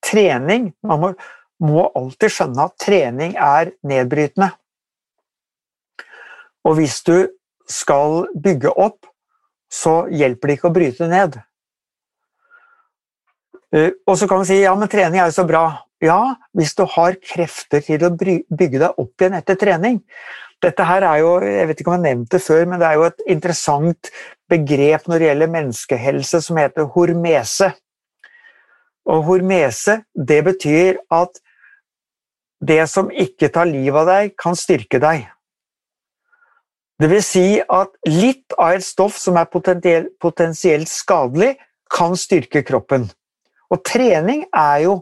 trening 0.00 0.70
Man 0.88 1.02
må 1.02 1.10
må 1.60 1.86
alltid 1.96 2.32
skjønne 2.32 2.66
at 2.66 2.78
trening 2.80 3.36
er 3.36 3.74
nedbrytende. 3.86 4.50
Og 6.66 6.76
hvis 6.76 6.98
du 7.06 7.28
skal 7.70 8.26
bygge 8.34 8.72
opp, 8.72 9.06
så 9.70 10.04
hjelper 10.10 10.50
det 10.50 10.58
ikke 10.58 10.70
å 10.70 10.74
bryte 10.74 11.08
ned. 11.08 11.38
Eh, 13.70 13.92
og 14.06 14.18
så 14.18 14.26
kan 14.28 14.42
du 14.42 14.48
si 14.48 14.58
ja, 14.64 14.74
men 14.76 14.90
trening 14.90 15.20
er 15.20 15.30
jo 15.30 15.38
så 15.38 15.46
bra. 15.48 15.64
Ja, 16.02 16.34
hvis 16.56 16.74
du 16.78 16.86
har 16.88 17.18
krefter 17.20 17.84
til 17.84 18.02
å 18.06 18.14
bygge 18.16 18.80
deg 18.80 18.88
opp 18.88 19.20
igjen 19.20 19.36
etter 19.36 19.58
trening. 19.60 20.00
Dette 20.60 20.84
her 20.84 21.04
er 21.08 21.20
jo, 21.22 21.36
jeg 21.44 21.68
vet 21.70 21.80
ikke 21.80 21.92
om 21.92 22.00
jeg 22.00 22.06
nevnte 22.08 22.36
det 22.36 22.44
før, 22.44 22.64
men 22.68 22.80
det 22.80 22.88
er 22.88 22.98
jo 22.98 23.06
et 23.06 23.22
interessant 23.32 24.10
begrep 24.50 25.06
når 25.08 25.22
det 25.22 25.28
gjelder 25.30 25.54
menneskehelse 25.54 26.40
som 26.44 26.58
heter 26.60 26.88
hormese. 26.96 27.70
Og 29.08 29.22
hormese, 29.28 30.00
det 30.14 30.40
betyr 30.48 31.00
at 31.14 31.40
det 32.60 32.84
som 32.92 33.10
ikke 33.10 33.48
tar 33.52 33.68
livet 33.68 34.02
av 34.02 34.08
deg, 34.10 34.34
kan 34.38 34.56
styrke 34.58 35.00
deg. 35.02 35.26
Det 37.00 37.08
vil 37.08 37.22
si 37.24 37.44
at 37.64 37.94
litt 38.08 38.52
av 38.60 38.76
et 38.76 38.84
stoff 38.84 39.16
som 39.16 39.38
er 39.40 39.48
potensielt 39.48 40.90
skadelig, 40.92 41.54
kan 41.90 42.12
styrke 42.14 42.62
kroppen. 42.62 43.08
Og 43.72 43.80
trening 43.86 44.44
er 44.54 44.84
jo 44.84 44.92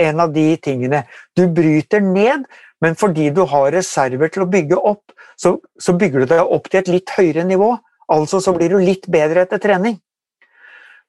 en 0.00 0.22
av 0.24 0.32
de 0.32 0.54
tingene. 0.62 1.02
Du 1.36 1.46
bryter 1.52 2.00
ned, 2.00 2.46
men 2.80 2.96
fordi 2.96 3.28
du 3.34 3.42
har 3.50 3.72
reserver 3.74 4.30
til 4.32 4.46
å 4.46 4.50
bygge 4.50 4.78
opp, 4.78 5.12
så, 5.36 5.58
så 5.80 5.92
bygger 5.96 6.24
du 6.24 6.32
deg 6.32 6.54
opp 6.54 6.70
til 6.70 6.80
et 6.80 6.92
litt 6.94 7.12
høyere 7.16 7.44
nivå. 7.48 7.74
Altså 8.10 8.40
så 8.40 8.54
blir 8.56 8.72
du 8.72 8.80
litt 8.80 9.08
bedre 9.10 9.44
etter 9.44 9.60
trening. 9.62 9.98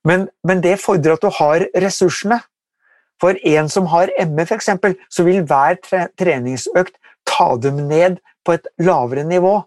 Men, 0.08 0.28
men 0.48 0.62
det 0.64 0.80
fordrer 0.82 1.16
at 1.16 1.24
du 1.24 1.30
har 1.38 1.68
ressursene. 1.84 2.42
For 3.22 3.38
en 3.48 3.70
som 3.70 3.90
har 3.92 4.12
ME, 4.26 4.46
f.eks., 4.48 4.72
så 5.14 5.26
vil 5.28 5.44
hver 5.46 5.78
treningsøkt 6.18 6.98
ta 7.30 7.54
dem 7.62 7.84
ned 7.90 8.18
på 8.46 8.58
et 8.58 8.68
lavere 8.82 9.24
nivå. 9.28 9.60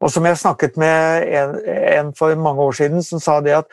Og 0.00 0.10
som 0.10 0.26
jeg 0.26 0.40
snakket 0.40 0.78
med 0.80 1.28
en, 1.28 1.54
en 1.68 2.12
for 2.16 2.34
mange 2.40 2.64
år 2.64 2.76
siden, 2.78 3.02
som 3.04 3.20
sa 3.22 3.38
det 3.44 3.54
at 3.58 3.68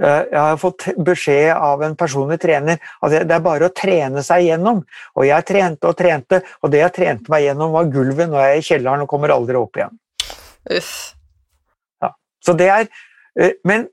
uh, 0.00 0.22
jeg 0.30 0.38
har 0.38 0.60
fått 0.62 0.86
beskjed 1.04 1.50
av 1.56 1.82
en 1.82 1.96
personlig 1.98 2.38
trener 2.42 2.78
at 2.78 3.10
det, 3.12 3.24
det 3.28 3.36
er 3.36 3.44
bare 3.44 3.68
å 3.68 3.74
trene 3.76 4.22
seg 4.24 4.46
gjennom. 4.46 4.84
Og 5.18 5.26
jeg 5.26 5.48
trente 5.48 5.90
og 5.90 5.98
trente, 5.98 6.42
og 6.62 6.72
det 6.72 6.84
jeg 6.84 6.96
trente 6.98 7.34
meg 7.34 7.48
gjennom, 7.48 7.74
var 7.74 7.90
gulvet. 7.92 8.30
Nå 8.30 8.38
er 8.38 8.54
jeg 8.54 8.62
i 8.62 8.68
kjelleren 8.70 9.04
og 9.04 9.10
kommer 9.10 9.34
aldri 9.34 9.58
opp 9.58 9.80
igjen. 9.80 9.98
Uff. 10.78 10.94
Ja. 12.02 12.12
Så 12.46 12.54
det 12.58 12.70
er 12.70 12.86
uh, 12.86 13.52
Men 13.66 13.90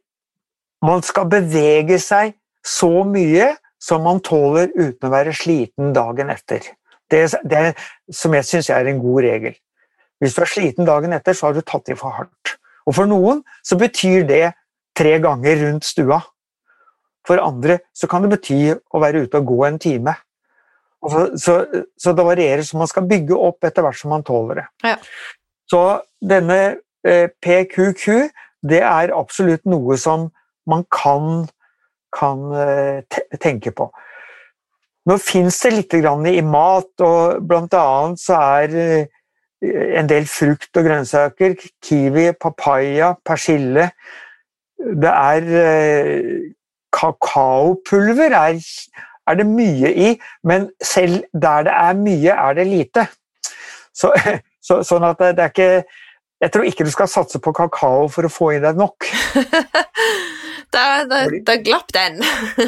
man 0.85 1.01
skal 1.03 1.25
bevege 1.27 1.97
seg 1.99 2.37
så 2.63 3.01
mye 3.07 3.49
som 3.79 4.03
man 4.03 4.21
tåler 4.23 4.69
uten 4.75 5.07
å 5.07 5.13
være 5.13 5.33
sliten 5.35 5.93
dagen 5.95 6.31
etter. 6.33 6.65
Det, 7.09 7.23
det 7.47 7.73
som 8.13 8.35
jeg 8.35 8.45
syns 8.45 8.69
er 8.73 8.89
en 8.89 9.01
god 9.01 9.23
regel. 9.25 9.55
Hvis 10.19 10.35
du 10.35 10.41
er 10.43 10.51
sliten 10.51 10.87
dagen 10.87 11.15
etter, 11.15 11.33
så 11.33 11.47
har 11.47 11.55
du 11.55 11.63
tatt 11.63 11.89
i 11.89 11.97
for 11.97 12.13
hardt. 12.13 12.57
Og 12.85 12.95
for 12.97 13.09
noen 13.09 13.41
så 13.65 13.77
betyr 13.79 14.27
det 14.27 14.43
tre 14.97 15.15
ganger 15.23 15.63
rundt 15.63 15.87
stua. 15.87 16.19
For 17.27 17.41
andre 17.41 17.79
så 17.95 18.09
kan 18.09 18.25
det 18.25 18.33
bety 18.33 18.59
å 18.73 19.01
være 19.01 19.23
ute 19.25 19.39
og 19.39 19.51
gå 19.51 19.59
en 19.67 19.79
time. 19.81 20.15
Så, 20.99 21.21
så, 21.39 21.53
så, 21.95 22.11
det 22.11 22.25
varierer, 22.27 22.63
så 22.67 22.79
man 22.79 22.89
skal 22.91 23.07
bygge 23.07 23.37
opp 23.37 23.63
etter 23.63 23.85
hvert 23.85 23.99
som 23.99 24.11
man 24.11 24.25
tåler 24.27 24.59
det. 24.59 24.65
Ja. 24.83 24.95
Så 25.69 25.83
denne 26.19 26.57
eh, 27.07 27.29
PQQ, 27.39 28.27
det 28.67 28.81
er 28.83 29.15
absolutt 29.15 29.63
noe 29.69 29.95
som 30.01 30.27
man 30.67 30.83
kan 30.91 31.47
kan 32.15 32.45
eh, 32.55 33.19
tenke 33.41 33.73
på. 33.75 33.89
Nå 35.09 35.17
fins 35.23 35.57
det 35.63 35.73
litt 35.73 35.93
i 35.95 36.41
mat, 36.45 36.91
og 37.01 37.43
blant 37.47 37.73
annet 37.73 38.21
så 38.21 38.39
er 38.59 38.79
eh, 38.79 39.05
en 39.99 40.07
del 40.07 40.27
frukt 40.29 40.77
og 40.77 40.85
grønnsaker, 40.87 41.55
kiwi, 41.83 42.31
papaya, 42.39 43.13
persille 43.25 43.89
det 44.79 45.11
er 45.11 45.41
eh, 45.63 46.53
Kakaopulver 46.95 48.33
er, 48.33 48.59
er, 49.27 49.33
det 49.33 49.45
mye 49.45 49.93
i, 49.93 50.21
men 50.43 50.69
selv 50.81 51.23
der 51.33 51.63
det 51.67 51.73
er 51.73 51.93
mye, 51.93 52.31
er 52.31 52.53
det 52.53 52.67
lite. 52.67 53.05
Så, 53.93 54.13
så, 54.67 54.81
sånn 54.83 55.05
at 55.05 55.19
det, 55.19 55.35
det 55.37 55.43
er 55.43 55.53
ikke 55.53 55.83
Jeg 56.39 56.51
tror 56.53 56.63
ikke 56.63 56.85
du 56.87 56.91
skal 56.91 57.07
satse 57.11 57.39
på 57.43 57.51
kakao 57.51 58.07
for 58.07 58.23
å 58.23 58.31
få 58.31 58.53
i 58.55 58.61
deg 58.63 58.77
nok. 58.79 59.03
da, 60.73 60.85
da, 61.09 61.23
da, 61.45 61.57
glapp 61.65 61.91
den. 61.95 62.21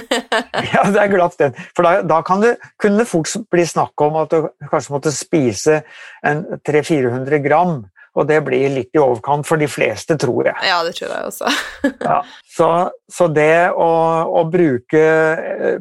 ja, 0.74 0.84
det 0.90 1.02
er 1.04 1.12
glapp 1.12 1.38
den. 1.40 1.56
For 1.78 1.86
da, 1.86 2.02
da 2.08 2.22
kan 2.26 2.44
det, 2.44 2.56
kunne 2.82 3.04
det 3.04 3.10
fort 3.10 3.34
bli 3.54 3.66
snakk 3.68 4.06
om 4.06 4.20
at 4.24 4.34
du 4.34 4.50
kanskje 4.72 4.96
måtte 4.96 5.16
spise 5.16 5.82
300-400 6.26 7.44
gram 7.46 7.82
og 8.12 8.28
det 8.28 8.42
blir 8.44 8.72
litt 8.74 8.92
i 8.96 9.00
overkant 9.00 9.48
for 9.48 9.62
de 9.62 9.70
fleste, 9.72 10.18
tror 10.20 10.50
jeg. 10.50 10.56
Ja, 10.68 10.82
det 10.84 10.96
tror 10.98 11.14
jeg 11.14 11.30
også. 11.30 11.52
ja, 12.10 12.18
så, 12.56 12.68
så, 13.12 13.28
det 13.32 13.72
å, 13.72 13.92
å, 14.28 14.44
bruke 14.52 15.04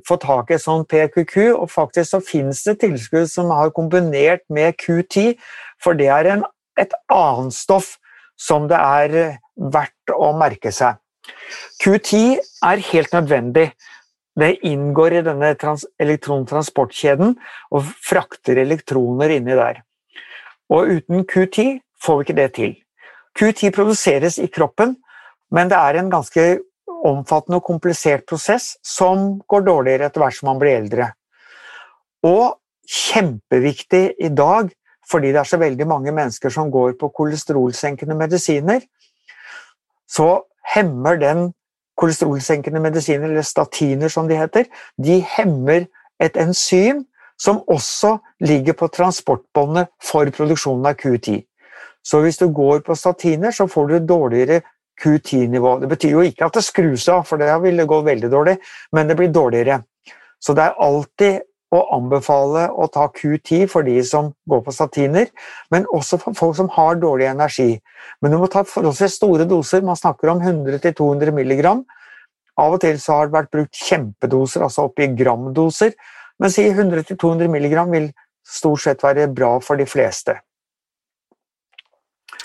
Få 0.06 0.18
tak 0.22 0.52
i 0.52 0.56
et 0.56 0.62
sånt 0.62 0.86
PQQ, 0.90 1.36
og 1.56 1.66
faktisk 1.72 2.12
så 2.12 2.22
finnes 2.22 2.62
det 2.66 2.78
tilskudd 2.84 3.26
som 3.30 3.50
har 3.54 3.74
kombinert 3.74 4.44
med 4.52 4.78
Q10, 4.78 5.34
for 5.82 5.98
det 5.98 6.10
er 6.14 6.30
en, 6.36 6.46
et 6.78 6.94
annet 7.10 7.56
stoff 7.56 7.96
som 8.40 8.70
det 8.70 8.78
er 8.78 9.40
verdt 9.60 10.14
å 10.14 10.30
merke 10.38 10.72
seg. 10.72 11.00
Q10 11.82 12.38
er 12.66 12.84
helt 12.92 13.12
nødvendig. 13.12 13.70
Det 14.40 14.58
inngår 14.64 15.18
i 15.18 15.22
denne 15.26 15.54
elektrontransportkjeden 16.00 17.34
og 17.70 17.88
frakter 18.04 18.60
elektroner 18.62 19.34
inni 19.36 19.56
der. 19.58 19.82
Og 20.70 20.92
uten 20.96 21.26
Q10 21.26 21.80
får 22.02 22.18
vi 22.18 22.26
ikke 22.26 22.38
det 22.38 22.50
til. 22.54 22.74
Q10 23.38 23.72
produseres 23.74 24.38
i 24.38 24.46
kroppen, 24.46 24.96
men 25.50 25.70
det 25.70 25.78
er 25.78 25.98
en 25.98 26.10
ganske 26.10 26.44
omfattende 27.06 27.60
og 27.60 27.66
komplisert 27.66 28.26
prosess 28.28 28.74
som 28.84 29.40
går 29.48 29.64
dårligere 29.66 30.10
etter 30.10 30.22
hvert 30.22 30.36
som 30.36 30.50
man 30.50 30.60
blir 30.60 30.78
eldre. 30.78 31.10
Og 32.26 32.60
kjempeviktig 32.90 34.04
i 34.20 34.28
dag, 34.28 34.70
fordi 35.10 35.32
det 35.32 35.40
er 35.40 35.48
så 35.48 35.58
veldig 35.60 35.86
mange 35.88 36.12
mennesker 36.14 36.52
som 36.52 36.70
går 36.70 36.94
på 37.00 37.10
kolesterolsenkende 37.16 38.16
medisiner, 38.18 38.84
så 40.10 40.42
hemmer 40.74 41.18
den 41.20 41.50
kolesterolsenkende 42.00 42.80
medisiner, 42.80 43.28
eller 43.28 43.44
statiner 43.44 44.08
som 44.08 44.28
de 44.28 44.38
heter, 44.38 44.68
de 44.96 45.20
hemmer 45.36 45.86
et 46.20 46.36
enzym 46.40 47.04
som 47.40 47.62
også 47.68 48.18
ligger 48.44 48.76
på 48.76 48.88
transportbåndet 48.92 49.88
for 50.04 50.28
produksjonen 50.36 50.90
av 50.90 50.98
Q10. 51.00 51.40
Så 52.04 52.20
hvis 52.24 52.40
du 52.40 52.48
går 52.52 52.82
på 52.84 52.96
statiner, 52.96 53.52
så 53.52 53.66
får 53.68 53.88
du 53.88 53.98
dårligere 54.08 54.60
Q10-nivå. 55.00 55.78
Det 55.80 55.88
betyr 55.88 56.16
jo 56.16 56.24
ikke 56.24 56.48
at 56.48 56.56
det 56.56 56.64
skrus 56.64 57.08
av, 57.08 57.24
for 57.28 57.40
det 57.40 57.52
vil 57.62 57.80
det 57.80 57.88
gå 57.88 58.00
veldig 58.04 58.30
dårlig, 58.32 58.56
men 58.92 59.08
det 59.08 59.16
blir 59.16 59.32
dårligere. 59.32 59.80
Så 60.40 60.56
det 60.56 60.64
er 60.64 60.80
alltid 60.80 61.40
å 61.70 61.80
anbefale 61.94 62.66
å 62.74 62.88
ta 62.90 63.06
Q10 63.14 63.68
for 63.70 63.86
de 63.86 63.96
som 64.06 64.32
går 64.50 64.62
på 64.66 64.74
statiner, 64.74 65.28
men 65.70 65.86
også 65.94 66.18
for 66.22 66.36
folk 66.36 66.56
som 66.58 66.70
har 66.74 66.98
dårlig 66.98 67.28
energi. 67.30 67.78
Men 68.20 68.34
du 68.34 68.40
må 68.40 68.50
ta 68.50 68.64
forholdsvis 68.66 69.20
store 69.20 69.46
doser, 69.50 69.84
man 69.86 69.98
snakker 69.98 70.32
om 70.32 70.42
100-200 70.42 71.30
mg. 71.36 71.62
Av 72.60 72.74
og 72.74 72.82
til 72.82 72.98
så 73.00 73.20
har 73.20 73.30
det 73.30 73.38
vært 73.38 73.54
brukt 73.54 73.84
kjempedoser, 73.86 74.66
altså 74.66 74.88
oppi 74.90 75.08
gramdoser, 75.14 75.94
men 76.42 76.52
si 76.52 76.66
100-200 76.66 77.46
mg 77.52 77.80
vil 77.94 78.10
stort 78.46 78.82
sett 78.82 79.02
være 79.04 79.30
bra 79.30 79.54
for 79.62 79.78
de 79.78 79.86
fleste. 79.86 80.40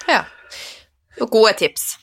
Ja. 0.06 0.22
Gode 1.18 1.56
tips. 1.58 1.96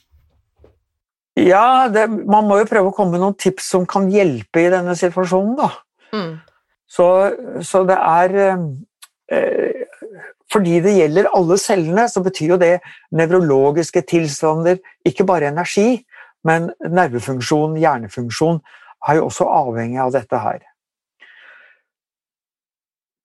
Ja, 1.39 1.89
det, 1.89 2.07
man 2.09 2.45
må 2.45 2.59
jo 2.59 2.69
prøve 2.69 2.91
å 2.91 2.95
komme 2.95 3.15
med 3.15 3.23
noen 3.23 3.37
tips 3.39 3.71
som 3.73 3.87
kan 3.89 4.09
hjelpe 4.13 4.61
i 4.61 4.71
denne 4.73 4.93
situasjonen, 4.97 5.55
da. 5.57 5.69
Mm. 6.13 6.33
Så, 6.93 7.07
så, 7.65 7.83
det 7.89 7.97
er 7.97 8.35
eh, 9.33 9.85
Fordi 10.53 10.79
det 10.85 10.93
gjelder 10.93 11.31
alle 11.33 11.57
cellene, 11.57 12.05
så 12.09 12.21
betyr 12.21 12.53
jo 12.53 12.59
det 12.61 12.75
nevrologiske 13.15 14.03
tilstander, 14.05 14.77
ikke 15.05 15.25
bare 15.25 15.49
energi, 15.49 16.03
men 16.45 16.69
nervefunksjon, 16.85 17.79
hjernefunksjon, 17.81 18.59
er 19.07 19.17
jo 19.17 19.25
også 19.31 19.47
avhengig 19.49 19.97
av 20.03 20.13
dette 20.13 20.41
her. 20.43 20.61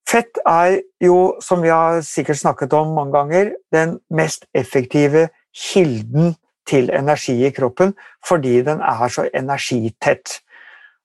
Fett 0.09 0.41
er 0.49 0.79
jo, 1.05 1.37
som 1.45 1.61
vi 1.61 1.69
har 1.69 2.01
sikkert 2.07 2.41
snakket 2.41 2.73
om 2.73 2.95
mange 2.97 3.12
ganger, 3.12 3.51
den 3.75 3.99
mest 4.09 4.47
effektive 4.57 5.29
kilden 5.53 6.33
til 6.69 6.89
energi 6.95 7.35
i 7.45 7.53
kroppen 7.53 7.95
fordi 8.29 8.62
den 8.64 8.81
er 8.81 9.09
så 9.12 9.29
energitett. 9.35 10.41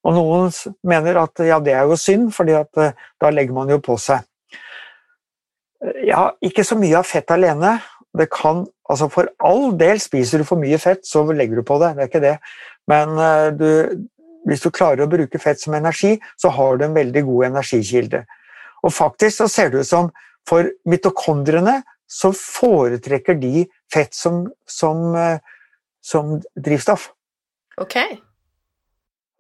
Og 0.04 0.16
noen 0.18 0.52
mener 0.88 1.20
at 1.22 1.42
ja, 1.48 1.60
det 1.64 1.76
er 1.78 1.88
jo 1.88 1.98
synd, 2.00 2.30
fordi 2.36 2.58
eh, 2.60 2.94
da 3.22 3.32
legger 3.32 3.56
man 3.56 3.72
jo 3.72 3.80
på 3.84 3.98
seg. 4.02 4.26
Ja, 6.08 6.30
ikke 6.44 6.64
så 6.68 6.78
mye 6.80 7.00
av 7.00 7.08
fett 7.08 7.32
alene. 7.34 7.78
Det 8.14 8.30
kan, 8.32 8.64
altså 8.90 9.10
For 9.12 9.32
all 9.44 9.72
del, 9.80 10.00
spiser 10.04 10.44
du 10.44 10.48
for 10.48 10.62
mye 10.62 10.78
fett, 10.80 11.04
så 11.08 11.24
legger 11.32 11.60
du 11.60 11.68
på 11.68 11.80
det. 11.82 11.94
Det 11.96 12.04
er 12.04 12.12
ikke 12.12 12.24
det. 12.24 12.36
Men 12.92 13.16
eh, 13.20 13.48
du, 13.56 13.70
hvis 14.50 14.64
du 14.64 14.70
klarer 14.76 15.06
å 15.06 15.12
bruke 15.12 15.42
fett 15.42 15.62
som 15.62 15.76
energi, 15.78 16.18
så 16.40 16.52
har 16.54 16.78
du 16.78 16.88
en 16.88 16.98
veldig 16.98 17.26
god 17.30 17.50
energikilde. 17.52 18.24
Og 18.84 18.92
faktisk 18.92 19.40
så 19.40 19.50
ser 19.52 19.72
det 19.72 19.84
ut 19.84 19.92
som 19.92 20.12
for 20.48 20.68
mitokondrene 20.90 21.80
så 22.12 22.34
foretrekker 22.36 23.40
de 23.40 23.64
fett 23.92 24.14
som, 24.16 24.44
som, 24.70 25.16
eh, 25.16 25.40
som 26.04 26.36
drivstoff. 26.60 27.10
Ok. 27.82 27.96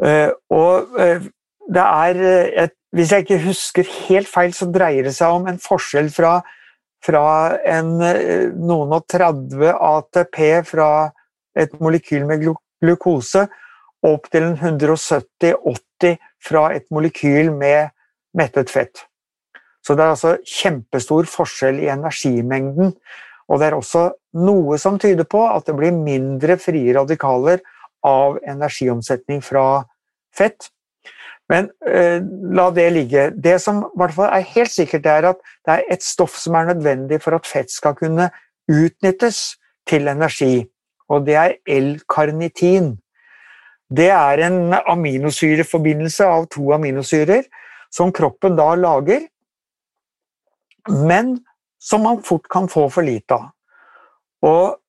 Uh, 0.04 0.32
og 0.52 0.98
uh, 1.00 1.30
det 1.74 1.84
er 1.84 2.18
et, 2.66 2.74
Hvis 2.94 3.12
jeg 3.12 3.24
ikke 3.24 3.40
husker 3.48 3.88
helt 4.08 4.30
feil, 4.30 4.52
så 4.54 4.68
dreier 4.70 5.08
det 5.08 5.16
seg 5.16 5.34
om 5.34 5.48
en 5.50 5.58
forskjell 5.58 6.12
fra, 6.14 6.36
fra 7.02 7.24
en 7.66 7.96
noen 7.98 8.94
og 8.94 9.08
30 9.10 9.72
ATP 9.74 10.38
fra 10.68 10.90
et 11.58 11.74
molekyl 11.82 12.28
med 12.30 12.46
glukose 12.84 13.48
opp 14.06 14.30
til 14.30 14.46
en 14.46 14.78
170-80 14.78 16.20
fra 16.44 16.68
et 16.76 16.86
molekyl 16.94 17.50
med 17.56 17.90
mettet 18.38 18.70
fett. 18.70 19.06
Så 19.84 19.96
det 19.98 20.06
er 20.06 20.14
altså 20.14 20.36
kjempestor 20.48 21.28
forskjell 21.30 21.82
i 21.84 21.92
energimengden. 21.92 22.94
Og 23.52 23.60
det 23.60 23.68
er 23.68 23.78
også 23.78 24.06
noe 24.40 24.78
som 24.80 25.00
tyder 25.00 25.28
på 25.30 25.42
at 25.50 25.68
det 25.68 25.76
blir 25.78 25.96
mindre 25.96 26.56
frie 26.62 26.94
radikaler 26.96 27.64
av 28.08 28.40
energiomsetning 28.48 29.44
fra 29.44 29.84
fett. 30.38 30.70
Men 31.52 31.70
eh, 31.88 32.22
la 32.56 32.70
det 32.72 32.88
ligge. 32.96 33.28
Det 33.36 33.58
som 33.62 33.84
i 33.84 34.00
hvert 34.00 34.16
fall 34.16 34.32
er 34.32 34.52
helt 34.54 34.72
sikkert, 34.72 35.06
er 35.06 35.30
at 35.34 35.42
det 35.66 35.76
er 35.76 35.96
et 35.96 36.06
stoff 36.06 36.38
som 36.40 36.56
er 36.58 36.72
nødvendig 36.72 37.20
for 37.24 37.36
at 37.38 37.50
fett 37.50 37.72
skal 37.72 37.98
kunne 38.00 38.30
utnyttes 38.72 39.58
til 39.90 40.08
energi, 40.08 40.64
og 41.12 41.26
det 41.28 41.36
er 41.36 41.58
L-karnitin. 41.68 42.94
Det 43.92 44.08
er 44.08 44.46
en 44.48 44.72
aminosyreforbindelse 44.72 46.26
av 46.26 46.48
to 46.54 46.72
aminosyrer 46.74 47.44
som 47.94 48.14
kroppen 48.16 48.56
da 48.58 48.70
lager 48.80 49.28
men 50.90 51.38
som 51.80 52.04
man 52.04 52.24
fort 52.24 52.48
kan 52.50 52.68
få 52.70 52.90
for 52.90 53.06
lite 53.06 53.36
av. 53.36 53.52
Og 54.44 54.80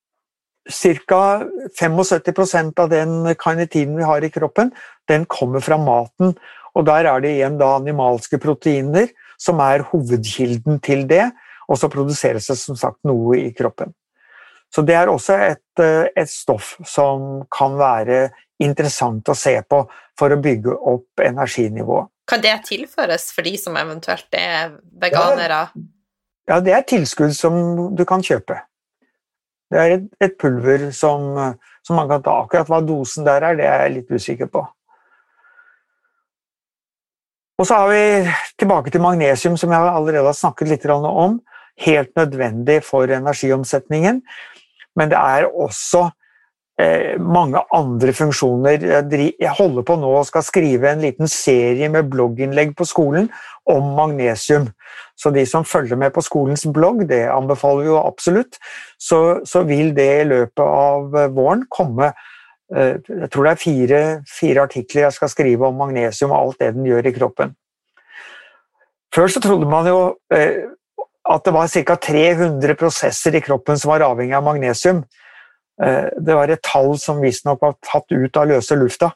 ca. 0.70 1.44
75% 1.78 2.80
av 2.80 2.88
den 2.90 3.34
karnitinen 3.38 3.98
vi 3.98 4.06
har 4.08 4.24
i 4.24 4.30
kroppen, 4.32 4.72
den 5.10 5.26
kommer 5.30 5.64
fra 5.64 5.78
maten. 5.80 6.34
Og 6.74 6.86
der 6.86 7.08
er 7.10 7.22
det 7.22 7.34
igjen 7.36 7.58
da 7.60 7.74
animalske 7.78 8.40
proteiner 8.42 9.10
som 9.40 9.60
er 9.62 9.84
hovedkilden 9.90 10.80
til 10.84 11.04
det, 11.10 11.28
og 11.68 11.78
så 11.80 11.90
produseres 11.92 12.48
det 12.50 12.56
som 12.60 12.78
sagt 12.78 13.00
noe 13.08 13.38
i 13.40 13.52
kroppen. 13.56 13.94
Så 14.74 14.82
det 14.82 14.96
er 14.98 15.10
også 15.10 15.36
et, 15.38 15.80
eh, 15.82 16.08
et 16.16 16.30
stoff 16.30 16.74
som 16.86 17.44
kan 17.52 17.76
være 17.78 18.30
interessant 18.62 19.28
å 19.28 19.36
se 19.38 19.54
på 19.62 19.84
for 20.18 20.34
å 20.34 20.40
bygge 20.40 20.74
opp 20.74 21.22
energinivået. 21.22 22.10
Kan 22.26 22.40
det 22.40 22.54
tilføres 22.66 23.28
for 23.34 23.44
de 23.46 23.56
som 23.60 23.76
eventuelt 23.76 24.32
er 24.32 24.78
veganere? 25.00 25.66
Ja, 25.74 26.54
ja 26.54 26.60
det 26.64 26.72
er 26.72 26.86
tilskudd 26.88 27.34
som 27.36 27.94
du 27.94 28.04
kan 28.08 28.24
kjøpe. 28.24 28.62
Det 29.70 29.80
er 29.80 29.96
et, 29.98 30.08
et 30.22 30.38
pulver 30.40 30.90
som, 30.94 31.34
som, 31.84 31.98
man 31.98 32.08
kan 32.08 32.24
ta. 32.24 32.38
Akkurat 32.44 32.70
hva 32.70 32.80
dosen 32.84 33.26
der 33.26 33.44
er, 33.44 33.58
det 33.58 33.68
er 33.68 33.84
jeg 33.84 33.94
litt 33.98 34.12
usikker 34.14 34.50
på. 34.52 34.64
Og 37.58 37.66
så 37.68 37.78
har 37.78 37.88
vi 37.92 38.32
tilbake 38.58 38.90
til 38.90 39.02
magnesium, 39.04 39.56
som 39.56 39.70
jeg 39.70 39.80
allerede 39.80 40.26
har 40.26 40.36
snakket 40.36 40.72
litt 40.72 40.86
om. 40.90 41.40
Helt 41.80 42.10
nødvendig 42.16 42.82
for 42.84 43.10
energiomsetningen. 43.10 44.22
Men 44.96 45.10
det 45.10 45.18
er 45.18 45.46
også 45.50 46.08
Eh, 46.74 47.20
mange 47.20 47.60
andre 47.70 48.12
funksjoner. 48.12 48.82
Jeg 49.38 49.50
holder 49.58 49.84
på 49.86 49.94
nå 49.94 50.08
og 50.18 50.26
skal 50.26 50.42
skrive 50.42 50.90
en 50.90 51.04
liten 51.04 51.30
serie 51.30 51.86
med 51.88 52.08
blogginnlegg 52.10 52.72
på 52.74 52.86
skolen 52.90 53.28
om 53.70 53.92
magnesium. 53.94 54.66
Så 55.14 55.30
de 55.30 55.44
som 55.46 55.64
følger 55.64 55.96
med 55.96 56.10
på 56.10 56.24
skolens 56.26 56.66
blogg, 56.66 57.04
det 57.08 57.28
anbefaler 57.30 57.84
vi 57.84 57.92
jo 57.92 58.00
absolutt, 58.02 58.58
så, 58.98 59.38
så 59.46 59.62
vil 59.68 59.94
det 59.94 60.08
i 60.16 60.26
løpet 60.32 60.64
av 60.66 61.14
våren 61.36 61.62
komme 61.70 62.10
Jeg 62.72 63.28
tror 63.30 63.44
det 63.44 63.50
er 63.52 63.60
fire, 63.60 63.98
fire 64.24 64.62
artikler 64.64 65.02
jeg 65.04 65.14
skal 65.18 65.30
skrive 65.30 65.66
om 65.68 65.76
magnesium 65.76 66.32
og 66.32 66.38
alt 66.38 66.62
det 66.62 66.70
den 66.76 66.86
gjør 66.88 67.10
i 67.10 67.12
kroppen. 67.12 67.52
Før 69.14 69.28
så 69.30 69.42
trodde 69.44 69.68
man 69.70 69.86
jo 69.86 69.98
eh, 70.34 70.64
at 71.24 71.44
det 71.44 71.54
var 71.54 71.70
ca. 71.70 71.96
300 71.96 72.76
prosesser 72.78 73.36
i 73.36 73.42
kroppen 73.44 73.78
som 73.78 73.92
var 73.92 74.04
avhengig 74.04 74.34
av 74.36 74.44
magnesium. 74.44 75.04
Eh, 75.82 76.10
det 76.20 76.36
var 76.36 76.50
et 76.50 76.64
tall 76.64 76.94
som 77.00 77.22
visstnok 77.22 77.62
var 77.62 77.76
tatt 77.84 78.10
ut 78.12 78.40
av 78.40 78.50
løse 78.50 78.76
lufta. 78.78 79.12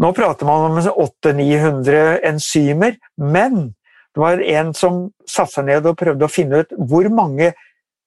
Nå 0.00 0.10
prater 0.16 0.48
man 0.48 0.66
om 0.70 0.80
800-900 0.80 2.24
enzymer, 2.26 2.96
men 3.20 3.74
det 4.14 4.22
var 4.22 4.42
en 4.42 4.72
som 4.74 5.04
satte 5.26 5.58
seg 5.58 5.68
ned 5.68 5.86
og 5.86 5.98
prøvde 6.00 6.26
å 6.26 6.32
finne 6.32 6.64
ut 6.64 6.74
hvor 6.90 7.06
mange 7.14 7.52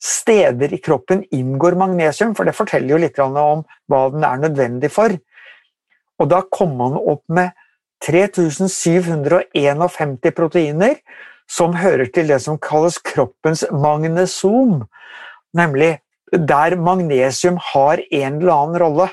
steder 0.04 0.74
i 0.74 0.78
kroppen 0.84 1.24
inngår 1.34 1.76
magnesium, 1.80 2.36
for 2.38 2.46
det 2.46 2.56
forteller 2.58 2.90
jo 2.94 2.98
litt 3.02 3.20
om 3.20 3.64
hva 3.90 4.02
den 4.14 4.24
er 4.28 4.38
nødvendig 4.44 4.92
for. 4.94 5.10
Og 6.18 6.30
da 6.30 6.42
kom 6.52 6.78
man 6.78 6.94
opp 6.98 7.24
med 7.30 7.50
3751 8.06 10.32
proteiner 10.38 10.96
som 11.50 11.74
hører 11.80 12.06
til 12.14 12.28
det 12.30 12.42
som 12.44 12.58
kalles 12.62 12.98
kroppens 13.02 13.64
magnesom, 13.72 14.84
nemlig 15.56 15.98
der 16.32 16.76
magnesium 16.76 17.58
har 17.72 18.02
en 18.04 18.42
eller 18.42 18.54
annen 18.54 18.80
rolle. 18.84 19.10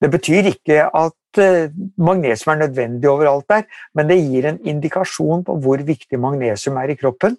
Det 0.00 0.10
betyr 0.12 0.42
ikke 0.52 0.86
at 0.86 1.38
eh, 1.42 1.72
magnesium 1.98 2.54
er 2.54 2.66
nødvendig 2.66 3.10
overalt 3.10 3.48
der, 3.50 3.64
men 3.94 4.08
det 4.08 4.22
gir 4.22 4.46
en 4.48 4.60
indikasjon 4.62 5.44
på 5.46 5.58
hvor 5.64 5.82
viktig 5.82 6.20
magnesium 6.20 6.76
er 6.78 6.92
i 6.92 7.00
kroppen. 7.00 7.36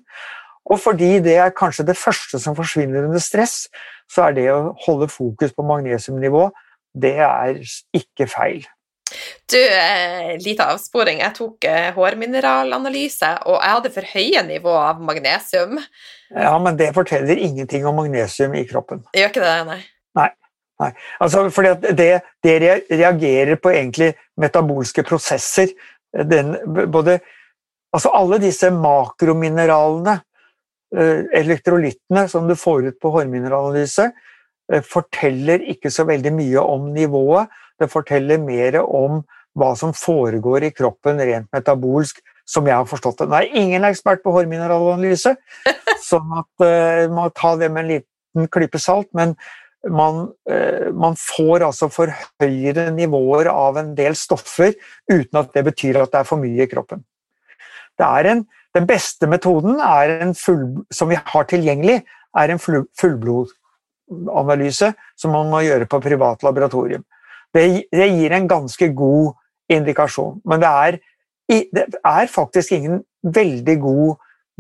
Og 0.66 0.80
fordi 0.82 1.20
det 1.24 1.36
er 1.38 1.56
kanskje 1.56 1.86
det 1.88 1.98
første 2.00 2.40
som 2.42 2.56
forsvinner 2.58 3.06
under 3.06 3.22
stress, 3.22 3.66
så 4.12 4.30
er 4.30 4.38
det 4.38 4.48
å 4.54 4.74
holde 4.86 5.10
fokus 5.12 5.54
på 5.54 5.66
magnesiumnivå, 5.66 6.48
det 6.96 7.18
er 7.22 7.60
ikke 7.94 8.28
feil. 8.32 8.66
Du, 9.52 9.60
eh, 9.62 10.38
lite 10.42 10.66
avsporing. 10.66 11.20
Jeg 11.22 11.36
tok 11.38 11.68
eh, 11.70 11.92
hårmineralanalyse, 11.94 13.30
og 13.46 13.60
jeg 13.60 13.76
hadde 13.76 13.92
for 13.94 14.14
høye 14.16 14.42
nivå 14.48 14.74
av 14.80 15.04
magnesium. 15.04 15.78
Ja, 16.34 16.56
men 16.62 16.80
det 16.80 16.90
forteller 16.96 17.38
ingenting 17.38 17.86
om 17.86 18.00
magnesium 18.02 18.56
i 18.58 18.66
kroppen. 18.68 19.04
Gjør 19.16 19.30
ikke 19.30 19.46
det, 19.46 19.54
nei? 19.70 19.80
Nei. 20.18 20.30
nei. 20.82 20.92
Altså, 21.22 21.46
fordi 21.54 21.94
det, 22.02 22.10
det, 22.44 22.56
reagerer 22.90 23.62
på 23.62 23.76
egentlig 23.76 24.16
metabolske 24.42 25.06
prosesser. 25.06 25.76
Den, 26.16 26.56
både, 26.92 27.20
altså 27.94 28.10
alle 28.16 28.42
disse 28.42 28.72
makromineralene, 28.74 30.18
elektrolyttene, 30.96 32.28
som 32.32 32.48
du 32.48 32.56
får 32.60 32.92
ut 32.92 33.00
på 33.02 33.12
hårmineralanalyse, 33.18 34.10
eh, 34.72 34.86
forteller 34.86 35.66
ikke 35.76 35.92
så 35.92 36.08
veldig 36.08 36.34
mye 36.36 36.64
om 36.64 36.92
nivået 36.96 37.52
det 37.82 37.92
forteller 37.92 38.40
mer 38.42 38.80
om 38.84 39.22
hva 39.56 39.74
som 39.80 39.94
foregår 39.96 40.68
i 40.68 40.74
kroppen 40.76 41.20
rent 41.22 41.52
metabolsk, 41.56 42.20
som 42.46 42.68
jeg 42.68 42.78
har 42.78 42.88
forstått 42.88 43.24
det. 43.24 43.30
Nå 43.32 43.38
er 43.40 43.58
ingen 43.58 43.88
ekspert 43.88 44.24
på 44.24 44.34
hårmineralanalyse, 44.36 45.36
sånn 46.10 46.34
at 46.42 46.66
uh, 46.66 47.06
man 47.08 47.16
må 47.18 47.30
ta 47.36 47.56
det 47.60 47.72
med 47.72 47.86
en 47.86 47.94
liten 47.96 48.52
klype 48.52 48.82
salt, 48.82 49.10
men 49.18 49.34
man, 49.86 50.28
uh, 50.52 50.92
man, 50.96 51.18
får 51.20 51.68
altså 51.70 51.90
for 51.94 52.12
høyere 52.42 52.90
nivåer 52.96 53.50
av 53.52 53.80
en 53.82 53.94
del 53.98 54.18
stoffer 54.20 54.76
uten 55.12 55.42
at 55.42 55.56
det 55.56 55.66
betyr 55.68 56.02
at 56.04 56.14
det 56.14 56.22
er 56.22 56.30
for 56.30 56.42
mye 56.42 56.68
i 56.68 56.70
kroppen. 56.72 57.04
Det 57.96 58.06
er 58.06 58.32
En, 58.34 58.46
den 58.76 58.86
beste 58.88 59.28
metoden 59.32 59.80
full, 60.36 60.86
som 60.92 61.10
vi 61.10 61.16
har 61.16 61.44
tilgjengelig, 61.48 62.04
er 62.36 62.50
en 62.52 62.60
fullblodanalyse 62.60 64.94
som 65.16 65.32
man 65.32 65.50
må 65.52 65.62
gjøre 65.64 65.86
på 65.88 66.00
privat 66.04 66.44
laboratorium. 66.44 67.04
Det, 67.56 67.88
det 67.92 68.10
gir 68.12 68.32
en 68.36 68.48
ganske 68.48 68.94
god 68.94 69.34
indikasjon. 69.72 70.42
Men 70.46 70.60
det 70.62 70.68
er, 70.68 70.98
det 71.48 71.86
er, 72.04 72.28
faktisk 72.28 72.72
ingen 72.76 73.04
veldig 73.24 73.80
god 73.80 74.16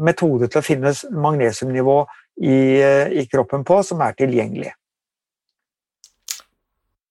metode 0.05 0.47
til 0.47 0.59
å 0.59 0.66
finne 0.66 0.93
magnesiumnivå 1.11 2.05
i, 2.43 2.82
i 3.20 3.26
kroppen 3.32 3.63
på 3.68 3.84
som 3.84 4.01
er 4.03 4.11
tilgjengelig. 4.18 4.72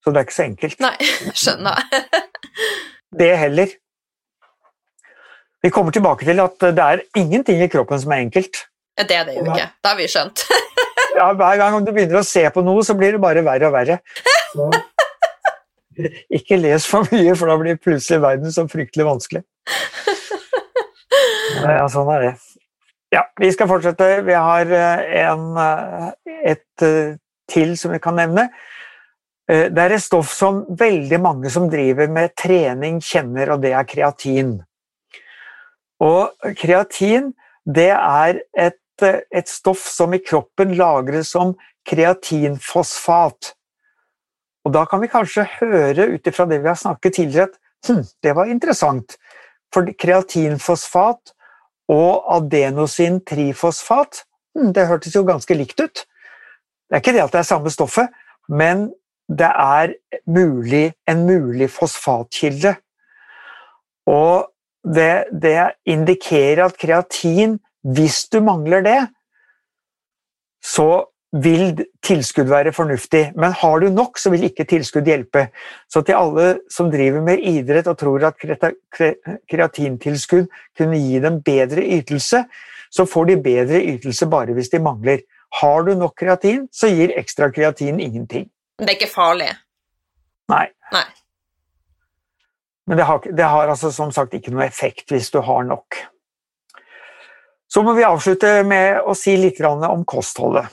Så 0.04 0.12
det 0.12 0.20
er 0.20 0.26
ikke 0.26 0.36
så 0.36 0.48
enkelt. 0.48 0.82
Nei, 0.84 0.96
skjønner. 1.44 1.80
det 3.20 3.30
heller. 3.40 3.68
Vi 5.64 5.72
kommer 5.72 5.94
tilbake 5.96 6.26
til 6.28 6.40
at 6.44 6.64
det 6.76 6.84
er 6.84 7.02
ingenting 7.16 7.62
i 7.64 7.70
kroppen 7.72 8.00
som 8.00 8.12
er 8.12 8.26
enkelt. 8.26 8.66
Det 9.00 9.16
er 9.16 9.24
det 9.26 9.38
jo 9.38 9.46
ikke. 9.48 9.68
Det 9.80 9.90
har 9.90 9.96
vi 9.96 10.08
skjønt. 10.12 10.42
ja, 11.18 11.30
Hver 11.32 11.56
gang 11.60 11.78
du 11.86 11.92
begynner 11.92 12.20
å 12.20 12.26
se 12.28 12.44
på 12.52 12.62
noe, 12.66 12.84
så 12.84 12.96
blir 12.98 13.16
det 13.16 13.22
bare 13.22 13.42
verre 13.46 13.70
og 13.70 13.74
verre. 13.74 13.96
Så. 14.52 14.68
Ikke 16.38 16.58
les 16.58 16.84
for 16.90 17.08
mye, 17.10 17.32
for 17.38 17.48
da 17.50 17.56
blir 17.60 17.80
plutselig 17.80 18.20
verden 18.22 18.52
så 18.54 18.66
fryktelig 18.70 19.08
vanskelig. 19.08 19.44
Ja, 21.64 21.84
sånn 21.88 22.08
er 22.10 22.20
det. 22.20 22.30
Ja, 23.14 23.22
vi 23.40 23.48
skal 23.54 23.68
fortsette. 23.70 24.08
Vi 24.26 24.34
har 24.34 24.70
eh, 24.74 25.04
en, 25.22 25.44
eh, 25.60 26.08
et 26.50 26.84
eh, 26.84 27.14
til 27.50 27.76
som 27.78 27.94
vi 27.94 28.00
kan 28.02 28.18
nevne. 28.18 28.48
Det 29.46 29.80
er 29.80 29.92
et 29.92 30.00
stoff 30.00 30.30
som 30.32 30.62
veldig 30.80 31.18
mange 31.20 31.50
som 31.52 31.68
driver 31.70 32.08
med 32.10 32.32
trening, 32.40 32.96
kjenner, 33.04 33.52
og 33.54 33.60
det 33.60 33.74
er 33.76 33.84
kreatin. 33.86 34.54
Og 36.02 36.54
kreatin 36.58 37.32
det 37.64 37.90
er 37.94 38.40
et, 38.58 38.80
et 39.04 39.48
stoff 39.48 39.84
som 39.88 40.14
i 40.14 40.22
kroppen 40.22 40.74
lagres 40.78 41.32
som 41.34 41.54
kreatinfosfat. 41.88 43.54
Og 44.64 44.72
da 44.72 44.84
kan 44.88 45.02
vi 45.02 45.12
kanskje 45.12 45.46
høre 45.58 46.08
ut 46.14 46.28
ifra 46.28 46.46
det 46.48 46.62
vi 46.62 46.70
har 46.70 46.80
snakket 46.80 47.18
tidligere, 47.20 47.50
at 47.52 47.88
hm, 47.88 48.04
det 48.24 48.34
var 48.36 48.50
interessant. 48.50 49.16
For 49.74 49.88
kreatinfosfat 50.00 51.34
og 51.92 52.24
adenosin 52.36 53.20
trifosfat, 53.28 54.24
hm, 54.56 54.72
det 54.72 54.88
hørtes 54.88 55.16
jo 55.16 55.24
ganske 55.28 55.56
likt 55.56 55.80
ut. 55.80 56.04
Det 56.88 56.96
er 56.96 57.02
ikke 57.02 57.16
det 57.16 57.24
at 57.24 57.32
det 57.32 57.42
er 57.42 57.48
samme 57.48 57.72
stoffet, 57.72 58.12
men 58.48 58.90
det 59.28 59.48
er 59.48 59.94
mulig, 60.28 60.92
en 61.08 61.24
mulig 61.26 61.70
fosfatkilde. 61.72 62.74
Og 64.08 64.50
det, 64.84 65.26
det 65.32 65.58
indikerer 65.88 66.66
at 66.66 66.78
kreatin, 66.80 67.58
hvis 67.84 68.24
du 68.32 68.40
mangler 68.44 68.84
det, 68.84 69.00
så 70.64 71.04
vil 71.34 71.74
tilskudd 72.04 72.46
være 72.46 72.72
fornuftig, 72.72 73.32
men 73.34 73.54
har 73.58 73.80
du 73.82 73.88
nok, 73.90 74.18
så 74.22 74.30
vil 74.30 74.46
ikke 74.46 74.66
tilskudd 74.70 75.08
hjelpe. 75.10 75.48
Så 75.90 76.04
til 76.06 76.14
alle 76.14 76.46
som 76.70 76.92
driver 76.92 77.24
med 77.26 77.42
idrett 77.42 77.90
og 77.90 77.98
tror 77.98 78.28
at 78.28 78.38
kreatintilskudd 79.50 80.46
kunne 80.78 81.00
gi 81.00 81.18
dem 81.24 81.40
bedre 81.42 81.82
ytelse, 81.98 82.44
så 82.94 83.06
får 83.10 83.32
de 83.32 83.40
bedre 83.42 83.82
ytelse 83.82 84.28
bare 84.30 84.54
hvis 84.54 84.70
de 84.70 84.82
mangler. 84.82 85.24
Har 85.60 85.82
du 85.86 85.94
nok 85.98 86.14
kreatin, 86.18 86.68
så 86.70 86.90
gir 86.90 87.14
ekstra 87.18 87.50
kreatin 87.54 87.98
ingenting. 88.00 88.46
Det 88.78 88.88
er 88.88 88.96
ikke 88.98 89.10
farlig? 89.10 89.50
Nei. 90.50 90.66
Nei. 90.94 91.06
Men 92.86 93.00
det 93.00 93.06
har, 93.08 93.22
det 93.24 93.48
har 93.48 93.70
altså 93.72 93.90
som 93.92 94.12
sagt 94.12 94.34
ikke 94.36 94.52
noe 94.52 94.66
effekt 94.66 95.12
hvis 95.12 95.30
du 95.32 95.40
har 95.44 95.64
nok. 95.64 95.96
Så 97.72 97.82
må 97.82 97.94
vi 97.96 98.04
avslutte 98.06 98.60
med 98.68 99.00
å 99.02 99.16
si 99.18 99.36
litt 99.40 99.60
om 99.64 100.04
kostholdet. 100.04 100.68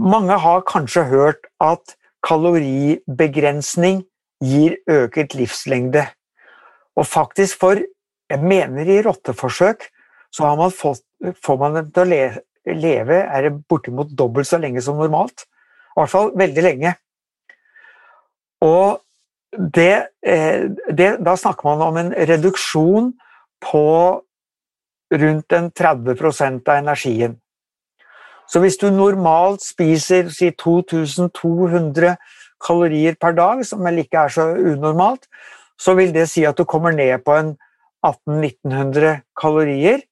Mange 0.00 0.36
har 0.40 0.64
kanskje 0.66 1.04
hørt 1.08 1.46
at 1.62 1.96
kaloribegrensning 2.26 4.02
gir 4.42 4.76
øket 4.90 5.36
livslengde. 5.36 6.04
Og 6.96 7.06
faktisk 7.06 7.60
for 7.60 7.80
jeg 8.26 8.42
mener 8.42 8.88
i 8.90 9.02
rotteforsøk 9.04 9.86
så 10.34 10.48
har 10.48 10.58
man 10.58 10.74
fått, 10.74 11.04
får 11.42 11.58
man 11.60 11.78
dem 11.78 11.90
til 11.94 12.02
å 12.02 12.10
leve, 12.10 12.42
leve 12.66 13.22
er 13.22 13.46
det 13.46 13.54
bortimot 13.70 14.10
dobbelt 14.18 14.48
så 14.48 14.58
lenge 14.60 14.82
som 14.82 14.98
normalt. 14.98 15.46
I 15.94 16.00
hvert 16.00 16.12
fall 16.12 16.32
veldig 16.36 16.64
lenge. 16.66 16.92
Og 18.66 18.98
det, 19.58 20.08
eh, 20.26 20.68
det, 20.92 21.16
da 21.24 21.36
snakker 21.36 21.68
man 21.68 21.82
om 21.82 21.96
en 21.96 22.12
reduksjon 22.28 23.12
på 23.64 23.86
rundt 25.14 25.52
en 25.52 25.70
30% 25.70 26.68
av 26.68 26.76
energien. 26.76 27.36
Så 28.46 28.60
hvis 28.62 28.78
du 28.78 28.90
normalt 28.94 29.64
spiser 29.64 30.30
si 30.30 30.52
2200 30.54 32.16
kalorier 32.62 33.16
per 33.20 33.34
dag, 33.36 33.62
som 33.66 33.82
vel 33.84 34.02
ikke 34.04 34.26
er 34.26 34.34
så 34.34 34.48
unormalt, 34.54 35.26
så 35.78 35.96
vil 35.98 36.14
det 36.14 36.28
si 36.30 36.44
at 36.46 36.58
du 36.58 36.64
kommer 36.64 36.94
ned 36.94 37.24
på 37.26 37.34
en 37.36 37.54
1800-1900 38.06 39.20
kalorier 39.40 40.04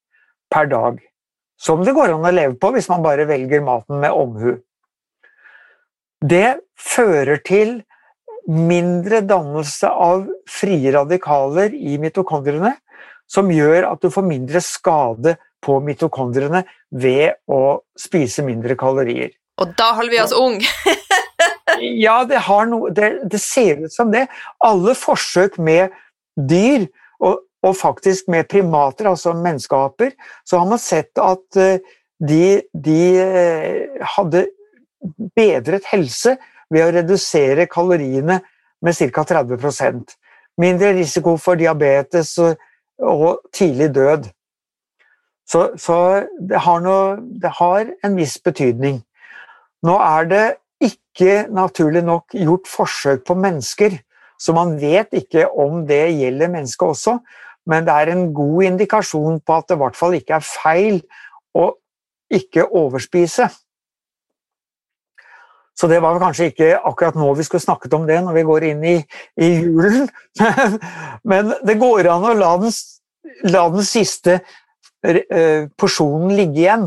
per 0.51 0.69
dag. 0.71 0.99
Som 1.61 1.85
det 1.87 1.95
går 1.95 2.13
an 2.13 2.27
å 2.27 2.35
leve 2.35 2.59
på 2.61 2.73
hvis 2.75 2.91
man 2.91 3.05
bare 3.05 3.29
velger 3.29 3.63
maten 3.65 4.03
med 4.03 4.13
omhu. 4.13 4.59
Det 6.25 6.59
fører 6.81 7.41
til 7.47 7.79
mindre 8.51 9.23
dannelse 9.25 9.89
av 9.89 10.27
frie 10.51 10.93
radikaler 10.93 11.75
i 11.75 11.97
mitokondriene, 12.01 12.75
som 13.31 13.49
gjør 13.53 13.89
at 13.89 14.03
du 14.05 14.11
får 14.13 14.27
mindre 14.27 14.61
skade 14.65 15.37
på 15.65 15.79
mitokondriene 15.81 16.65
ved 16.93 17.39
å 17.49 17.81
spise 17.99 18.45
mindre 18.45 18.77
kalorier. 18.77 19.33
Og 19.63 19.73
da 19.79 19.93
holder 19.97 20.13
vi 20.13 20.21
oss 20.21 20.35
unge! 20.37 20.69
ja, 22.05 22.19
det, 22.29 22.41
no, 22.69 22.85
det, 22.93 23.11
det, 23.31 23.41
ser 23.41 23.85
ut 23.87 23.95
som 23.95 24.11
det. 24.13 24.27
Alle 24.65 24.97
forsøk 24.99 25.59
med 25.63 25.95
dyr, 26.35 26.89
og, 27.23 27.45
og, 27.65 27.77
faktisk 27.79 28.29
med 28.33 28.49
primater, 28.51 29.09
altså 29.09 29.33
menneskeaper, 29.39 30.13
så 30.45 30.61
har 30.61 30.69
man 30.69 30.83
sett 30.83 31.23
at 31.23 31.61
uh, 31.61 31.95
de, 32.19 32.45
de 32.75 32.99
uh, 33.23 34.05
hadde 34.17 34.49
bedret 35.37 35.87
helse 35.93 36.35
ved 36.73 36.85
å 36.85 36.93
redusere 36.99 37.67
kaloriene 37.71 38.41
med 38.85 38.97
ca. 39.15 39.25
30% 39.35 40.17
Mindre 40.61 40.93
risiko 40.95 41.33
for 41.41 41.59
diabetes 41.59 42.37
og, 42.39 43.41
tidlig 43.51 43.89
død. 43.95 44.29
Så, 45.51 45.65
så 45.77 45.97
det, 46.39 46.61
har 46.63 46.85
noe, 46.85 47.17
det, 47.19 47.51
har 47.59 47.91
en 48.07 48.15
viss 48.15 48.37
betydning. 48.39 49.01
Nå 49.83 49.97
er 49.99 50.29
det 50.31 50.45
ikke 50.85 51.49
naturlig 51.51 52.05
nok 52.07 52.37
gjort 52.39 52.71
forsøk 52.71 53.25
på 53.27 53.35
mennesker, 53.35 53.99
så 54.39 54.55
man 54.55 54.77
vet 54.79 55.11
ikke 55.19 55.49
om 55.51 55.83
det 55.89 56.05
gjelder 56.21 56.55
mennesket 56.55 56.87
også, 56.87 57.19
men 57.67 57.87
det 57.87 57.99
er 57.99 58.13
en 58.13 58.29
god 58.37 58.71
indikasjon 58.71 59.41
på 59.43 59.59
at 59.59 59.69
det 59.69 59.77
i 59.77 59.83
hvert 59.83 59.99
fall 59.99 60.17
ikke 60.17 60.39
er 60.39 60.47
feil 60.47 61.03
å 61.57 61.71
ikke 62.35 62.67
overspise. 62.71 63.49
Så 65.75 65.89
det 65.91 65.99
var 66.03 66.21
kanskje 66.23 66.53
ikke 66.53 66.71
akkurat 66.87 67.17
nå 67.19 67.33
vi 67.35 67.47
skulle 67.47 67.65
snakket 67.65 67.95
om 67.97 68.05
det, 68.07 68.21
når 68.23 68.37
vi 68.37 68.45
går 68.47 68.67
inn 68.71 68.85
i, 68.87 68.97
i 69.43 69.49
julen. 69.59 70.07
Men 71.31 71.51
det 71.67 71.81
går 71.81 72.11
an 72.13 72.29
å 72.31 72.35
la 72.39 72.53
den, 72.63 72.75
la 73.51 73.65
den 73.75 73.87
siste 73.87 74.39
uh, 74.39 75.67
porsjonen 75.81 76.37
ligge 76.39 76.63
igjen. 76.63 76.87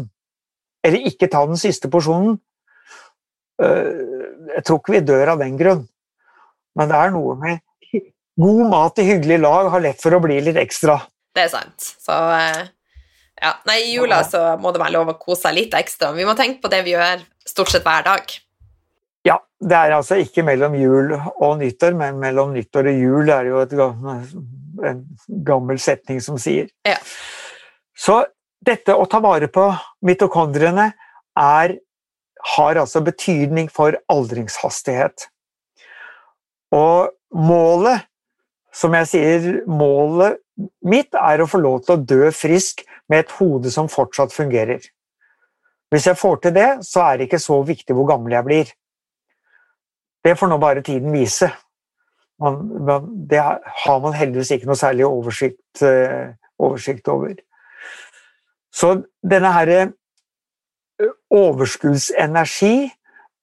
Eller 0.87 1.09
ikke 1.11 1.27
ta 1.31 1.43
den 1.49 1.59
siste 1.59 1.91
porsjonen. 1.91 2.39
Uh, 3.59 4.47
jeg 4.55 4.63
tror 4.63 4.79
ikke 4.79 4.95
vi 4.95 5.05
dør 5.11 5.35
av 5.35 5.43
den 5.43 5.59
grunn. 5.59 5.83
Men 6.77 6.91
det 6.91 7.03
er 7.03 7.11
noe 7.11 7.35
med 7.43 7.63
god 8.37 8.65
mat 8.71 8.99
i 9.01 9.07
hyggelig 9.07 9.41
lag 9.41 9.71
har 9.73 9.83
lett 9.83 9.99
for 9.99 10.15
å 10.15 10.23
bli 10.23 10.39
litt 10.45 10.59
ekstra. 10.61 10.99
Det 11.35 11.43
er 11.43 11.51
sant. 11.51 11.91
Så 11.99 12.15
uh, 12.15 12.63
ja. 13.41 13.53
Nei, 13.67 13.81
i 13.83 13.95
jula 13.97 14.23
så 14.25 14.49
må 14.61 14.71
det 14.71 14.81
være 14.81 14.95
lov 14.95 15.11
å 15.11 15.19
kose 15.19 15.47
seg 15.47 15.57
litt 15.57 15.77
ekstra. 15.77 16.15
Vi 16.15 16.25
må 16.25 16.37
tenke 16.39 16.63
på 16.63 16.71
det 16.71 16.85
vi 16.87 16.95
gjør 16.95 17.25
stort 17.47 17.73
sett 17.73 17.85
hver 17.85 18.05
dag. 18.07 18.37
Ja, 19.27 19.37
det 19.59 19.75
er 19.75 19.95
altså 19.97 20.19
ikke 20.21 20.45
mellom 20.47 20.77
jul 20.79 21.11
og 21.17 21.57
nyttår, 21.59 21.97
men 21.97 22.19
mellom 22.21 22.53
nyttår 22.55 22.91
og 22.93 23.01
jul 23.01 23.31
er 23.33 23.47
det 23.47 23.51
jo 23.51 23.63
et, 23.65 24.35
en 24.91 25.03
gammel 25.47 25.81
setning 25.81 26.21
som 26.23 26.39
sier. 26.41 26.69
Ja. 26.87 26.97
Så 27.97 28.21
dette 28.65 28.95
å 28.95 29.07
ta 29.09 29.19
vare 29.23 29.49
på 29.51 29.65
mitokondriene 30.05 30.91
er, 31.37 31.77
har 32.55 32.79
altså 32.79 33.01
betydning 33.05 33.71
for 33.73 33.97
aldringshastighet. 34.13 35.27
Og 36.75 37.09
målet, 37.33 38.05
som 38.75 38.93
jeg 38.93 39.09
sier, 39.09 39.47
målet 39.67 40.37
mitt 40.85 41.15
er 41.17 41.41
å 41.41 41.49
få 41.49 41.59
lov 41.61 41.83
til 41.85 41.95
å 41.95 42.03
dø 42.09 42.29
frisk 42.33 42.83
med 43.09 43.25
et 43.25 43.33
hode 43.39 43.71
som 43.73 43.89
fortsatt 43.91 44.33
fungerer. 44.33 44.81
Hvis 45.93 46.09
jeg 46.09 46.19
får 46.19 46.41
til 46.43 46.55
det, 46.57 46.69
så 46.83 47.05
er 47.05 47.17
det 47.17 47.27
ikke 47.27 47.41
så 47.41 47.61
viktig 47.65 47.95
hvor 47.95 48.09
gammel 48.09 48.35
jeg 48.35 48.47
blir. 48.47 48.73
Det 50.27 50.35
får 50.35 50.49
nå 50.51 50.57
bare 50.59 50.83
tiden 50.83 51.13
vise. 51.15 51.47
Man, 52.43 52.57
man, 52.85 53.05
det 53.29 53.39
har 53.39 53.99
man 54.03 54.13
heldigvis 54.13 54.51
ikke 54.51 54.67
noe 54.67 54.77
særlig 54.77 55.05
oversikt, 55.07 55.81
uh, 55.81 56.33
oversikt 56.59 57.07
over. 57.07 57.37
Så 58.75 58.91
denne 59.25 59.53
herre 59.55 59.79
eh, 59.87 61.13
overskuddsenergi 61.33 62.89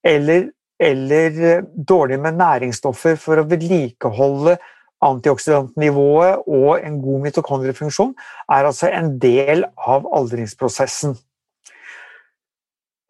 eller, 0.05 0.51
eller 0.79 1.41
eh, 1.51 1.65
dårlig 1.89 2.21
med 2.21 2.37
næringsstoffer 2.39 3.17
for 3.19 3.41
å 3.41 3.47
vedlikeholde 3.51 4.59
antioksidantnivået 5.05 6.45
og 6.47 6.85
en 6.85 7.01
god 7.03 7.25
mitokondriefunksjon 7.27 8.13
er 8.53 8.69
altså 8.69 8.93
en 8.93 9.17
del 9.21 9.65
av 9.81 10.07
aldringsprosessen. 10.21 11.17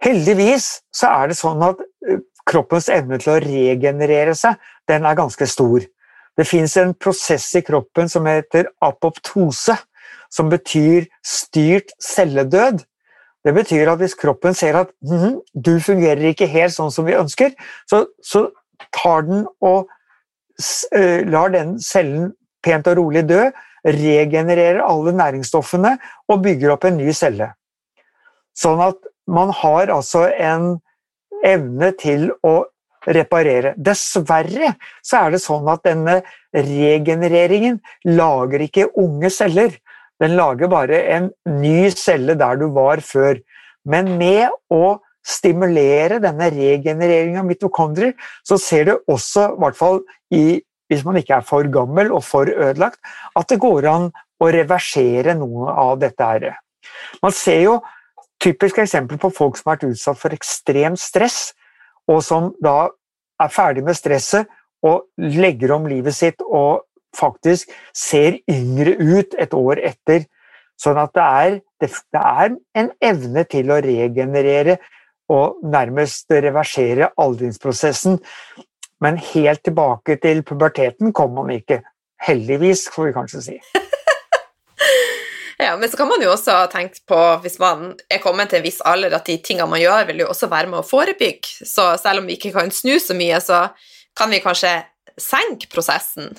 Heldigvis 0.04 0.70
så 0.94 1.10
er 1.10 1.30
det 1.30 1.38
sånn 1.38 1.62
at 1.66 1.82
kroppens 2.49 2.90
evne 2.92 3.18
til 3.22 3.34
å 3.34 3.40
regenerere 3.42 4.34
seg, 4.38 4.59
den 4.90 5.07
er 5.09 5.18
ganske 5.18 5.47
stor. 5.49 5.84
Det 6.34 6.47
fins 6.49 6.76
en 6.80 6.95
prosess 6.99 7.47
i 7.59 7.62
kroppen 7.64 8.11
som 8.11 8.26
heter 8.28 8.68
apoptose, 8.84 9.76
som 10.32 10.51
betyr 10.51 11.07
styrt 11.24 11.95
celledød. 12.03 12.82
Det 13.45 13.53
betyr 13.55 13.92
at 13.92 14.01
hvis 14.01 14.16
kroppen 14.18 14.57
ser 14.57 14.76
at 14.80 14.90
mm, 15.05 15.38
du 15.55 15.76
fungerer 15.84 16.32
ikke 16.32 16.49
helt 16.51 16.74
sånn 16.74 16.92
som 16.92 17.07
vi 17.07 17.16
ønsker, 17.16 17.53
så, 17.90 18.05
så 18.24 18.49
tar 18.97 19.28
den 19.28 19.45
og 19.64 19.86
uh, 19.86 21.20
lar 21.28 21.53
den 21.55 21.76
cellen 21.82 22.32
pent 22.64 22.88
og 22.90 22.99
rolig 22.99 23.26
dø, 23.28 23.47
regenererer 23.84 24.80
alle 24.80 25.12
næringsstoffene 25.12 25.99
og 26.32 26.40
bygger 26.45 26.72
opp 26.72 26.86
en 26.88 26.97
ny 26.99 27.12
celle. 27.16 27.51
Sånn 28.57 28.80
at 28.80 28.97
man 29.28 29.53
har 29.53 29.92
altså 29.92 30.24
en 30.32 30.78
evne 31.45 31.92
til 32.01 32.30
å 32.47 32.57
reparere. 33.05 33.74
Dessverre 33.76 34.74
så 35.05 35.24
er 35.24 35.34
det 35.34 35.42
sånn 35.45 35.68
at 35.72 35.84
denne 35.86 36.20
regenereringen 36.55 37.80
lager 38.09 38.64
ikke 38.64 38.90
unge 39.01 39.30
celler. 39.34 39.74
Den 40.22 40.36
lager 40.38 40.70
bare 40.72 41.01
en 41.16 41.30
ny 41.61 41.90
celle 41.92 42.36
der 42.40 42.61
du 42.61 42.68
var 42.74 43.03
før. 43.05 43.40
Men 43.84 44.14
med 44.18 44.49
å 44.72 44.99
stimulere 45.24 46.20
denne 46.20 46.51
regenereringen 46.53 47.40
av 47.40 47.49
mitokondrier, 47.49 48.14
så 48.45 48.59
ser 48.61 48.88
du 48.88 48.95
også, 49.11 49.51
i 49.55 49.61
hvert 49.62 49.78
fall 49.78 50.01
i, 50.36 50.61
hvis 50.92 51.05
man 51.07 51.16
ikke 51.20 51.38
er 51.40 51.47
for 51.49 51.68
gammel 51.72 52.12
og 52.12 52.24
for 52.26 52.49
ødelagt, 52.49 53.01
at 53.36 53.49
det 53.49 53.61
går 53.61 53.88
an 53.88 54.11
å 54.40 54.51
reversere 54.53 55.36
noe 55.38 55.72
av 55.72 55.99
dette 56.03 56.28
her. 56.28 56.51
Man 57.24 57.32
ser 57.32 57.62
jo 57.64 57.78
typisk 58.43 58.78
eksempel 58.82 59.18
på 59.20 59.30
folk 59.35 59.59
som 59.59 59.70
har 59.70 59.78
vært 59.78 59.95
utsatt 59.95 60.20
for 60.20 60.35
ekstremt 60.37 61.01
stress, 61.01 61.53
og 62.11 62.20
som 62.24 62.53
da 62.62 62.91
er 63.41 63.53
ferdig 63.53 63.85
med 63.85 63.97
stresset 63.99 64.51
og 64.85 65.07
legger 65.16 65.72
om 65.76 65.87
livet 65.89 66.16
sitt 66.16 66.43
og 66.45 66.85
faktisk 67.16 67.70
ser 67.97 68.41
yngre 68.51 68.97
ut 68.99 69.37
et 69.41 69.55
år 69.57 69.80
etter. 69.93 70.26
Sånn 70.80 70.99
at 70.99 71.14
det 71.14 71.24
er, 71.24 71.57
det 71.80 72.20
er 72.20 72.57
en 72.80 72.91
evne 73.03 73.45
til 73.49 73.70
å 73.70 73.80
regenerere 73.85 74.78
og 75.32 75.62
nærmest 75.64 76.30
reversere 76.30 77.12
aldringsprosessen. 77.20 78.18
Men 79.01 79.20
helt 79.32 79.64
tilbake 79.64 80.18
til 80.22 80.43
puberteten 80.47 81.14
kom 81.16 81.35
man 81.39 81.55
ikke. 81.55 81.80
Heldigvis, 82.24 82.89
får 82.93 83.09
vi 83.09 83.16
kanskje 83.16 83.45
si. 83.49 83.59
Ja, 85.59 85.76
men 85.78 85.88
så 85.90 85.98
kan 85.98 86.09
man 86.11 86.22
jo 86.22 86.32
også 86.32 86.57
tenke 86.72 86.98
på, 87.07 87.18
hvis 87.44 87.61
man 87.62 87.92
er 88.11 88.22
kommet 88.22 88.50
til 88.50 88.59
en 88.59 88.66
viss 88.66 88.80
alder, 88.86 89.14
at 89.14 89.28
de 89.28 89.36
tingene 89.38 89.70
man 89.70 89.82
gjør, 89.82 90.09
vil 90.09 90.24
jo 90.24 90.30
også 90.32 90.48
være 90.50 90.70
med 90.72 90.80
å 90.80 90.86
forebygge. 90.86 91.68
Så 91.68 91.92
selv 92.02 92.22
om 92.22 92.26
vi 92.30 92.38
ikke 92.38 92.55
kan 92.57 92.72
snu 92.74 92.96
så 93.02 93.14
mye, 93.18 93.38
så 93.42 93.68
kan 94.18 94.34
vi 94.34 94.42
kanskje 94.42 94.74
senke 95.20 95.70
prosessen. 95.70 96.32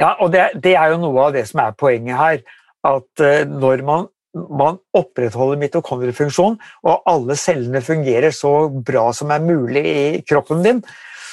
Ja, 0.00 0.14
og 0.22 0.30
det, 0.32 0.46
det 0.62 0.76
er 0.78 0.94
jo 0.94 1.02
noe 1.02 1.26
av 1.26 1.36
det 1.36 1.44
som 1.50 1.62
er 1.64 1.76
poenget 1.78 2.18
her. 2.20 2.40
At 2.86 3.22
uh, 3.22 3.42
når 3.44 3.82
man, 3.84 4.06
man 4.32 4.78
opprettholder 4.96 5.60
mitokondriefunksjon, 5.60 6.56
og 6.86 7.10
alle 7.10 7.36
cellene 7.36 7.82
fungerer 7.84 8.32
så 8.34 8.70
bra 8.70 9.10
som 9.16 9.34
er 9.34 9.44
mulig 9.44 9.84
i 9.84 10.22
kroppen 10.24 10.62
din, 10.64 10.84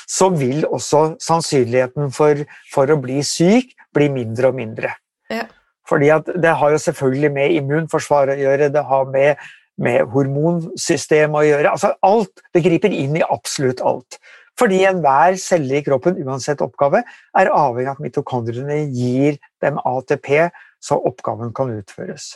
så 0.07 0.29
vil 0.33 0.65
også 0.65 1.17
sannsynligheten 1.21 2.11
for, 2.15 2.41
for 2.71 2.89
å 2.89 2.99
bli 3.03 3.21
syk 3.27 3.73
bli 3.95 4.09
mindre 4.13 4.51
og 4.51 4.57
mindre. 4.57 4.91
Ja. 5.31 5.45
Fordi 5.87 6.11
Det 6.41 6.55
har 6.59 6.71
jo 6.71 6.77
selvfølgelig 6.77 7.31
med 7.31 7.59
immunforsvaret 7.61 8.35
å 8.35 8.41
gjøre, 8.41 8.73
det 8.73 8.83
har 8.83 9.05
med, 9.11 9.35
med 9.77 10.09
hormonsystemet 10.13 11.39
å 11.39 11.45
gjøre. 11.47 11.71
altså 11.71 11.93
alt, 12.01 12.43
Det 12.53 12.63
griper 12.63 12.91
inn 12.91 13.15
i 13.17 13.23
absolutt 13.23 13.81
alt. 13.81 14.19
Fordi 14.57 14.81
enhver 14.89 15.37
celle 15.37 15.77
i 15.77 15.83
kroppen, 15.85 16.17
uansett 16.25 16.63
oppgave, 16.65 17.03
er 17.37 17.53
avhengig 17.53 17.91
av 17.91 17.99
at 17.99 18.01
mitokondriene 18.01 18.79
gir 18.89 19.37
dem 19.61 19.77
ATP, 19.85 20.49
så 20.81 20.97
oppgaven 20.97 21.53
kan 21.53 21.69
utføres. 21.75 22.35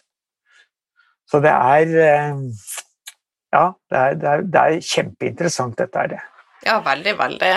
Så 1.29 1.41
det 1.41 1.53
er 1.53 1.97
eh, 2.05 2.43
Ja, 3.51 3.73
det 3.91 3.97
er, 3.97 4.13
det 4.15 4.27
er, 4.29 4.43
det 4.47 4.61
er 4.61 4.83
kjempeinteressant, 4.85 5.75
dette 5.77 5.99
er 5.99 6.13
det. 6.13 6.19
Ja, 6.65 6.79
veldig, 6.85 7.15
veldig. 7.17 7.51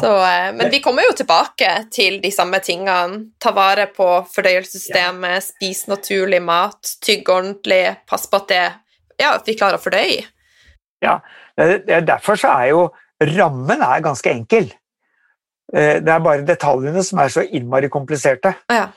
Så, 0.00 0.10
eh, 0.16 0.50
men 0.56 0.70
vi 0.72 0.80
kommer 0.80 1.04
jo 1.04 1.12
tilbake 1.16 1.70
til 1.92 2.20
de 2.22 2.30
samme 2.32 2.60
tingene. 2.64 3.26
Ta 3.42 3.52
vare 3.56 3.86
på 3.92 4.06
fordøyelsessystemet, 4.32 5.36
ja. 5.36 5.44
spis 5.44 5.84
naturlig 5.90 6.40
mat, 6.42 6.96
tygg 7.04 7.28
ordentlig, 7.28 7.82
pass 8.08 8.24
på 8.30 8.40
at, 8.40 8.48
det, 8.48 8.62
ja, 9.20 9.34
vi 9.44 9.56
klarer 9.58 9.76
å 9.76 9.84
fordøye. 9.84 10.24
Ja, 11.04 11.18
derfor 12.00 12.40
så 12.40 12.54
er 12.62 12.70
jo 12.72 12.86
rammen 13.20 13.82
er 13.84 14.04
ganske 14.04 14.32
enkel. 14.32 14.72
Eh, 15.74 16.00
det 16.04 16.12
er 16.12 16.24
bare 16.24 16.46
detaljene 16.48 17.04
som 17.04 17.20
er 17.20 17.32
så 17.32 17.44
innmari 17.44 17.90
kompliserte. 17.92 18.54
Ja. 18.72 18.88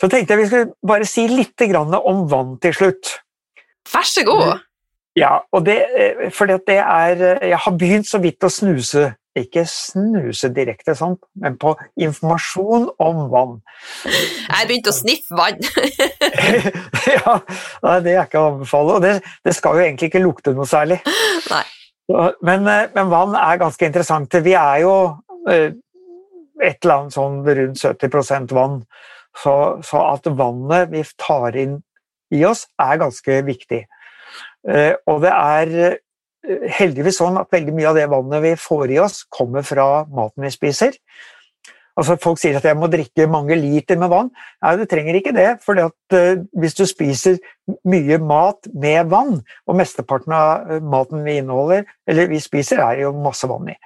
Så 0.00 0.08
tenkte 0.08 0.34
jeg 0.34 0.42
vi 0.42 0.48
skulle 0.48 0.72
bare 0.86 1.08
si 1.08 1.26
litt 1.28 1.60
om 1.76 2.26
vann 2.28 2.58
til 2.60 2.74
slutt. 2.76 3.16
Vær 3.92 4.06
så 4.06 4.24
god. 4.24 4.60
Ja, 5.20 5.34
og 5.52 5.66
det, 5.66 5.76
fordi 6.32 6.54
at 6.56 6.62
det 6.70 6.78
er 6.80 7.24
Jeg 7.44 7.58
har 7.60 7.74
begynt 7.76 8.08
så 8.08 8.20
vidt 8.22 8.46
å 8.46 8.48
snuse 8.52 9.10
ikke 9.38 9.62
snuse 9.68 10.50
direkte 10.54 10.94
sånn, 10.98 11.14
men 11.38 11.54
på 11.60 11.76
informasjon 12.02 12.88
om 13.02 13.20
vann. 13.30 13.58
Jeg 14.02 14.50
har 14.50 14.66
begynt 14.66 14.90
å 14.90 14.94
sniffe 14.94 15.36
vann. 15.38 15.60
ja, 17.14 17.36
det 18.02 18.16
er 18.16 18.24
ikke 18.24 18.40
å 18.40 18.48
anbefale. 18.54 18.96
Og 18.96 19.04
det, 19.04 19.12
det, 19.46 19.54
skal 19.54 19.78
jo 19.78 19.84
egentlig 19.84 20.10
ikke 20.10 20.24
lukte 20.24 20.54
noe 20.56 20.66
særlig. 20.68 20.98
Nei. 21.50 21.62
Men, 22.42 22.66
eh, 22.66 22.88
men, 22.96 23.12
vann 23.12 23.36
er 23.38 23.60
ganske 23.60 23.86
interessant. 23.86 24.34
Vi 24.42 24.56
er 24.58 24.82
jo 24.82 24.94
eh, 25.46 25.70
et 26.58 26.82
eller 26.82 26.96
annet 26.96 27.14
sånn 27.14 27.38
rundt 27.46 27.84
70 27.86 28.50
vann. 28.56 28.80
Så, 29.38 29.54
så, 29.86 30.02
at 30.10 30.26
vannet 30.26 30.90
vi 30.90 31.04
tar 31.22 31.54
inn 31.54 31.78
i 32.34 32.42
oss, 32.46 32.64
er 32.82 32.98
ganske 32.98 33.40
viktig. 33.46 33.84
Eh, 34.68 34.94
og 35.08 35.22
det 35.24 35.32
er 35.32 35.98
heldigvis 36.78 37.20
sånn 37.20 37.36
at 37.40 37.52
veldig 37.52 37.74
mye 37.76 37.90
av 37.90 37.98
det 37.98 38.08
vannet 38.10 38.44
vi 38.44 38.54
får 38.58 38.94
i 38.94 38.98
oss, 39.02 39.22
kommer 39.28 39.64
fra 39.66 40.06
maten 40.08 40.46
vi 40.46 40.52
spiser. 40.54 40.96
Altså 42.00 42.16
Folk 42.22 42.38
sier 42.40 42.56
at 42.56 42.64
jeg 42.64 42.78
må 42.78 42.88
drikke 42.88 43.26
mange 43.28 43.56
liter 43.58 43.98
med 44.00 44.08
vann. 44.12 44.30
Nei, 44.62 44.72
du 44.78 44.86
trenger 44.88 45.18
ikke 45.18 45.34
det. 45.36 45.48
for 45.64 45.76
uh, 45.76 45.90
hvis 46.56 46.76
du 46.78 46.86
spiser 46.88 47.36
mye 47.84 48.16
mat 48.22 48.70
med 48.72 49.10
vann, 49.12 49.40
og 49.66 49.76
mesteparten 49.76 50.32
av 50.32 50.80
maten 50.80 51.24
vi 51.26 51.36
inneholder, 51.42 51.84
eller 52.08 52.30
vi 52.30 52.40
spiser, 52.40 52.80
er 52.80 53.04
jo 53.04 53.12
masse 53.12 53.48
vann 53.50 53.68
i, 53.74 53.76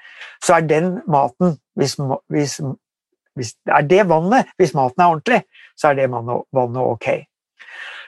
så 0.44 0.58
er 0.58 0.68
den 0.68 0.98
maten 1.10 1.56
hvis, 1.74 1.96
hvis, 2.30 2.60
hvis, 3.34 3.54
Er 3.66 3.82
det 3.82 4.08
vannet, 4.08 4.52
hvis 4.56 4.76
maten 4.78 5.02
er 5.02 5.10
ordentlig, 5.10 5.42
så 5.76 5.90
er 5.90 5.98
det 5.98 6.10
vannet, 6.12 6.46
vannet 6.54 6.82
ok. 6.94 7.08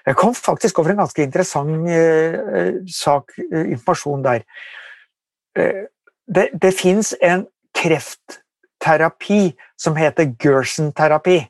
Jeg 0.07 0.15
kom 0.15 0.35
faktisk 0.35 0.79
over 0.79 0.93
en 0.93 1.03
ganske 1.03 1.23
interessant 1.23 1.89
eh, 1.91 2.79
sak, 2.95 3.33
uh, 3.43 3.65
informasjon 3.73 4.23
der. 4.23 4.45
Uh, 5.59 5.87
det 6.31 6.49
det 6.63 6.73
fins 6.79 7.11
en 7.23 7.47
kreftterapi 7.75 9.57
som 9.79 9.99
heter 9.99 10.31
Gerson-terapi. 10.43 11.41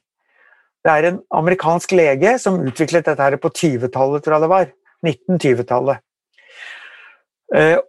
Det 0.85 0.93
er 0.93 1.09
en 1.11 1.21
amerikansk 1.35 1.93
lege 1.93 2.39
som 2.41 2.63
utviklet 2.65 3.05
dette 3.05 3.23
her 3.23 3.37
på 3.43 3.53
20-tallet, 3.53 4.25
tror 4.25 4.37
jeg 4.37 4.45
det 4.45 4.53
var. 4.53 4.67
1920-tallet. 5.07 6.03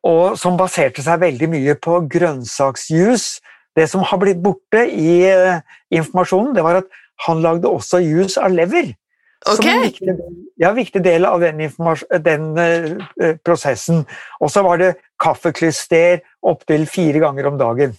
Og 0.05 0.38
som 0.38 0.57
baserte 0.57 1.01
seg 1.01 1.22
veldig 1.22 1.49
mye 1.49 1.76
på 1.82 1.99
grønnsaksjuice. 2.13 3.39
Det 3.78 3.86
som 3.89 4.05
har 4.05 4.20
blitt 4.22 4.41
borte 4.41 4.84
i 4.89 5.26
informasjonen, 5.93 6.55
det 6.57 6.65
var 6.65 6.82
at 6.82 6.89
han 7.28 7.41
lagde 7.45 7.70
også 7.70 8.01
juice 8.01 8.41
av 8.41 8.53
lever. 8.53 8.95
Okay. 9.47 9.55
Som 9.55 9.69
en 9.69 9.85
viktig, 9.85 10.15
ja, 10.59 10.71
viktig 10.75 11.01
del 11.05 11.25
av 11.27 11.39
den, 11.43 11.61
den 12.25 12.49
uh, 12.57 13.35
prosessen. 13.45 14.03
Og 14.41 14.51
så 14.51 14.63
var 14.65 14.81
det 14.81 14.89
kaffeklyster 15.21 16.19
opptil 16.41 16.87
fire 16.89 17.21
ganger 17.23 17.47
om 17.51 17.59
dagen. 17.59 17.95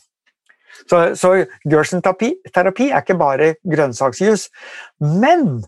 Så, 0.89 1.01
så 1.19 1.33
Gerson-terapi 1.69 2.91
er 2.91 3.01
ikke 3.01 3.19
bare 3.19 3.55
grønnsaksjus. 3.67 4.49
Men 5.01 5.65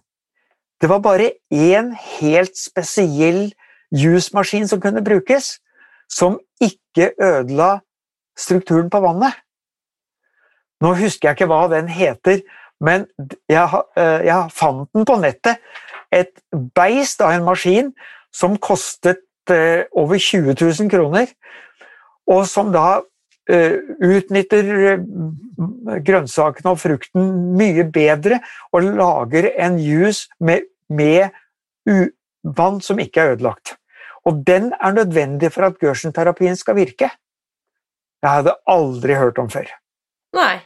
det 0.81 0.89
var 0.89 1.03
bare 1.05 1.33
én 1.53 1.93
helt 2.20 2.57
spesiell 2.57 3.51
jusmaskin 3.91 4.68
som 4.68 4.81
kunne 4.81 5.05
brukes, 5.05 5.59
som 6.09 6.39
ikke 6.62 7.12
ødela 7.20 7.81
strukturen 8.39 8.91
på 8.91 9.01
vannet. 9.03 9.35
Nå 10.81 10.95
husker 10.97 11.28
jeg 11.28 11.37
ikke 11.37 11.51
hva 11.51 11.66
den 11.68 11.91
heter, 11.93 12.41
men 12.81 13.07
jeg, 13.51 13.83
eh, 13.97 14.26
jeg 14.26 14.55
fant 14.57 14.89
den 14.95 15.07
på 15.09 15.18
nettet. 15.20 15.61
Et 16.11 16.33
beist 16.74 17.20
av 17.22 17.35
en 17.35 17.47
maskin 17.47 17.93
som 18.35 18.57
kostet 18.59 19.22
eh, 19.53 19.85
over 19.93 20.18
20 20.18 20.57
000 20.57 20.91
kroner, 20.93 21.31
og 22.31 22.47
som 22.49 22.70
da 22.74 23.03
eh, 23.51 23.76
utnytter 24.01 25.03
grønnsakene 26.07 26.72
og 26.72 26.81
frukten 26.81 27.35
mye 27.59 27.85
bedre 27.93 28.41
og 28.72 28.89
lager 28.89 29.51
en 29.57 29.78
juice 29.83 30.31
med, 30.41 30.66
med 30.89 31.28
vann 32.43 32.81
som 32.85 33.03
ikke 33.03 33.22
er 33.22 33.37
ødelagt. 33.37 33.76
Og 34.28 34.43
den 34.47 34.70
er 34.76 34.95
nødvendig 34.95 35.53
for 35.53 35.68
at 35.68 35.78
Gerson-terapien 35.81 36.57
skal 36.59 36.76
virke. 36.76 37.09
Jeg 38.20 38.31
hadde 38.31 38.57
aldri 38.68 39.16
hørt 39.16 39.39
om 39.41 39.49
før. 39.51 39.68
Nei. 40.37 40.61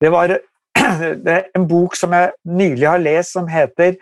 Det 0.00 0.10
var 0.14 0.36
det 1.24 1.32
er 1.32 1.48
en 1.56 1.66
bok 1.68 1.96
som 1.98 2.14
jeg 2.14 2.32
nylig 2.44 2.88
har 2.88 3.02
lest, 3.02 3.32
som 3.32 3.48
heter 3.48 3.96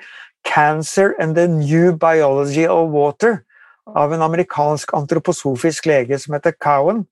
'Cancer 0.44 1.14
and 1.18 1.36
the 1.36 1.46
New 1.46 1.92
Biology 1.92 2.66
of 2.66 2.90
Water', 2.90 3.42
av 3.86 4.12
en 4.12 4.22
amerikansk 4.22 4.94
antroposofisk 4.94 5.86
lege 5.86 6.18
som 6.18 6.34
heter 6.34 6.52
Cowan. 6.52 7.06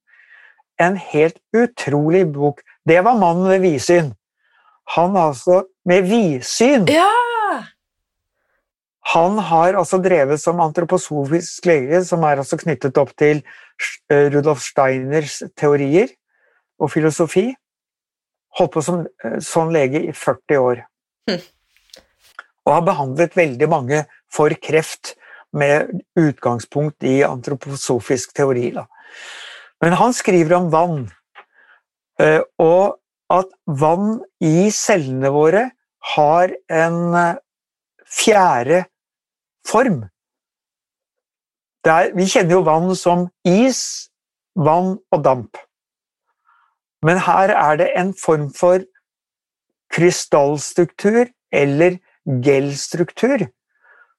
En 0.80 0.96
helt 0.96 1.38
utrolig 1.54 2.32
bok. 2.32 2.62
Det 2.88 3.04
var 3.04 3.18
mannen 3.18 3.48
ved 3.48 3.60
vidsyn. 3.60 4.14
Han 4.96 5.16
altså 5.16 5.64
med 5.84 6.02
vidsyn! 6.02 6.86
Ja! 6.88 7.10
Han 9.14 9.38
har 9.38 9.74
altså 9.74 9.98
drevet 9.98 10.40
som 10.40 10.60
antroposofisk 10.60 11.66
lege, 11.66 12.04
som 12.04 12.22
er 12.22 12.42
altså 12.42 12.56
knyttet 12.56 12.98
opp 12.98 13.10
til 13.18 13.42
eh, 14.10 14.30
Rudolf 14.30 14.62
Steiners 14.62 15.42
teorier 15.58 16.08
og 16.78 16.92
filosofi 16.92 17.50
holdt 18.58 18.74
på 18.74 18.82
som 18.84 19.02
eh, 19.04 19.38
sånn 19.44 19.72
lege 19.74 20.02
i 20.10 20.14
40 20.16 20.60
år. 20.60 20.84
Mm. 21.30 21.40
Og 22.66 22.74
har 22.74 22.86
behandlet 22.86 23.36
veldig 23.38 23.68
mange 23.70 24.04
for 24.30 24.54
kreft 24.62 25.14
med 25.56 25.90
utgangspunkt 26.18 27.02
i 27.06 27.20
antroposofisk 27.26 28.34
teori. 28.36 28.70
Da. 28.76 28.86
Men 29.82 29.96
han 29.98 30.14
skriver 30.14 30.58
om 30.60 30.70
vann, 30.72 30.98
eh, 32.22 32.42
og 32.62 33.00
at 33.30 33.50
vann 33.66 34.20
i 34.42 34.70
cellene 34.74 35.30
våre 35.34 35.68
har 36.14 36.54
en 36.70 37.00
eh, 37.14 37.40
fjerde 38.10 38.84
form. 39.66 40.04
Er, 41.86 42.10
vi 42.12 42.26
kjenner 42.28 42.58
jo 42.58 42.64
vann 42.66 42.90
som 42.98 43.28
is, 43.48 44.10
vann 44.54 44.98
og 45.10 45.22
damp. 45.24 45.56
Men 47.06 47.20
her 47.24 47.52
er 47.54 47.76
det 47.80 47.90
en 47.96 48.12
form 48.14 48.50
for 48.54 48.84
krystallstruktur 49.94 51.30
eller 51.52 51.98
gelstruktur, 52.44 53.46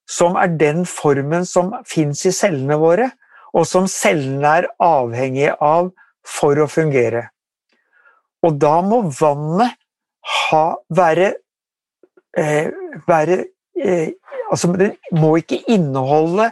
som 0.10 0.36
er 0.36 0.58
den 0.60 0.86
formen 0.90 1.46
som 1.46 1.72
fins 1.88 2.26
i 2.26 2.34
cellene 2.36 2.78
våre, 2.82 3.12
og 3.54 3.68
som 3.68 3.88
cellene 3.88 4.56
er 4.62 4.70
avhengige 4.82 5.54
av 5.62 5.92
for 6.28 6.60
å 6.60 6.70
fungere. 6.72 7.28
Og 8.42 8.58
da 8.62 8.80
må 8.86 9.04
vannet 9.20 9.78
ha, 10.50 10.66
være, 10.90 11.34
eh, 12.38 12.72
være 13.08 13.46
eh, 13.78 14.10
Altså, 14.52 14.68
det 14.76 14.98
må 15.16 15.38
ikke 15.40 15.62
inneholde 15.72 16.50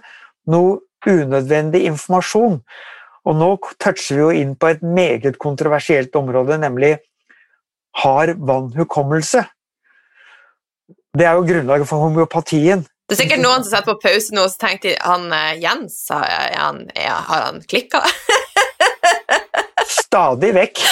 noe 0.47 0.77
unødvendig 1.03 1.82
informasjon. 1.89 2.61
Og 3.30 3.38
nå 3.38 3.49
toucher 3.77 4.17
vi 4.17 4.21
jo 4.23 4.30
inn 4.34 4.55
på 4.57 4.71
et 4.71 4.82
meget 4.82 5.38
kontroversielt 5.41 6.15
område, 6.17 6.57
nemlig 6.57 6.95
har 8.01 8.34
vann 8.38 8.71
hukommelse? 8.73 9.43
Det 11.17 11.25
er 11.25 11.38
jo 11.38 11.45
grunnlaget 11.45 11.89
for 11.89 12.01
homeopatien. 12.05 12.82
Det 13.09 13.15
er 13.15 13.21
sikkert 13.23 13.41
noen 13.41 13.63
som 13.65 13.71
setter 13.71 13.89
på 13.89 14.01
pause 14.03 14.34
nå 14.34 14.45
og 14.45 14.57
tenker 14.61 14.97
han 15.01 15.32
eh, 15.34 15.57
Jens, 15.61 16.03
har 16.13 16.25
han, 16.53 16.84
har 16.97 17.45
han 17.47 17.61
klikka? 17.69 18.01
Stadig 20.05 20.51
vekk. 20.57 20.84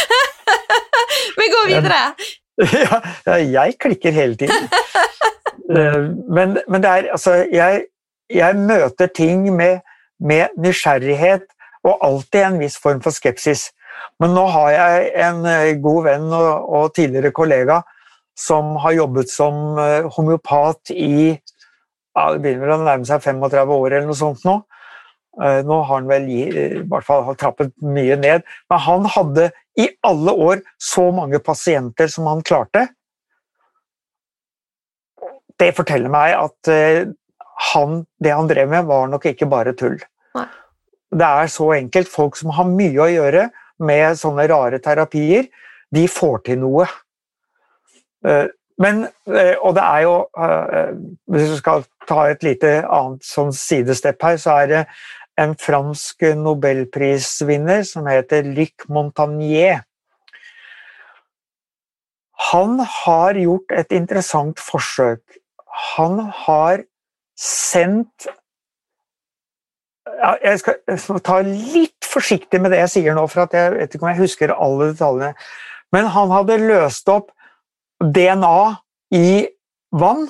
Vi 1.38 1.54
går 1.56 1.72
videre. 1.76 2.02
Ja, 2.58 3.36
jeg 3.38 3.76
klikker 3.78 4.10
hele 4.16 4.34
tiden. 4.34 4.64
Eh, 5.70 6.08
men, 6.34 6.56
men 6.66 6.82
det 6.82 6.90
er 6.90 7.10
altså 7.14 7.36
jeg, 7.54 7.84
jeg 8.34 8.56
møter 8.58 9.12
ting 9.14 9.44
med, 9.54 9.84
med 10.18 10.58
nysgjerrighet 10.58 11.46
og 11.88 12.04
alltid 12.06 12.44
en 12.44 12.62
viss 12.62 12.78
form 12.82 13.02
for 13.04 13.16
skepsis. 13.16 13.70
Men 14.22 14.34
nå 14.38 14.46
har 14.54 14.72
jeg 14.74 15.12
en 15.28 15.46
eh, 15.50 15.76
god 15.82 16.08
venn 16.08 16.32
og, 16.34 16.72
og 16.80 16.90
tidligere 16.98 17.34
kollega 17.36 17.82
som 18.38 18.76
har 18.84 18.98
jobbet 18.98 19.32
som 19.34 19.78
eh, 19.82 20.08
homeopat 20.18 20.94
i 20.94 21.14
ja, 21.38 22.32
det 22.34 22.42
begynner 22.42 22.74
å 22.74 22.82
nærme 22.82 23.06
seg 23.06 23.22
35 23.22 23.74
år 23.78 23.92
eller 23.92 24.10
noe 24.10 24.18
sånt 24.18 24.46
nå. 24.48 24.58
Eh, 25.42 25.62
nå 25.66 25.80
har 25.84 25.92
han 25.92 26.10
vel 26.10 26.28
i, 26.34 26.42
i 26.50 26.84
hvert 26.90 27.06
fall 27.06 27.30
trappet 27.38 27.74
mye 27.86 28.18
ned, 28.18 28.46
men 28.72 28.84
han 28.88 29.10
hadde 29.14 29.52
i 29.78 29.90
alle 30.06 30.34
år 30.34 30.64
så 30.82 31.10
mange 31.14 31.42
pasienter 31.46 32.10
som 32.10 32.30
han 32.30 32.42
klarte. 32.46 32.88
Det 35.58 35.70
forteller 35.78 36.10
meg 36.14 36.34
at 36.38 36.70
han, 37.74 38.02
det 38.22 38.34
han 38.34 38.50
drev 38.50 38.70
med, 38.70 38.86
var 38.90 39.08
nok 39.10 39.26
ikke 39.30 39.48
bare 39.50 39.74
tull. 39.78 39.98
Nei. 40.38 40.46
Det 41.12 41.28
er 41.28 41.48
så 41.52 41.72
enkelt. 41.78 42.12
Folk 42.12 42.38
som 42.40 42.52
har 42.56 42.68
mye 42.70 43.00
å 43.04 43.10
gjøre 43.12 43.48
med 43.80 44.20
sånne 44.20 44.48
rare 44.50 44.80
terapier, 44.84 45.48
de 45.94 46.08
får 46.12 46.42
til 46.50 46.60
noe. 46.64 46.88
Eh, 48.26 48.48
men, 48.82 49.06
eh, 49.30 49.56
og 49.62 49.76
det 49.78 49.84
er 49.84 50.02
jo 50.06 50.16
eh, 50.38 50.90
Hvis 51.32 51.52
vi 51.52 51.58
skal 51.60 51.86
ta 52.10 52.28
et 52.30 52.44
lite 52.46 52.72
annet 52.84 53.26
sånn 53.26 53.54
sidestepp 53.56 54.22
her, 54.26 54.38
så 54.42 54.58
er 54.64 54.68
det 54.72 54.82
en 55.38 55.54
fransk 55.58 56.26
nobelprisvinner 56.38 57.84
som 57.86 58.10
heter 58.10 58.48
Luc 58.58 58.88
Montagnier. 58.90 59.84
Han 62.52 62.80
har 62.80 63.38
gjort 63.38 63.74
et 63.74 63.94
interessant 63.94 64.62
forsøk. 64.62 65.22
Han 65.98 66.20
har 66.46 66.84
sendt 67.38 68.30
jeg, 70.44 70.60
skal, 70.62 70.78
jeg, 70.88 71.00
skal, 71.04 71.22
ta 71.26 71.38
litt 71.46 72.08
forsiktig 72.08 72.62
med 72.62 72.74
det 72.74 72.82
jeg 72.84 72.94
sier 72.96 73.18
nå, 73.18 73.26
for 73.30 73.48
jeg 73.54 73.74
vet 73.76 73.96
ikke 73.96 74.06
om 74.06 74.12
jeg 74.12 74.22
husker 74.24 74.54
alle 74.56 74.92
detaljene. 74.92 75.34
Men 75.96 76.10
han 76.12 76.34
hadde 76.34 76.60
løst 76.64 77.10
opp 77.12 77.32
DNA 78.04 78.60
i 79.16 79.48
vann, 79.96 80.28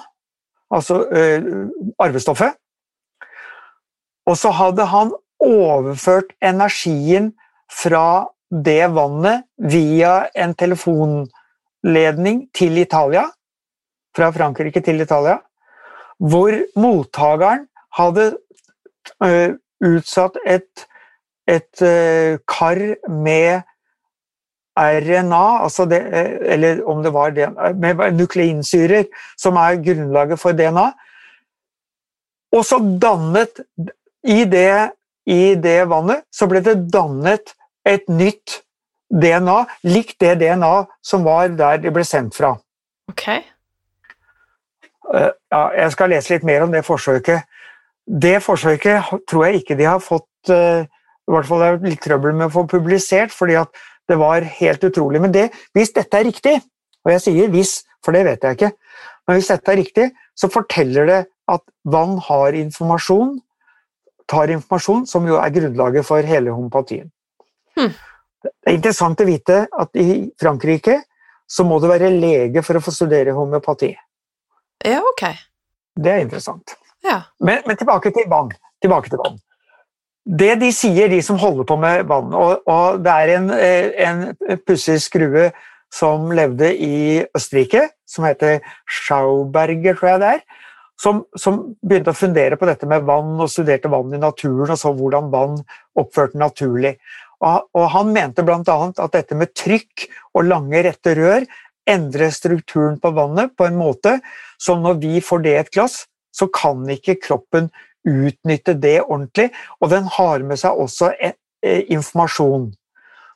altså 0.73 1.01
øh, 1.09 1.67
arvestoffet. 1.99 2.57
Og 4.27 4.37
så 4.37 4.51
hadde 4.51 4.85
han 4.91 5.13
overført 5.43 6.33
energien 6.43 7.31
fra 7.71 8.27
det 8.51 8.87
vannet 8.95 9.45
via 9.57 10.27
en 10.35 10.53
telefonledning 10.55 12.47
til 12.55 12.77
Italia, 12.77 13.27
fra 14.15 14.31
Frankrike 14.35 14.81
til 14.81 15.01
Italia, 15.03 15.37
hvor 16.17 16.55
mottakeren 16.79 17.67
hadde 17.97 18.37
øh, 19.23 19.55
utsatt 19.85 20.37
et, 20.45 20.85
et 21.47 21.83
uh, 21.83 22.37
kar 22.49 22.81
med 23.09 23.65
RNA, 24.77 25.63
altså 25.63 25.87
det, 25.89 25.99
eller 26.53 26.83
om 26.85 27.01
det 27.03 27.13
var 27.13 27.33
DNA, 27.33 27.71
med 27.73 28.13
nukleinsyrer, 28.13 29.07
som 29.37 29.57
er 29.57 29.81
grunnlaget 29.81 30.39
for 30.39 30.53
DNA. 30.53 30.91
Og 32.53 32.65
så 32.65 32.77
dannet 33.01 33.63
i 34.23 34.43
det, 34.45 34.91
i 35.25 35.55
det 35.59 35.81
vannet 35.89 36.23
så 36.31 36.47
ble 36.49 36.61
det 36.63 36.77
dannet 36.93 37.55
et 37.87 38.07
nytt 38.07 38.61
DNA, 39.09 39.63
likt 39.87 40.19
det 40.21 40.37
DNA 40.41 40.73
som 41.03 41.25
var 41.25 41.49
der 41.57 41.81
det 41.83 41.93
ble 41.95 42.03
sendt 42.07 42.35
fra. 42.37 42.53
Ok. 43.11 43.27
Eh, 45.15 45.31
ja, 45.51 45.61
jeg 45.79 45.93
skal 45.95 46.11
lese 46.11 46.33
litt 46.35 46.47
mer 46.47 46.65
om 46.65 46.73
det 46.73 46.85
forsøket. 46.85 47.47
Det 48.07 48.37
forsøket 48.43 49.11
tror 49.27 49.45
jeg 49.45 49.61
ikke 49.61 49.75
de 49.79 49.87
har 49.87 49.99
fått 50.03 50.51
eh, 50.53 50.87
i 51.27 51.33
hvert 51.33 51.47
fall 51.47 51.59
det 51.59 51.67
er 51.69 51.81
litt 51.83 52.03
trøbbel 52.03 52.35
med 52.37 52.47
å 52.47 52.53
få 52.53 52.63
publisert, 52.71 53.33
fordi 53.35 53.57
at 53.59 53.71
det 54.07 54.15
var 54.19 54.45
helt 54.61 54.83
utrolig. 54.87 55.19
Men 55.19 55.33
det, 55.35 55.49
hvis 55.75 55.91
dette 55.95 56.15
er 56.15 56.27
riktig, 56.29 56.55
og 57.03 57.11
jeg 57.11 57.23
sier 57.25 57.51
hvis, 57.51 57.81
for 58.05 58.15
det 58.15 58.23
vet 58.29 58.47
jeg 58.47 58.57
ikke, 58.57 58.71
men 59.27 59.35
hvis 59.35 59.51
dette 59.51 59.73
er 59.73 59.79
riktig, 59.81 60.07
så 60.39 60.47
forteller 60.51 61.09
det 61.09 61.19
at 61.51 61.63
vann 61.83 62.15
har 62.23 62.55
informasjon, 62.55 63.35
tar 64.31 64.51
informasjon, 64.55 65.03
som 65.07 65.27
jo 65.27 65.39
er 65.41 65.51
grunnlaget 65.55 66.07
for 66.07 66.23
hele 66.23 66.55
homopatien. 66.55 67.11
Hmm. 67.75 67.91
Det 68.43 68.71
er 68.71 68.77
interessant 68.77 69.19
å 69.19 69.27
vite 69.27 69.61
at 69.67 69.99
i 69.99 70.29
Frankrike 70.39 71.01
så 71.47 71.63
må 71.67 71.81
du 71.83 71.89
være 71.91 72.11
lege 72.13 72.63
for 72.63 72.79
å 72.79 72.83
få 72.83 72.93
studere 72.95 73.35
homeopati. 73.35 73.91
Ja, 74.87 75.01
ok. 75.03 75.23
Det 75.97 76.11
er 76.13 76.23
interessant. 76.23 76.75
Ja. 77.07 77.21
Men, 77.39 77.63
men 77.67 77.77
tilbake, 77.79 78.11
til 78.11 78.27
vann. 78.29 78.51
tilbake 78.81 79.09
til 79.09 79.21
vann. 79.21 79.39
Det 80.27 80.57
de 80.59 80.73
sier, 80.75 81.07
de 81.07 81.21
som 81.23 81.39
holder 81.39 81.67
på 81.67 81.77
med 81.79 82.07
vann 82.09 82.33
og, 82.35 82.65
og 82.67 82.99
Det 82.99 83.13
er 83.13 83.33
en, 83.37 83.49
eh, 83.55 83.91
en 84.03 84.59
pussig 84.67 84.99
skrue 85.01 85.51
som 85.93 86.31
levde 86.35 86.73
i 86.75 87.21
Østerrike, 87.35 87.85
som 88.03 88.25
heter 88.27 88.59
Schauberger, 88.91 89.95
tror 89.95 90.09
jeg 90.09 90.19
det 90.19 90.31
er. 90.35 90.41
Som, 90.99 91.21
som, 91.37 91.61
begynte 91.85 92.11
å 92.11 92.17
fundere 92.17 92.57
på 92.57 92.67
dette 92.67 92.89
med 92.89 93.05
vann 93.07 93.37
og 93.37 93.51
studerte 93.53 93.91
vann 93.91 94.15
i 94.17 94.19
naturen 94.19 94.73
og 94.73 94.79
så 94.81 94.91
hvordan 94.97 95.29
vann 95.31 95.55
oppførte 95.95 96.41
naturlig. 96.41 96.97
Og, 97.37 97.69
og 97.77 97.85
Han 97.93 98.11
mente 98.15 98.43
bl.a. 98.43 98.77
at 98.89 99.13
dette 99.13 99.37
med 99.37 99.53
trykk 99.55 100.07
og 100.33 100.49
lange, 100.49 100.81
rette 100.83 101.13
rør 101.15 101.45
endrer 101.87 102.33
strukturen 102.35 102.97
på 102.99 103.13
vannet 103.15 103.53
på 103.55 103.67
en 103.67 103.77
måte 103.79 104.17
som 104.59 104.81
når 104.83 104.99
vi 105.03 105.21
får 105.23 105.43
det 105.45 105.53
i 105.53 105.59
et 105.61 105.71
glass, 105.71 106.01
så 106.35 106.47
kan 106.53 106.85
ikke 106.91 107.17
kroppen 107.23 107.69
utnytte 108.07 108.75
det 108.77 109.01
ordentlig, 109.03 109.49
og 109.81 109.91
den 109.91 110.07
har 110.17 110.43
med 110.47 110.59
seg 110.61 110.79
også 110.79 111.11
e, 111.19 111.33
e, 111.65 111.81
informasjon. 111.93 112.71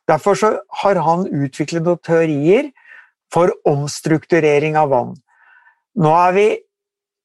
Derfor 0.10 0.38
har 0.82 1.00
han 1.06 1.28
utviklet 1.28 1.86
noen 1.86 2.02
teorier 2.06 2.72
for 3.32 3.54
omstrukturering 3.68 4.78
av 4.80 4.92
vann. 4.92 5.16
Nå 6.00 6.12
er 6.16 6.36
vi 6.36 6.46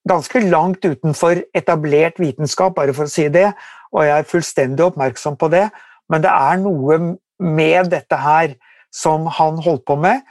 ganske 0.07 0.43
langt 0.47 0.85
utenfor 0.87 1.43
etablert 1.57 2.21
vitenskap, 2.23 2.77
bare 2.77 2.95
for 2.95 3.09
å 3.09 3.11
si 3.11 3.27
det, 3.33 3.51
og 3.95 4.07
jeg 4.07 4.23
er 4.23 4.31
fullstendig 4.31 4.87
oppmerksom 4.87 5.39
på 5.39 5.51
det, 5.55 5.67
men 6.11 6.23
det 6.23 6.31
er 6.31 6.61
noe 6.62 6.99
med 7.43 7.91
dette 7.93 8.19
her 8.23 8.55
som 8.95 9.27
han 9.39 9.59
holdt 9.62 9.85
på 9.89 9.97
med, 10.01 10.23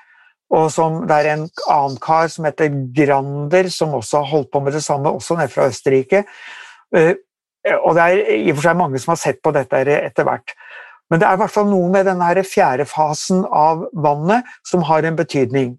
og 0.53 0.67
som, 0.71 1.01
det 1.09 1.15
er 1.15 1.31
en 1.33 1.47
annen 1.71 1.97
kar 2.01 2.27
som 2.31 2.45
heter 2.45 2.73
Grander, 2.95 3.69
som 3.73 3.95
også 3.97 4.21
har 4.21 4.31
holdt 4.33 4.51
på 4.53 4.61
med 4.61 4.75
det 4.77 4.83
samme, 4.85 5.09
også 5.09 5.39
nede 5.39 5.53
fra 5.53 5.69
Østerrike. 5.71 6.25
Eh, 6.95 7.15
og 7.81 7.95
det 7.97 8.03
er 8.03 8.35
i 8.35 8.51
og 8.51 8.59
for 8.59 8.67
seg 8.67 8.77
mange 8.77 9.01
som 9.01 9.15
har 9.15 9.21
sett 9.23 9.41
på 9.41 9.53
dette 9.55 9.81
etter 9.95 10.27
hvert. 10.27 10.53
Men 11.09 11.21
det 11.21 11.27
er 11.27 11.37
i 11.37 11.41
hvert 11.41 11.53
fall 11.53 11.67
noe 11.69 11.89
med 11.93 12.07
denne 12.07 12.45
fjerde 12.45 12.85
fasen 12.89 13.43
av 13.45 13.85
vannet 13.93 14.45
som 14.65 14.85
har 14.85 15.05
en 15.05 15.17
betydning. 15.17 15.75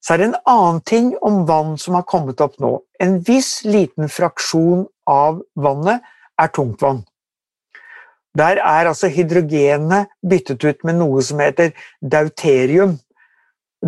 Så 0.00 0.14
er 0.14 0.20
det 0.20 0.30
en 0.30 0.40
annen 0.48 0.80
ting 0.88 1.12
om 1.24 1.42
vann 1.48 1.76
som 1.80 1.96
har 1.98 2.06
kommet 2.08 2.40
opp 2.40 2.56
nå. 2.60 2.78
En 3.00 3.18
viss 3.24 3.60
liten 3.68 4.08
fraksjon 4.08 4.86
av 5.08 5.42
vannet 5.60 6.04
er 6.40 6.52
tungtvann. 6.56 7.02
Der 8.38 8.60
er 8.62 8.88
altså 8.88 9.10
hydrogenet 9.10 10.08
byttet 10.22 10.64
ut 10.64 10.84
med 10.86 11.00
noe 11.00 11.22
som 11.26 11.40
heter 11.42 11.72
deuterium. 12.00 12.96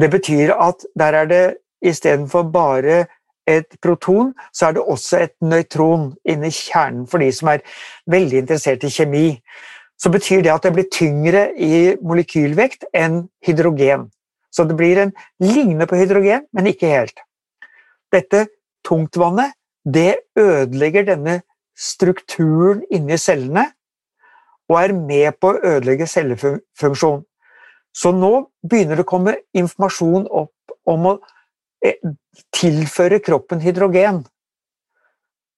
Det 0.00 0.10
betyr 0.10 0.54
at 0.54 0.86
der 0.98 1.18
er 1.22 1.26
det 1.28 1.44
istedenfor 1.82 2.42
bare 2.52 3.04
et 3.48 3.76
proton, 3.82 4.32
så 4.54 4.66
er 4.66 4.72
det 4.72 4.82
også 4.82 5.18
et 5.24 5.34
nøytron 5.42 6.12
inni 6.24 6.50
kjernen 6.54 7.06
for 7.10 7.18
de 7.18 7.32
som 7.34 7.50
er 7.52 7.64
veldig 8.10 8.38
interessert 8.44 8.84
i 8.86 8.92
kjemi. 8.92 9.26
Så 9.98 10.10
betyr 10.10 10.42
det 10.42 10.52
at 10.52 10.62
det 10.62 10.72
blir 10.76 10.90
tyngre 10.92 11.48
i 11.58 11.96
molekylvekt 12.02 12.86
enn 12.94 13.26
hydrogen. 13.46 14.08
Så 14.52 14.64
det 14.68 14.76
blir 14.76 14.98
en 14.98 15.12
lignende 15.40 15.86
på 15.86 15.96
hydrogen, 15.96 16.46
men 16.52 16.66
ikke 16.70 16.90
helt. 16.90 17.22
Dette 18.12 18.46
tungtvannet 18.86 19.54
det 19.84 20.16
ødelegger 20.38 21.06
denne 21.06 21.40
strukturen 21.78 22.82
inni 22.90 23.18
cellene 23.18 23.64
og 24.70 24.78
er 24.78 24.94
med 24.94 25.38
på 25.40 25.52
å 25.52 25.60
ødelegge 25.72 26.06
cellefunksjon. 26.06 27.24
Så 27.92 28.12
nå 28.16 28.32
begynner 28.64 28.98
det 28.98 29.06
å 29.06 29.12
komme 29.12 29.36
informasjon 29.56 30.26
opp 30.28 30.76
om 30.88 31.08
å 31.10 31.16
eh, 31.84 31.98
tilføre 32.56 33.20
kroppen 33.24 33.60
hydrogen. 33.62 34.22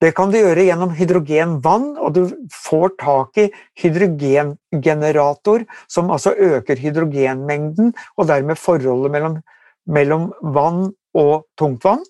Det 0.03 0.11
kan 0.17 0.33
du 0.33 0.37
gjøre 0.37 0.67
gjennom 0.67 0.91
hydrogenvann, 0.93 1.95
og 1.97 2.17
du 2.17 2.23
får 2.53 2.97
tak 3.01 3.39
i 3.41 3.47
hydrogengenerator, 3.81 5.65
som 5.89 6.11
altså 6.13 6.35
øker 6.35 6.81
hydrogenmengden, 6.83 7.95
og 8.19 8.29
dermed 8.29 8.61
forholdet 8.61 9.15
mellom, 9.15 9.39
mellom 9.87 10.27
vann 10.43 10.91
og 11.17 11.47
tungtvann. 11.57 12.03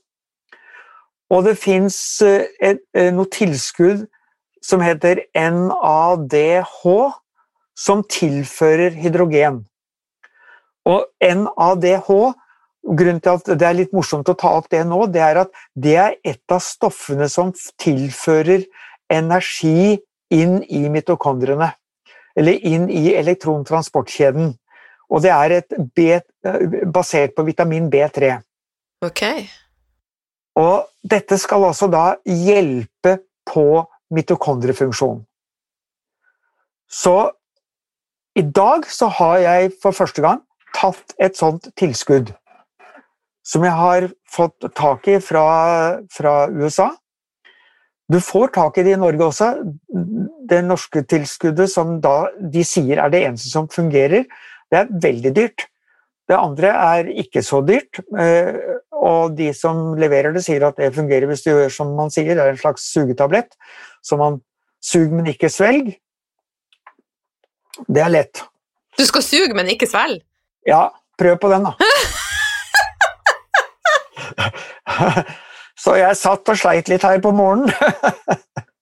Og 1.31 1.45
det 1.47 1.55
fins 1.61 1.99
eh, 2.25 2.81
noe 3.13 3.31
tilskudd 3.33 4.07
som 4.65 4.83
heter 4.83 5.23
NADH, 5.37 6.81
som 7.79 8.03
tilfører 8.09 8.97
hydrogen. 8.97 9.63
Og 10.89 11.07
NADH 11.21 12.11
Grunnen 12.85 13.21
til 13.25 13.39
at 13.39 13.47
det 13.57 13.65
er 13.65 13.77
litt 13.79 13.95
morsomt 13.97 14.29
å 14.29 14.37
ta 14.37 14.51
opp 14.59 14.67
det 14.73 14.83
nå, 14.85 15.07
det 15.09 15.23
er 15.25 15.39
at 15.47 15.55
det 15.73 15.95
er 15.97 16.17
et 16.21 16.53
av 16.53 16.61
stoffene 16.61 17.31
som 17.33 17.53
tilfører 17.81 18.67
energi 19.13 19.97
inn 20.35 20.59
i 20.69 20.83
mitokondriene. 20.93 21.71
Eller 22.37 22.61
inn 22.67 22.91
i 22.93 23.15
elektrontransportkjeden. 23.17 24.53
Og 25.09 25.23
det 25.25 25.33
er 25.33 25.57
et 25.63 25.77
B, 25.97 26.19
basert 26.93 27.33
på 27.37 27.47
vitamin 27.47 27.89
B3. 27.93 28.35
Ok. 29.07 29.23
Og 30.61 30.85
dette 31.01 31.39
skal 31.41 31.71
altså 31.71 31.89
da 31.89 32.19
hjelpe 32.29 33.17
på 33.49 33.69
mitokondriefunksjonen. 34.13 35.23
Så 36.85 37.17
i 38.37 38.43
dag 38.45 38.85
så 38.91 39.09
har 39.21 39.39
jeg 39.41 39.73
for 39.81 39.97
første 39.97 40.21
gang 40.21 40.43
tatt 40.75 41.15
et 41.23 41.39
sånt 41.39 41.71
tilskudd. 41.79 42.33
Som 43.45 43.65
jeg 43.67 43.77
har 43.77 44.09
fått 44.31 44.67
tak 44.77 45.09
i 45.13 45.19
fra, 45.23 45.45
fra 46.13 46.35
USA. 46.53 46.89
Du 48.09 48.19
får 48.21 48.53
tak 48.57 48.79
i 48.79 48.85
det 48.87 48.97
i 48.97 49.01
Norge 49.01 49.29
også. 49.29 49.51
Det 50.49 50.63
norske 50.65 51.05
tilskuddet 51.09 51.71
som 51.73 51.99
da 52.05 52.31
de 52.41 52.65
sier 52.67 53.01
er 53.01 53.13
det 53.13 53.23
eneste 53.29 53.53
som 53.53 53.69
fungerer, 53.73 54.27
det 54.73 54.81
er 54.81 54.93
veldig 55.05 55.33
dyrt. 55.37 55.69
Det 56.29 56.37
andre 56.37 56.71
er 56.73 57.09
ikke 57.21 57.43
så 57.45 57.61
dyrt, 57.65 58.01
eh, 58.17 58.57
og 58.97 59.35
de 59.37 59.51
som 59.57 59.93
leverer 60.01 60.33
det, 60.33 60.41
sier 60.47 60.65
at 60.65 60.79
det 60.81 60.95
fungerer 60.97 61.29
hvis 61.29 61.45
du 61.45 61.51
gjør 61.51 61.73
som 61.73 61.91
man 61.99 62.13
sier, 62.13 62.33
det 62.33 62.41
er 62.41 62.55
en 62.55 62.61
slags 62.61 62.87
sugetablett 62.95 63.53
som 64.05 64.23
man 64.25 64.41
Sug, 64.85 65.13
men 65.17 65.31
ikke 65.31 65.49
svelg. 65.49 65.95
Det 67.89 68.03
er 68.05 68.11
lett. 68.13 68.43
Du 68.99 69.05
skal 69.09 69.25
suge, 69.25 69.55
men 69.57 69.71
ikke 69.73 69.89
svelge? 69.89 70.21
Ja, 70.69 70.83
prøv 71.21 71.37
på 71.41 71.49
den, 71.53 71.63
da. 71.67 71.73
så 75.85 75.91
jeg 75.99 76.17
satt 76.17 76.49
og 76.49 76.57
sleit 76.59 76.89
litt 76.89 77.03
her 77.05 77.21
på 77.25 77.31
morgenen. 77.37 77.71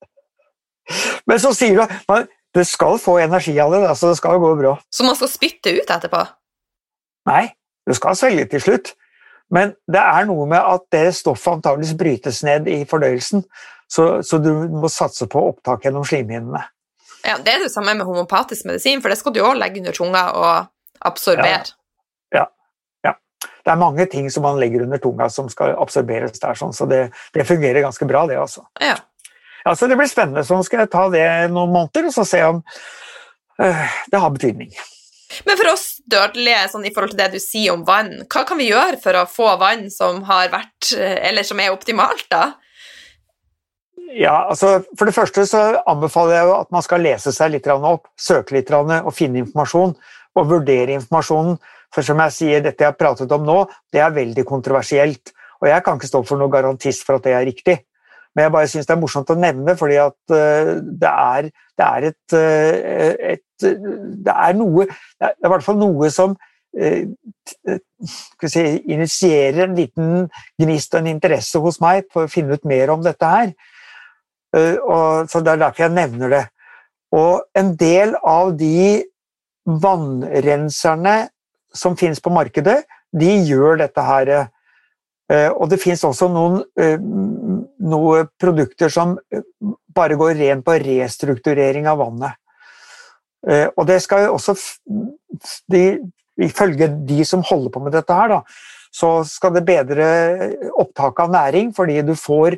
Men 1.28 1.38
så 1.42 1.50
sier 1.56 1.74
du 1.78 1.82
at 1.86 2.28
du 2.52 2.64
skal 2.68 2.98
få 3.00 3.18
energi 3.22 3.54
av 3.62 3.72
det, 3.72 3.80
så 3.96 4.04
det 4.12 4.18
skal 4.20 4.42
gå 4.42 4.50
bra. 4.58 4.72
Så 4.92 5.04
man 5.06 5.16
skal 5.16 5.30
spytte 5.32 5.68
ut 5.72 5.90
etterpå? 5.90 6.20
Nei, 7.30 7.44
du 7.88 7.92
skal 7.96 8.16
svelge 8.18 8.44
til 8.52 8.60
slutt. 8.66 8.86
Men 9.52 9.74
det 9.90 10.00
er 10.00 10.24
noe 10.28 10.46
med 10.48 10.60
at 10.60 10.82
det 10.94 11.16
stoffet 11.16 11.52
antageligvis 11.58 11.98
brytes 12.00 12.42
ned 12.46 12.62
i 12.72 12.84
fordøyelsen, 12.88 13.40
så, 13.92 14.04
så 14.24 14.38
du 14.40 14.48
må 14.72 14.88
satse 14.88 15.26
på 15.28 15.38
opptak 15.50 15.84
gjennom 15.84 16.06
slimhinnene. 16.08 16.62
Ja, 17.22 17.36
Det 17.38 17.52
er 17.52 17.58
det 17.62 17.72
samme 17.72 17.94
med 17.94 18.08
homopatisk 18.08 18.66
medisin, 18.66 19.02
for 19.02 19.12
det 19.12 19.18
skal 19.20 19.34
du 19.34 19.42
òg 19.44 19.58
legge 19.60 19.78
under 19.82 19.94
tunga 19.94 20.22
og 20.34 20.70
absorbere. 21.08 21.62
Ja. 22.32 22.42
ja. 22.42 22.46
ja. 23.08 23.14
Det 23.64 23.74
er 23.74 23.80
mange 23.80 24.06
ting 24.10 24.30
som 24.30 24.46
man 24.46 24.60
legger 24.60 24.86
under 24.86 25.02
tunga 25.02 25.28
som 25.32 25.50
skal 25.52 25.76
absorberes 25.80 26.38
der, 26.40 26.58
sånn, 26.58 26.74
så 26.76 26.88
det, 26.90 27.06
det 27.36 27.48
fungerer 27.48 27.84
ganske 27.84 28.08
bra, 28.08 28.26
det, 28.30 28.40
altså. 28.42 28.66
Ja. 28.82 28.98
Ja, 29.62 29.76
så 29.78 29.86
Det 29.86 29.94
blir 29.94 30.10
spennende. 30.10 30.42
Så 30.42 30.56
skal 30.66 30.82
jeg 30.82 30.90
ta 30.90 31.04
det 31.12 31.26
noen 31.52 31.70
måneder 31.70 32.08
og 32.08 32.14
så 32.16 32.24
se 32.26 32.40
om 32.42 32.62
øh, 33.62 33.84
det 34.10 34.22
har 34.24 34.32
betydning. 34.34 34.72
Men 35.46 35.56
for 35.56 35.70
oss 35.72 35.86
dødelige, 36.10 36.64
sånn, 36.72 36.84
i 36.84 36.92
forhold 36.92 37.14
til 37.14 37.22
det 37.22 37.30
du 37.36 37.40
sier 37.40 37.76
om 37.76 37.86
vann, 37.86 38.10
hva 38.26 38.42
kan 38.48 38.58
vi 38.60 38.68
gjøre 38.68 38.98
for 39.00 39.16
å 39.16 39.28
få 39.30 39.54
vann 39.60 39.86
som 39.92 40.20
har 40.28 40.50
vært, 40.52 40.92
eller 40.98 41.46
som 41.46 41.62
er 41.62 41.72
optimalt, 41.72 42.26
da? 42.32 42.50
Ja, 44.12 44.48
altså 44.50 44.82
For 44.98 45.08
det 45.08 45.14
første 45.16 45.46
så 45.48 45.60
anbefaler 45.88 46.36
jeg 46.36 46.48
jo 46.50 46.56
at 46.58 46.72
man 46.74 46.84
skal 46.84 47.00
lese 47.04 47.32
seg 47.32 47.54
litt 47.54 47.68
opp, 47.72 48.10
søke 48.20 48.58
litt 48.58 48.72
og 48.74 49.12
finne 49.16 49.40
informasjon, 49.40 49.94
og 50.38 50.50
vurdere 50.50 50.96
informasjonen. 50.96 51.56
For 51.92 52.06
som 52.06 52.20
jeg 52.24 52.36
sier, 52.36 52.64
dette 52.64 52.84
jeg 52.84 52.92
har 52.94 52.98
pratet 52.98 53.32
om 53.36 53.44
nå, 53.44 53.58
det 53.92 54.00
er 54.00 54.14
veldig 54.14 54.44
kontroversielt. 54.48 55.34
Og 55.62 55.68
jeg 55.70 55.84
kan 55.84 55.98
ikke 55.98 56.10
stå 56.10 56.22
for 56.26 56.40
noen 56.40 56.52
garantist 56.52 57.04
for 57.06 57.18
at 57.18 57.26
det 57.26 57.34
er 57.36 57.46
riktig. 57.46 57.76
Men 58.32 58.46
jeg 58.46 58.54
bare 58.54 58.70
syns 58.70 58.88
det 58.88 58.94
er 58.94 59.02
morsomt 59.02 59.30
å 59.30 59.36
nevne, 59.36 59.74
fordi 59.76 59.98
at 60.00 60.32
uh, 60.32 60.70
det, 60.80 61.10
er, 61.10 61.50
det 61.78 61.88
er, 61.88 62.06
et, 62.08 62.36
uh, 62.36 63.34
et, 63.34 63.66
Det 64.24 64.32
er 64.32 64.56
noe 64.56 64.86
Det 64.88 65.28
er 65.28 65.36
i 65.36 65.52
hvert 65.52 65.66
fall 65.66 65.78
noe 65.80 66.10
som 66.12 66.38
skal 66.72 68.48
si, 68.48 68.62
initierer 68.88 69.66
en 69.66 69.74
liten 69.76 70.22
gnist 70.56 70.94
og 70.96 71.02
en 71.02 71.10
interesse 71.10 71.60
hos 71.60 71.76
meg 71.84 72.06
for 72.14 72.24
å 72.24 72.30
finne 72.32 72.56
ut 72.56 72.64
mer 72.64 72.94
om 72.94 73.02
dette 73.04 73.28
her. 73.28 73.52
Og, 74.56 75.28
så 75.28 75.42
Det 75.44 75.52
er 75.52 75.60
derfor 75.60 75.84
jeg 75.84 75.92
nevner 75.98 76.32
det. 76.32 76.40
Og 77.12 77.44
en 77.60 77.74
del 77.76 78.16
av 78.24 78.54
de 78.56 79.02
vannrenserne 79.66 81.16
som 81.74 81.96
finnes 81.96 82.20
på 82.20 82.32
markedet, 82.34 82.82
de 83.12 83.30
gjør 83.46 83.78
dette 83.80 84.02
her. 84.04 84.32
Og 85.56 85.68
det 85.70 85.78
finnes 85.80 86.02
også 86.04 86.28
noen 86.28 86.58
noen 87.82 88.30
produkter 88.40 88.92
som 88.92 89.16
eh, 89.32 89.44
bare 89.94 90.18
går 90.20 90.36
ren 90.40 90.62
på 90.64 90.78
restrukturering 90.82 91.88
av 91.90 92.00
vannet. 92.02 92.38
Eh, 93.48 93.68
og 93.76 93.86
det 93.90 94.00
skal 94.04 94.26
jo 94.26 94.36
også 94.38 94.56
de, 95.72 95.86
Ifølge 96.42 96.86
de 97.04 97.24
som 97.28 97.42
holder 97.44 97.70
på 97.74 97.80
med 97.84 97.92
dette 97.92 98.14
her, 98.16 98.30
da, 98.32 98.38
så 98.88 99.18
skal 99.28 99.52
det 99.52 99.66
bedre 99.68 100.06
opptaket 100.80 101.26
av 101.26 101.34
næring, 101.34 101.74
fordi 101.76 101.98
du 102.08 102.14
får, 102.16 102.56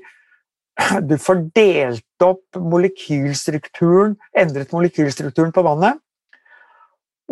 du 1.10 1.16
får 1.18 1.40
delt 1.58 2.22
opp 2.22 2.60
molekylstrukturen, 2.70 4.14
endret 4.30 4.70
molekylstrukturen 4.72 5.50
på 5.52 5.66
vannet. 5.66 5.98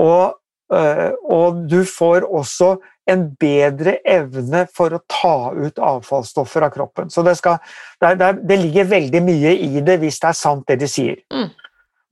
Og, 0.00 0.34
eh, 0.72 1.10
og 1.28 1.64
du 1.70 1.82
får 1.88 2.26
også 2.28 2.76
en 3.10 3.24
bedre 3.40 3.96
evne 4.06 4.64
for 4.70 4.94
å 4.94 5.02
ta 5.10 5.50
ut 5.56 5.80
avfallsstoffer 5.82 6.68
av 6.68 6.72
kroppen. 6.74 7.10
Så 7.10 7.24
det, 7.26 7.34
skal, 7.40 7.58
det, 8.00 8.14
det, 8.20 8.30
det 8.48 8.60
ligger 8.60 8.92
veldig 8.92 9.22
mye 9.26 9.56
i 9.58 9.82
det 9.84 9.98
hvis 10.02 10.20
det 10.22 10.30
er 10.30 10.38
sant 10.38 10.68
det 10.70 10.78
de 10.84 10.90
sier. 10.90 11.18
Mm. 11.34 11.50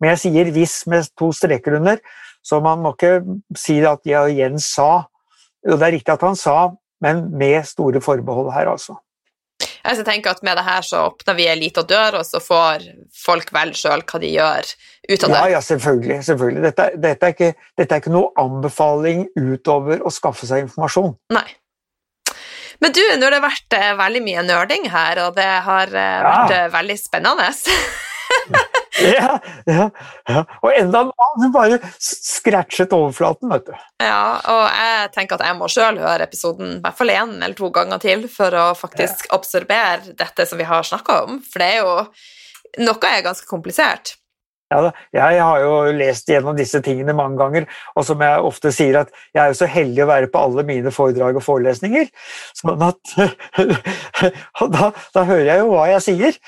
Men 0.01 0.15
jeg 0.15 0.23
sier 0.25 0.51
'hvis' 0.51 0.87
med 0.89 1.09
to 1.19 1.29
streker 1.37 1.77
under, 1.77 2.01
så 2.43 2.61
man 2.65 2.81
må 2.81 2.95
ikke 2.95 3.21
si 3.57 3.79
at 3.85 4.01
Jens 4.07 4.73
sa. 4.75 5.05
Jo, 5.61 5.77
det 5.77 5.87
er 5.87 5.97
riktig 5.99 6.13
at 6.15 6.25
han 6.25 6.37
sa, 6.37 6.73
men 7.05 7.31
med 7.37 7.67
store 7.69 8.01
forbehold 8.01 8.53
her, 8.53 8.73
altså. 8.73 8.97
Jeg 9.85 10.05
tenker 10.05 10.35
at 10.35 10.43
Med 10.47 10.59
det 10.59 10.67
her 10.67 10.85
så 10.87 11.07
åpner 11.09 11.37
vi 11.39 11.47
ei 11.51 11.57
lita 11.59 11.85
dør, 11.87 12.21
og 12.21 12.27
så 12.29 12.41
får 12.43 12.85
folk 13.17 13.53
velge 13.55 13.81
sjøl 13.81 14.05
hva 14.05 14.21
de 14.23 14.33
gjør 14.33 14.69
ut 15.11 15.25
av 15.25 15.33
det. 15.33 15.39
Ja, 15.39 15.47
ja 15.55 15.61
selvfølgelig. 15.65 16.19
selvfølgelig. 16.27 16.63
Dette, 16.69 16.89
dette, 16.97 17.27
er 17.27 17.37
ikke, 17.37 17.53
dette, 17.79 17.95
er 17.95 18.03
ikke, 18.03 18.15
noe 18.15 18.31
anbefaling 18.41 19.27
utover 19.39 20.05
å 20.05 20.13
skaffe 20.15 20.49
seg 20.49 20.67
informasjon. 20.67 21.15
Nei. 21.35 21.47
Men 22.81 22.95
du, 22.97 23.03
nå 23.21 23.27
har 23.27 23.37
det 23.37 23.43
vært 23.45 23.77
uh, 23.77 23.89
veldig 23.99 24.23
mye 24.25 24.45
nerding 24.49 24.87
her, 24.93 25.21
og 25.27 25.35
det 25.37 25.49
har 25.67 25.91
uh, 25.93 26.21
vært 26.25 26.55
uh, 26.57 26.67
veldig 26.77 26.97
spennende. 27.01 27.51
ja, 29.01 29.39
ja, 29.67 29.87
ja, 30.29 30.45
Og 30.63 30.73
enda 30.77 31.05
en 31.05 31.13
annen 31.27 31.53
bare 31.55 31.81
scratchet 32.01 32.93
overflaten, 32.97 33.51
vet 33.53 33.69
du. 33.71 33.75
Ja, 34.03 34.23
og 34.53 34.65
jeg 34.69 35.11
tenker 35.17 35.39
at 35.39 35.47
jeg 35.49 35.59
må 35.59 35.71
sjøl 35.73 36.01
høre 36.03 36.27
episoden 36.29 36.77
i 36.79 36.81
hvert 36.85 36.99
fall 36.99 37.15
én 37.15 37.37
eller 37.39 37.59
to 37.59 37.73
ganger 37.75 38.03
til 38.03 38.27
for 38.33 38.55
å 38.57 38.71
faktisk 38.79 39.29
ja. 39.29 39.35
absorbere 39.39 40.17
dette 40.19 40.49
som 40.49 40.61
vi 40.61 40.69
har 40.69 40.87
snakka 40.87 41.23
om, 41.27 41.43
for 41.45 41.65
det 41.65 41.73
er 41.77 41.83
jo 41.85 41.97
Noe 42.79 43.09
er 43.09 43.25
ganske 43.25 43.49
komplisert. 43.51 44.13
Ja, 44.71 44.93
jeg 45.11 45.43
har 45.43 45.63
jo 45.65 45.71
lest 45.99 46.29
gjennom 46.31 46.55
disse 46.55 46.79
tingene 46.87 47.11
mange 47.19 47.41
ganger, 47.41 47.65
og 47.99 48.05
som 48.07 48.21
jeg 48.23 48.45
ofte 48.47 48.71
sier, 48.71 49.01
at 49.01 49.09
jeg 49.35 49.41
er 49.43 49.51
jo 49.51 49.57
så 49.59 49.67
heldig 49.67 50.05
å 50.05 50.11
være 50.13 50.29
på 50.31 50.43
alle 50.47 50.63
mine 50.69 50.93
foredrag 50.95 51.41
og 51.41 51.43
forelesninger. 51.43 52.07
Sånn 52.55 52.85
at 52.87 53.15
da, 54.77 54.93
da 55.17 55.25
hører 55.27 55.49
jeg 55.49 55.65
jo 55.65 55.73
hva 55.73 55.89
jeg 55.91 56.05
sier. 56.07 56.39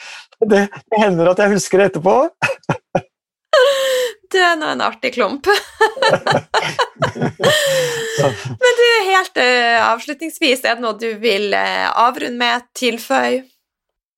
Det, 0.43 0.67
det 0.73 0.99
hender 0.99 1.31
at 1.33 1.39
jeg 1.43 1.55
husker 1.55 1.83
det 1.83 1.93
etterpå. 1.93 2.17
Du 4.33 4.39
er 4.41 4.55
nå 4.57 4.65
en 4.73 4.81
artig 4.81 5.11
klump. 5.13 5.45
Men 8.63 8.79
du, 8.79 8.87
helt 9.11 9.37
uh, 9.37 9.91
avslutningsvis, 9.91 10.63
er 10.65 10.79
det 10.79 10.81
noe 10.81 10.97
du 10.97 11.11
vil 11.21 11.53
uh, 11.53 11.91
avrunde 12.01 12.39
med, 12.41 12.65
tilføye? 12.73 13.43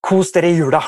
Kos 0.05 0.31
dere 0.37 0.53
i 0.53 0.59
jula, 0.59 0.83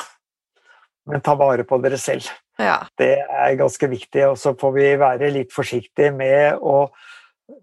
men 1.09 1.23
ta 1.25 1.33
vare 1.35 1.65
på 1.67 1.79
dere 1.81 1.97
selv. 1.97 2.29
Ja. 2.61 2.77
Det 2.97 3.17
er 3.17 3.55
ganske 3.57 3.89
viktig, 3.89 4.23
og 4.29 4.37
så 4.37 4.53
får 4.59 4.71
vi 4.75 4.87
være 5.01 5.31
litt 5.33 5.51
forsiktige 5.53 6.11
med 6.13 6.61
å 6.61 6.85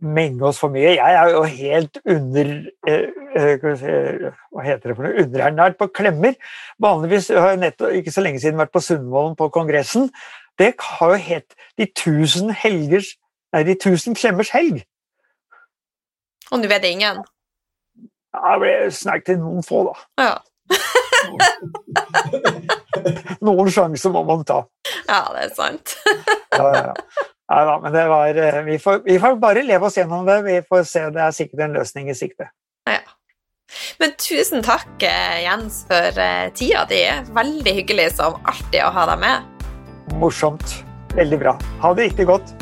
menge 0.01 0.47
oss 0.47 0.59
for 0.59 0.69
mye. 0.73 0.97
Jeg 0.97 1.15
er 1.15 1.31
jo 1.31 1.43
helt 1.43 1.99
under 2.05 2.45
eh, 2.89 3.09
eh 3.37 3.59
Hva 4.53 4.63
heter 4.65 4.89
det 4.89 4.97
for 4.97 5.03
noe? 5.07 5.25
Underernært 5.25 5.79
på 5.79 5.87
klemmer. 5.87 6.35
Vanligvis 6.81 7.29
har 7.29 7.49
jeg 7.55 7.63
nettopp, 7.63 7.93
ikke 7.93 8.13
så 8.13 8.21
lenge 8.25 8.41
siden 8.41 8.59
vært 8.59 8.73
på 8.73 8.81
Sundvolden 8.81 9.37
på 9.37 9.49
Kongressen. 9.49 10.11
Det 10.59 10.75
har 10.81 11.11
jo 11.15 11.19
hett 11.19 11.55
De 11.79 11.87
tusen 11.97 12.51
helgers 12.51 13.17
Nei, 13.55 13.63
De 13.63 13.75
tusen 13.75 14.15
klemmers 14.15 14.51
helg. 14.51 14.85
Og 16.51 16.59
nå 16.59 16.69
vet 16.69 16.83
det 16.83 16.91
ingen? 16.91 17.17
Jeg 18.35 18.59
ble 18.61 18.91
snakket 18.91 19.25
til 19.31 19.39
noen 19.39 19.63
få, 19.63 19.85
da. 19.87 19.93
Ja. 20.25 20.35
noen 23.47 23.71
sjanser 23.71 24.11
må 24.11 24.25
man 24.27 24.45
ta. 24.49 24.65
Ja, 25.07 25.21
det 25.37 25.43
er 25.45 25.55
sant. 25.55 25.95
ja, 26.59 26.67
ja, 26.67 26.83
ja. 26.91 26.95
Nei 27.55 27.67
da, 27.69 27.75
men 27.79 27.93
det 27.95 28.05
var 28.11 28.39
eh, 28.43 28.63
vi 28.67 28.79
får, 28.83 29.03
vi 29.05 29.19
får, 29.23 29.37
bare 29.39 29.63
leve 29.63 29.87
oss 29.87 29.99
gjennom 29.99 30.27
det. 30.27 30.41
Vi 30.43 30.57
får 30.69 30.83
se. 30.91 31.05
Det 31.15 31.23
er 31.23 31.37
sikkert 31.37 31.61
en 31.69 31.77
løsning 31.79 32.11
i 32.11 32.17
sikte. 32.19 32.49
Ja. 32.91 32.99
Men 34.03 34.17
tusen 34.19 34.65
takk, 34.67 34.91
eh, 35.07 35.45
Jens, 35.45 35.85
for 35.87 36.19
eh, 36.19 36.49
tida 36.59 36.83
di. 36.91 37.05
Veldig 37.37 37.77
hyggelig 37.79 38.09
som 38.19 38.41
alltid 38.43 38.83
å 38.83 38.91
ha 38.99 39.07
deg 39.13 39.23
med. 39.23 39.67
Morsomt. 40.19 40.81
Veldig 41.15 41.39
bra. 41.47 41.55
Ha 41.85 41.95
det 41.95 42.11
riktig 42.11 42.27
godt. 42.33 42.57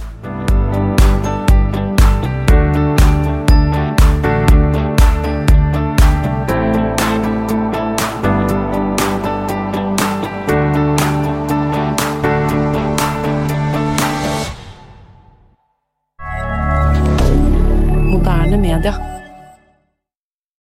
Media. 18.82 19.11